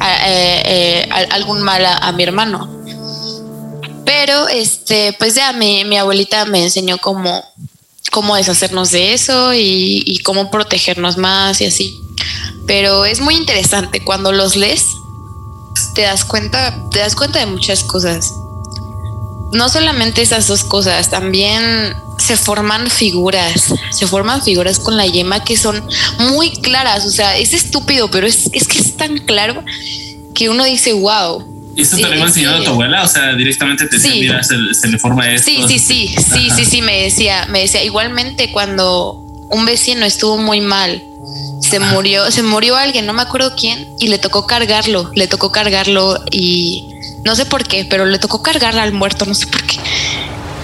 a- 0.00 0.28
eh, 0.28 0.62
eh, 0.66 1.08
algún 1.30 1.62
mal 1.62 1.84
a, 1.84 2.12
mi 2.12 2.22
hermano. 2.22 2.70
Pero 4.04 4.48
este, 4.48 5.14
pues 5.18 5.34
ya 5.34 5.52
mi, 5.52 5.96
abuelita 5.96 6.44
me 6.44 6.62
enseñó 6.62 6.98
cómo, 6.98 7.44
cómo 8.10 8.36
deshacernos 8.36 8.90
de 8.90 9.14
eso 9.14 9.54
y 9.54 10.20
cómo 10.24 10.50
protegernos 10.50 11.16
más 11.16 11.60
y 11.60 11.66
así. 11.66 12.00
Pero 12.66 13.04
es 13.04 13.20
muy 13.20 13.36
interesante 13.36 14.02
cuando 14.02 14.32
los 14.32 14.56
lees 14.56 14.86
te 15.94 16.02
das 16.02 16.24
cuenta, 16.24 16.74
te 16.90 17.00
das 17.00 17.14
cuenta 17.14 17.40
de 17.40 17.46
muchas 17.46 17.84
cosas. 17.84 18.32
No 19.52 19.68
solamente 19.68 20.22
esas 20.22 20.46
dos 20.46 20.64
cosas, 20.64 21.10
también 21.10 21.96
se 22.18 22.36
forman 22.36 22.90
figuras, 22.90 23.74
se 23.90 24.06
forman 24.06 24.42
figuras 24.42 24.78
con 24.78 24.96
la 24.96 25.06
yema 25.06 25.44
que 25.44 25.56
son 25.56 25.82
muy 26.18 26.50
claras, 26.50 27.04
o 27.06 27.10
sea, 27.10 27.36
es 27.36 27.52
estúpido, 27.52 28.10
pero 28.10 28.26
es, 28.26 28.48
es 28.52 28.66
que 28.68 28.78
es 28.78 28.96
tan 28.96 29.18
claro 29.18 29.62
que 30.34 30.48
uno 30.48 30.64
dice, 30.64 30.92
wow. 30.92 31.44
¿Y 31.76 31.82
eso 31.82 31.96
te 31.96 32.02
lo 32.02 32.14
iba 32.14 32.26
enseñando 32.26 32.58
a 32.58 32.64
tu 32.64 32.70
abuela? 32.70 33.02
O 33.02 33.08
sea, 33.08 33.32
directamente 33.34 33.86
te 33.86 33.96
decía, 33.96 34.12
Sí. 34.12 34.20
mira, 34.20 34.42
se, 34.44 34.54
se 34.74 34.88
le 34.88 34.98
forma 34.98 35.28
esto. 35.32 35.50
Sí, 35.50 35.64
sí, 35.66 35.78
sí, 35.78 36.08
sí, 36.32 36.46
Ajá. 36.48 36.56
sí, 36.56 36.64
sí, 36.64 36.82
me 36.82 37.02
decía, 37.02 37.46
me 37.50 37.60
decía, 37.60 37.82
igualmente 37.82 38.52
cuando 38.52 39.24
un 39.50 39.64
vecino 39.66 40.06
estuvo 40.06 40.38
muy 40.38 40.60
mal, 40.60 41.02
se 41.60 41.80
murió, 41.80 42.30
se 42.30 42.42
murió 42.42 42.76
alguien, 42.76 43.06
no 43.06 43.12
me 43.12 43.22
acuerdo 43.22 43.54
quién, 43.56 43.88
y 43.98 44.08
le 44.08 44.18
tocó 44.18 44.46
cargarlo, 44.46 45.10
le 45.14 45.26
tocó 45.26 45.50
cargarlo 45.50 46.22
y 46.30 46.90
no 47.24 47.34
sé 47.34 47.46
por 47.46 47.64
qué, 47.66 47.84
pero 47.86 48.04
le 48.06 48.18
tocó 48.18 48.42
cargar 48.42 48.78
al 48.78 48.92
muerto, 48.92 49.24
no 49.24 49.34
sé 49.34 49.46
por 49.46 49.62
qué. 49.64 49.78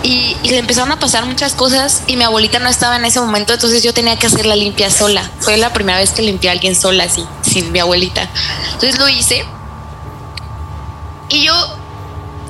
Y, 0.03 0.36
le 0.44 0.59
empezaron 0.59 0.90
a 0.90 0.98
pasar 0.98 1.26
muchas 1.26 1.55
cosas 1.55 2.03
y 2.07 2.16
mi 2.16 2.24
abuelita 2.24 2.59
no 2.59 2.68
estaba 2.68 2.96
en 2.96 3.05
ese 3.05 3.20
momento, 3.20 3.53
entonces 3.53 3.82
yo 3.82 3.94
tenía 3.94 4.16
que 4.16 4.26
hacer 4.26 4.46
la 4.46 4.57
limpia 4.57 4.90
sola. 4.90 5.30
Fue 5.40 5.57
la 5.59 5.72
primera 5.72 5.98
vez 5.98 6.11
que 6.11 6.22
limpié 6.22 6.51
a 6.51 6.53
alguien 6.55 6.74
sola, 6.74 7.05
así, 7.05 7.24
sin 7.42 7.70
mi 7.70 7.78
abuelita. 7.78 8.28
Entonces 8.72 8.98
lo 8.98 9.09
hice 9.09 9.44
y 11.30 11.44
yo, 11.44 11.55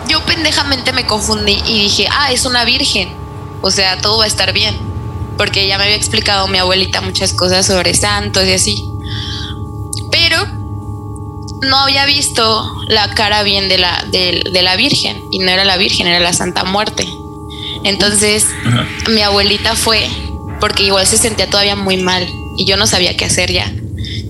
yo 0.09 0.25
pendejamente 0.25 0.93
me 0.93 1.07
confundí 1.07 1.63
y 1.67 1.83
dije, 1.83 2.09
ah, 2.11 2.33
es 2.33 2.47
una 2.47 2.65
virgen. 2.65 3.13
O 3.61 3.71
sea, 3.71 4.01
todo 4.01 4.19
va 4.19 4.25
a 4.25 4.27
estar 4.27 4.53
bien. 4.53 4.79
Porque 5.37 5.67
ya 5.67 5.77
me 5.77 5.85
había 5.85 5.97
explicado 5.97 6.49
mi 6.49 6.59
abuelita 6.59 7.01
muchas 7.03 7.35
cosas 7.35 7.67
sobre 7.67 7.95
santos 7.95 8.45
y 8.47 8.53
así. 8.53 8.93
Pero 10.11 10.39
no 11.61 11.77
había 11.77 12.07
visto 12.07 12.75
la 12.89 13.13
cara 13.15 13.43
bien 13.43 13.69
de 13.69 13.79
la, 13.79 14.05
de, 14.09 14.45
de 14.51 14.63
la 14.63 14.77
Virgen. 14.77 15.27
Y 15.31 15.41
no 15.41 15.51
era 15.51 15.65
la 15.65 15.77
Virgen, 15.77 16.07
era 16.07 16.21
la 16.21 16.33
Santa 16.33 16.65
Muerte. 16.65 17.07
Entonces, 17.85 18.47
mi 19.09 19.23
abuelita 19.23 19.75
fue 19.75 20.09
porque 20.61 20.85
igual 20.85 21.07
se 21.07 21.17
sentía 21.17 21.49
todavía 21.49 21.75
muy 21.75 21.97
mal 21.97 22.27
y 22.57 22.67
yo 22.67 22.77
no 22.77 22.87
sabía 22.87 23.17
qué 23.17 23.25
hacer 23.25 23.51
ya. 23.51 23.73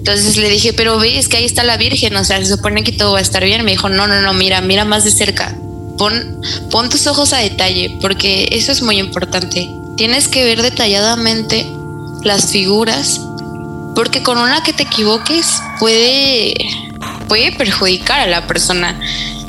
Entonces 0.00 0.36
le 0.36 0.48
dije, 0.48 0.72
pero 0.72 0.98
ves 0.98 1.28
que 1.28 1.36
ahí 1.36 1.44
está 1.44 1.62
la 1.62 1.76
Virgen, 1.76 2.16
o 2.16 2.24
sea, 2.24 2.38
se 2.38 2.46
supone 2.46 2.84
que 2.84 2.92
todo 2.92 3.12
va 3.12 3.18
a 3.18 3.22
estar 3.22 3.44
bien. 3.44 3.64
Me 3.64 3.72
dijo, 3.72 3.88
no, 3.88 4.06
no, 4.06 4.20
no, 4.20 4.32
mira, 4.32 4.60
mira 4.60 4.84
más 4.84 5.04
de 5.04 5.10
cerca. 5.10 5.54
Pon, 5.98 6.40
pon 6.70 6.88
tus 6.88 7.06
ojos 7.06 7.32
a 7.32 7.38
detalle, 7.38 7.98
porque 8.00 8.48
eso 8.52 8.72
es 8.72 8.82
muy 8.82 8.98
importante. 8.98 9.68
Tienes 9.96 10.28
que 10.28 10.44
ver 10.44 10.62
detalladamente 10.62 11.66
las 12.22 12.50
figuras, 12.50 13.20
porque 13.94 14.22
con 14.22 14.38
una 14.38 14.62
que 14.62 14.72
te 14.72 14.84
equivoques 14.84 15.60
puede, 15.78 16.54
puede 17.28 17.52
perjudicar 17.52 18.20
a 18.20 18.26
la 18.26 18.46
persona. 18.46 18.98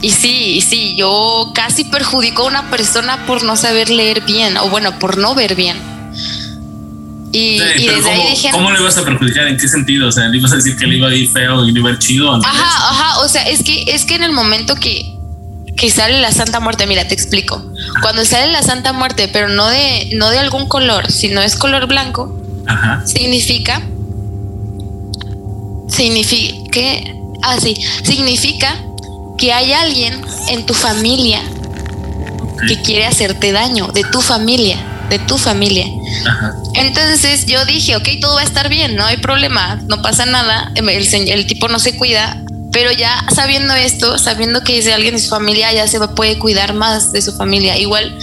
Y 0.01 0.09
sí, 0.09 0.61
sí, 0.61 0.95
yo 0.95 1.51
casi 1.53 1.83
perjudico 1.83 2.43
a 2.43 2.47
una 2.47 2.69
persona 2.71 3.25
por 3.27 3.43
no 3.43 3.55
saber 3.55 3.89
leer 3.89 4.21
bien, 4.21 4.57
o 4.57 4.69
bueno, 4.69 4.97
por 4.97 5.17
no 5.17 5.35
ver 5.35 5.55
bien. 5.55 5.77
Y, 7.31 7.59
Sí, 7.59 7.63
y 7.77 7.87
desde 7.87 8.01
¿cómo, 8.01 8.11
ahí 8.11 8.29
dije, 8.31 8.49
¿Cómo 8.51 8.71
le 8.71 8.81
vas 8.81 8.97
a 8.97 9.05
perjudicar? 9.05 9.47
¿En 9.47 9.57
qué 9.57 9.67
sentido? 9.67 10.09
O 10.09 10.11
sea, 10.11 10.27
¿le 10.27 10.37
ibas 10.37 10.51
a 10.51 10.55
decir 10.55 10.75
que 10.75 10.85
le 10.85 10.97
iba 10.97 11.07
a 11.07 11.15
ir 11.15 11.31
feo 11.31 11.63
y 11.65 11.71
le 11.71 11.79
iba 11.79 11.89
a 11.89 11.93
ir 11.93 11.99
chido? 11.99 12.33
Ajá, 12.33 12.89
ajá, 12.89 13.19
o 13.19 13.29
sea, 13.29 13.43
es 13.43 13.63
que, 13.63 13.83
es 13.87 14.05
que 14.05 14.15
en 14.15 14.23
el 14.23 14.33
momento 14.33 14.75
que, 14.75 15.15
que 15.77 15.89
sale 15.89 16.19
la 16.19 16.31
Santa 16.31 16.59
Muerte, 16.59 16.87
mira, 16.87 17.07
te 17.07 17.13
explico. 17.13 17.63
Cuando 18.01 18.25
sale 18.25 18.51
la 18.51 18.63
Santa 18.63 18.91
Muerte, 18.91 19.29
pero 19.31 19.49
no 19.49 19.67
de, 19.67 20.09
no 20.15 20.29
de 20.29 20.39
algún 20.39 20.67
color, 20.67 21.11
sino 21.11 21.41
es 21.41 21.55
color 21.55 21.87
blanco, 21.87 22.35
Ajá. 22.67 23.01
significa, 23.05 23.81
significa, 25.87 26.55
que, 26.71 27.15
ah, 27.43 27.57
sí, 27.61 27.75
significa 28.03 28.77
que 29.41 29.51
hay 29.51 29.73
alguien 29.73 30.21
en 30.49 30.65
tu 30.67 30.75
familia 30.75 31.41
que 32.67 32.79
quiere 32.83 33.07
hacerte 33.07 33.51
daño, 33.51 33.87
de 33.87 34.03
tu 34.03 34.21
familia, 34.21 34.77
de 35.09 35.17
tu 35.17 35.39
familia. 35.39 35.87
Ajá. 36.27 36.53
Entonces 36.75 37.47
yo 37.47 37.65
dije, 37.65 37.95
ok, 37.95 38.07
todo 38.21 38.35
va 38.35 38.41
a 38.41 38.45
estar 38.45 38.69
bien, 38.69 38.95
no 38.95 39.03
hay 39.03 39.17
problema, 39.17 39.81
no 39.87 39.99
pasa 40.03 40.27
nada, 40.27 40.71
el, 40.75 40.85
señ- 41.09 41.31
el 41.31 41.47
tipo 41.47 41.67
no 41.69 41.79
se 41.79 41.97
cuida, 41.97 42.37
pero 42.71 42.91
ya 42.91 43.25
sabiendo 43.33 43.73
esto, 43.73 44.19
sabiendo 44.19 44.63
que 44.63 44.77
es 44.77 44.85
de 44.85 44.93
alguien 44.93 45.15
de 45.15 45.19
su 45.21 45.29
familia, 45.29 45.73
ya 45.73 45.87
se 45.87 45.99
puede 46.09 46.37
cuidar 46.37 46.73
más 46.75 47.11
de 47.11 47.23
su 47.23 47.33
familia. 47.35 47.77
Igual 47.79 48.15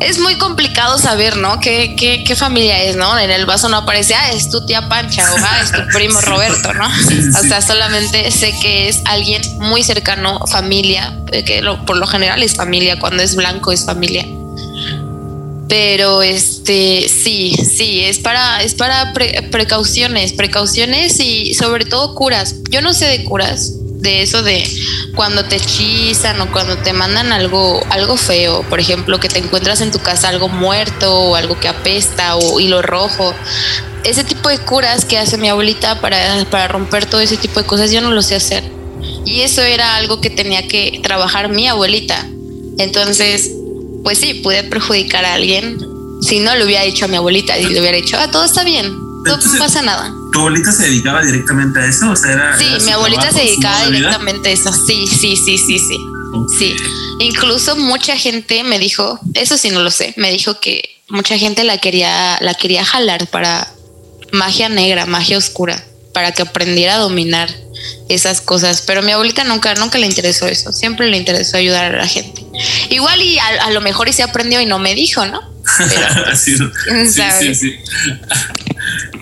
es 0.00 0.18
muy 0.18 0.36
complicado 0.36 0.98
saber, 0.98 1.36
¿no? 1.36 1.60
¿Qué, 1.60 1.94
qué, 1.96 2.24
qué 2.24 2.34
familia 2.36 2.82
es, 2.82 2.96
¿no? 2.96 3.16
En 3.18 3.30
el 3.30 3.46
vaso 3.46 3.68
no 3.68 3.76
aparece, 3.78 4.14
ah, 4.14 4.32
es 4.32 4.50
tu 4.50 4.64
tía 4.66 4.88
Pancha 4.88 5.32
o 5.32 5.36
ah, 5.38 5.60
es 5.62 5.70
tu 5.72 5.80
primo 5.92 6.20
Roberto, 6.20 6.72
¿no? 6.74 6.88
Sí, 7.08 7.22
sí, 7.22 7.28
O 7.38 7.42
sea, 7.42 7.62
solamente 7.62 8.30
sé 8.30 8.52
que 8.60 8.88
es 8.88 9.00
alguien 9.04 9.42
muy 9.58 9.82
cercano, 9.84 10.40
familia, 10.46 11.16
eh, 11.30 11.44
que 11.44 11.62
lo- 11.62 11.84
por 11.86 11.96
lo 11.96 12.06
general 12.06 12.42
es 12.42 12.54
familia, 12.56 12.98
cuando 12.98 13.22
es 13.22 13.36
blanco 13.36 13.70
es 13.72 13.84
familia. 13.84 14.26
Pero 15.68 16.22
este 16.22 17.08
sí, 17.08 17.54
sí, 17.56 18.00
es 18.00 18.18
para, 18.18 18.62
es 18.62 18.74
para 18.74 19.12
pre- 19.14 19.48
precauciones, 19.50 20.32
precauciones 20.34 21.18
y 21.20 21.54
sobre 21.54 21.86
todo 21.86 22.14
curas. 22.14 22.56
Yo 22.70 22.82
no 22.82 22.92
sé 22.92 23.06
de 23.06 23.24
curas, 23.24 23.72
de 24.02 24.20
eso 24.22 24.42
de 24.42 24.68
cuando 25.14 25.44
te 25.44 25.56
hechizan 25.56 26.40
o 26.40 26.50
cuando 26.50 26.76
te 26.78 26.92
mandan 26.92 27.32
algo, 27.32 27.80
algo 27.88 28.16
feo, 28.16 28.62
por 28.68 28.80
ejemplo, 28.80 29.20
que 29.20 29.28
te 29.28 29.38
encuentras 29.38 29.80
en 29.80 29.92
tu 29.92 30.00
casa 30.00 30.28
algo 30.28 30.48
muerto 30.48 31.14
o 31.14 31.36
algo 31.36 31.58
que 31.60 31.68
apesta 31.68 32.34
o 32.36 32.58
hilo 32.58 32.82
rojo. 32.82 33.32
Ese 34.02 34.24
tipo 34.24 34.48
de 34.48 34.58
curas 34.58 35.04
que 35.04 35.18
hace 35.18 35.38
mi 35.38 35.48
abuelita 35.48 36.00
para, 36.00 36.44
para 36.50 36.66
romper 36.66 37.06
todo 37.06 37.20
ese 37.20 37.36
tipo 37.36 37.60
de 37.60 37.66
cosas, 37.66 37.92
yo 37.92 38.00
no 38.00 38.10
lo 38.10 38.22
sé 38.22 38.34
hacer. 38.34 38.64
Y 39.24 39.42
eso 39.42 39.62
era 39.62 39.94
algo 39.94 40.20
que 40.20 40.30
tenía 40.30 40.66
que 40.66 41.00
trabajar 41.02 41.48
mi 41.48 41.68
abuelita. 41.68 42.26
Entonces, 42.78 43.52
pues 44.02 44.18
sí, 44.18 44.34
pude 44.34 44.64
perjudicar 44.64 45.24
a 45.24 45.34
alguien. 45.34 45.78
Si 46.22 46.40
no 46.40 46.56
le 46.56 46.64
hubiera 46.64 46.82
dicho 46.82 47.04
a 47.04 47.08
mi 47.08 47.16
abuelita 47.16 47.56
y 47.56 47.66
le 47.66 47.78
hubiera 47.80 47.96
dicho, 47.96 48.16
ah, 48.18 48.28
todo 48.32 48.44
está 48.44 48.64
bien, 48.64 48.86
no 48.92 49.34
Entonces- 49.34 49.60
pasa 49.60 49.80
nada. 49.82 50.12
¿Tu 50.32 50.38
abuelita 50.38 50.72
se 50.72 50.84
dedicaba 50.84 51.22
directamente 51.22 51.78
a 51.80 51.86
eso? 51.86 52.10
O 52.10 52.16
sea, 52.16 52.32
era. 52.32 52.58
Sí, 52.58 52.66
era 52.66 52.84
mi 52.84 52.90
abuelita 52.92 53.22
trabajo, 53.22 53.38
se 53.38 53.44
dedicaba 53.44 53.86
directamente 53.86 54.48
a 54.48 54.52
eso. 54.52 54.72
Sí, 54.72 55.06
sí, 55.06 55.36
sí, 55.36 55.58
sí, 55.58 55.78
sí. 55.78 55.98
Sí. 56.58 56.76
Incluso 57.18 57.76
mucha 57.76 58.16
gente 58.16 58.64
me 58.64 58.78
dijo, 58.78 59.20
eso 59.34 59.56
sí 59.58 59.70
no 59.70 59.82
lo 59.82 59.90
sé, 59.90 60.14
me 60.16 60.32
dijo 60.32 60.58
que 60.60 60.96
mucha 61.08 61.36
gente 61.38 61.62
la 61.64 61.78
quería, 61.78 62.38
la 62.40 62.54
quería 62.54 62.84
jalar 62.84 63.26
para 63.28 63.68
magia 64.32 64.68
negra, 64.68 65.06
magia 65.06 65.36
oscura, 65.36 65.84
para 66.14 66.32
que 66.32 66.42
aprendiera 66.42 66.94
a 66.94 66.98
dominar 66.98 67.50
esas 68.08 68.40
cosas. 68.40 68.82
Pero 68.82 69.02
mi 69.02 69.12
abuelita 69.12 69.44
nunca, 69.44 69.74
nunca 69.74 69.98
le 69.98 70.06
interesó 70.06 70.46
eso. 70.46 70.72
Siempre 70.72 71.08
le 71.08 71.16
interesó 71.16 71.58
ayudar 71.58 71.94
a 71.94 71.98
la 71.98 72.08
gente. 72.08 72.42
Igual 72.90 73.20
y 73.20 73.38
a, 73.38 73.46
a 73.66 73.70
lo 73.70 73.80
mejor 73.80 74.08
y 74.08 74.12
se 74.12 74.22
aprendió 74.22 74.60
y 74.60 74.66
no 74.66 74.78
me 74.78 74.94
dijo, 74.94 75.26
¿no? 75.26 75.52
Pero, 75.78 76.36
sí, 76.36 76.56
sí, 76.56 76.64
sí, 77.06 77.12
¿sabes? 77.12 77.60
sí. 77.60 77.76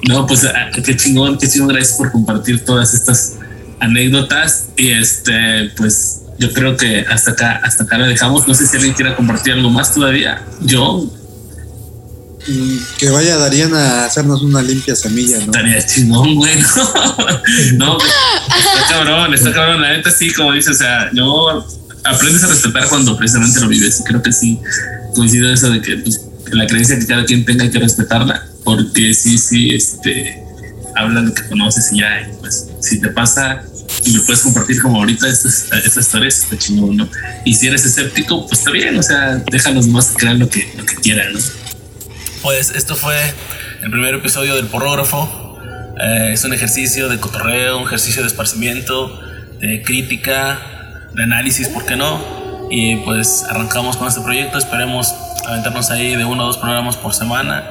No, 0.09 0.27
pues 0.27 0.45
ah, 0.45 0.71
qué 0.85 0.97
chingón, 0.97 1.39
qué 1.39 1.49
chingón, 1.49 1.69
gracias 1.69 1.97
por 1.97 2.11
compartir 2.11 2.65
todas 2.65 2.95
estas 2.95 3.35
anécdotas. 3.81 4.67
Y 4.77 4.93
este, 4.93 5.71
pues 5.77 6.23
yo 6.39 6.53
creo 6.53 6.77
que 6.77 7.01
hasta 7.09 7.33
acá, 7.33 7.61
hasta 7.63 7.85
acá 7.85 7.99
la 7.99 8.07
dejamos. 8.07 8.49
No 8.49 8.55
sé 8.55 8.67
si 8.67 8.77
alguien 8.77 8.95
quiera 8.95 9.15
compartir 9.15 9.53
algo 9.53 9.71
más 9.71 9.93
todavía. 9.93 10.45
Yo 10.63 11.11
Que 12.99 13.11
vaya 13.11 13.37
Darían 13.37 13.75
a 13.75 14.07
hacernos 14.07 14.43
una 14.43 14.63
limpia 14.63 14.97
semilla, 14.97 15.39
¿no? 15.39 15.45
estaría 15.45 15.85
chingón, 15.87 16.35
güey. 16.37 16.57
no, 17.75 17.99
pues, 17.99 18.11
está 18.75 18.89
cabrón, 18.89 19.35
está 19.35 19.53
cabrón. 19.53 19.83
La 19.83 19.97
neta 19.97 20.11
sí, 20.11 20.33
como 20.33 20.53
dices, 20.53 20.77
o 20.77 20.79
sea, 20.79 21.11
yo 21.13 21.67
aprendes 22.05 22.43
a 22.45 22.47
respetar 22.47 22.89
cuando 22.89 23.17
precisamente 23.17 23.61
lo 23.61 23.69
vives. 23.69 24.01
Y 24.01 24.05
creo 24.05 24.23
que 24.23 24.33
sí 24.33 24.59
coincido 25.15 25.53
eso 25.53 25.69
de 25.71 25.83
que 25.83 25.97
pues, 25.99 26.19
que 26.19 26.30
la 26.53 26.67
creencia 26.67 26.99
que 26.99 27.07
cada 27.07 27.25
quien 27.25 27.45
tenga 27.45 27.65
hay 27.65 27.71
que 27.71 27.79
respetarla, 27.79 28.47
porque 28.65 29.15
sí, 29.15 29.39
sí, 29.39 29.75
este, 29.75 30.43
habla 30.97 31.23
de 31.23 31.35
que 31.35 31.49
conoces 31.49 31.93
y 31.93 32.01
ya, 32.01 32.31
pues 32.41 32.69
si 32.81 33.01
te 33.01 33.09
pasa 33.09 33.63
y 34.05 34.13
me 34.13 34.21
puedes 34.21 34.43
compartir 34.43 34.81
como 34.81 34.99
ahorita 34.99 35.29
estas, 35.29 35.69
estas 35.73 36.07
historias, 36.07 36.39
está 36.39 36.57
chingón, 36.57 36.97
¿no? 36.97 37.09
Y 37.45 37.55
si 37.55 37.67
eres 37.67 37.85
escéptico, 37.85 38.47
pues 38.47 38.61
está 38.61 38.71
bien, 38.71 38.99
o 38.99 39.03
sea, 39.03 39.43
déjanos 39.51 39.87
más 39.89 40.13
crear 40.17 40.37
lo 40.37 40.49
que, 40.49 40.73
lo 40.77 40.85
que 40.85 40.95
quieran, 40.97 41.33
¿no? 41.33 41.41
Pues 42.43 42.71
esto 42.71 42.97
fue 42.97 43.17
el 43.83 43.91
primer 43.91 44.15
episodio 44.15 44.55
del 44.57 44.67
porrógrafo. 44.67 45.59
Eh, 46.03 46.33
es 46.33 46.45
un 46.45 46.55
ejercicio 46.55 47.09
de 47.09 47.19
cotorreo, 47.19 47.79
un 47.79 47.87
ejercicio 47.87 48.23
de 48.23 48.29
esparcimiento, 48.29 49.21
de 49.61 49.83
crítica, 49.83 51.09
de 51.15 51.23
análisis, 51.23 51.69
¿por 51.69 51.85
qué 51.85 51.97
no? 51.97 52.69
Y 52.71 52.97
pues 52.97 53.45
arrancamos 53.49 53.99
con 53.99 54.09
este 54.09 54.23
proyecto. 54.23 54.57
Esperemos 54.57 55.13
aventarnos 55.47 55.91
ahí 55.91 56.17
de 56.17 56.25
uno 56.25 56.45
o 56.45 56.47
dos 56.47 56.59
programas 56.59 56.97
por 56.97 57.15
semana 57.15 57.65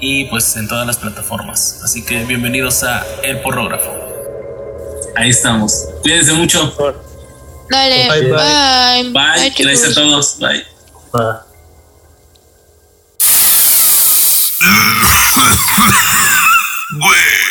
y 0.00 0.24
pues 0.26 0.56
en 0.56 0.68
todas 0.68 0.86
las 0.86 0.96
plataformas. 0.96 1.80
Así 1.84 2.04
que 2.04 2.24
bienvenidos 2.24 2.82
a 2.82 3.04
El 3.22 3.40
Porrógrafo. 3.40 3.90
Ahí 5.16 5.30
estamos. 5.30 5.86
Cuídense 6.02 6.32
mucho. 6.32 6.74
Dale, 7.68 8.08
Bye, 8.08 8.22
bye. 8.22 8.32
bye. 8.32 9.12
Bye. 9.12 9.54
Gracias 9.58 9.90
a 9.90 9.94
todos. 9.94 10.38
Bye. 10.38 10.64
Ah. 11.14 11.44
Güey. 16.92 17.49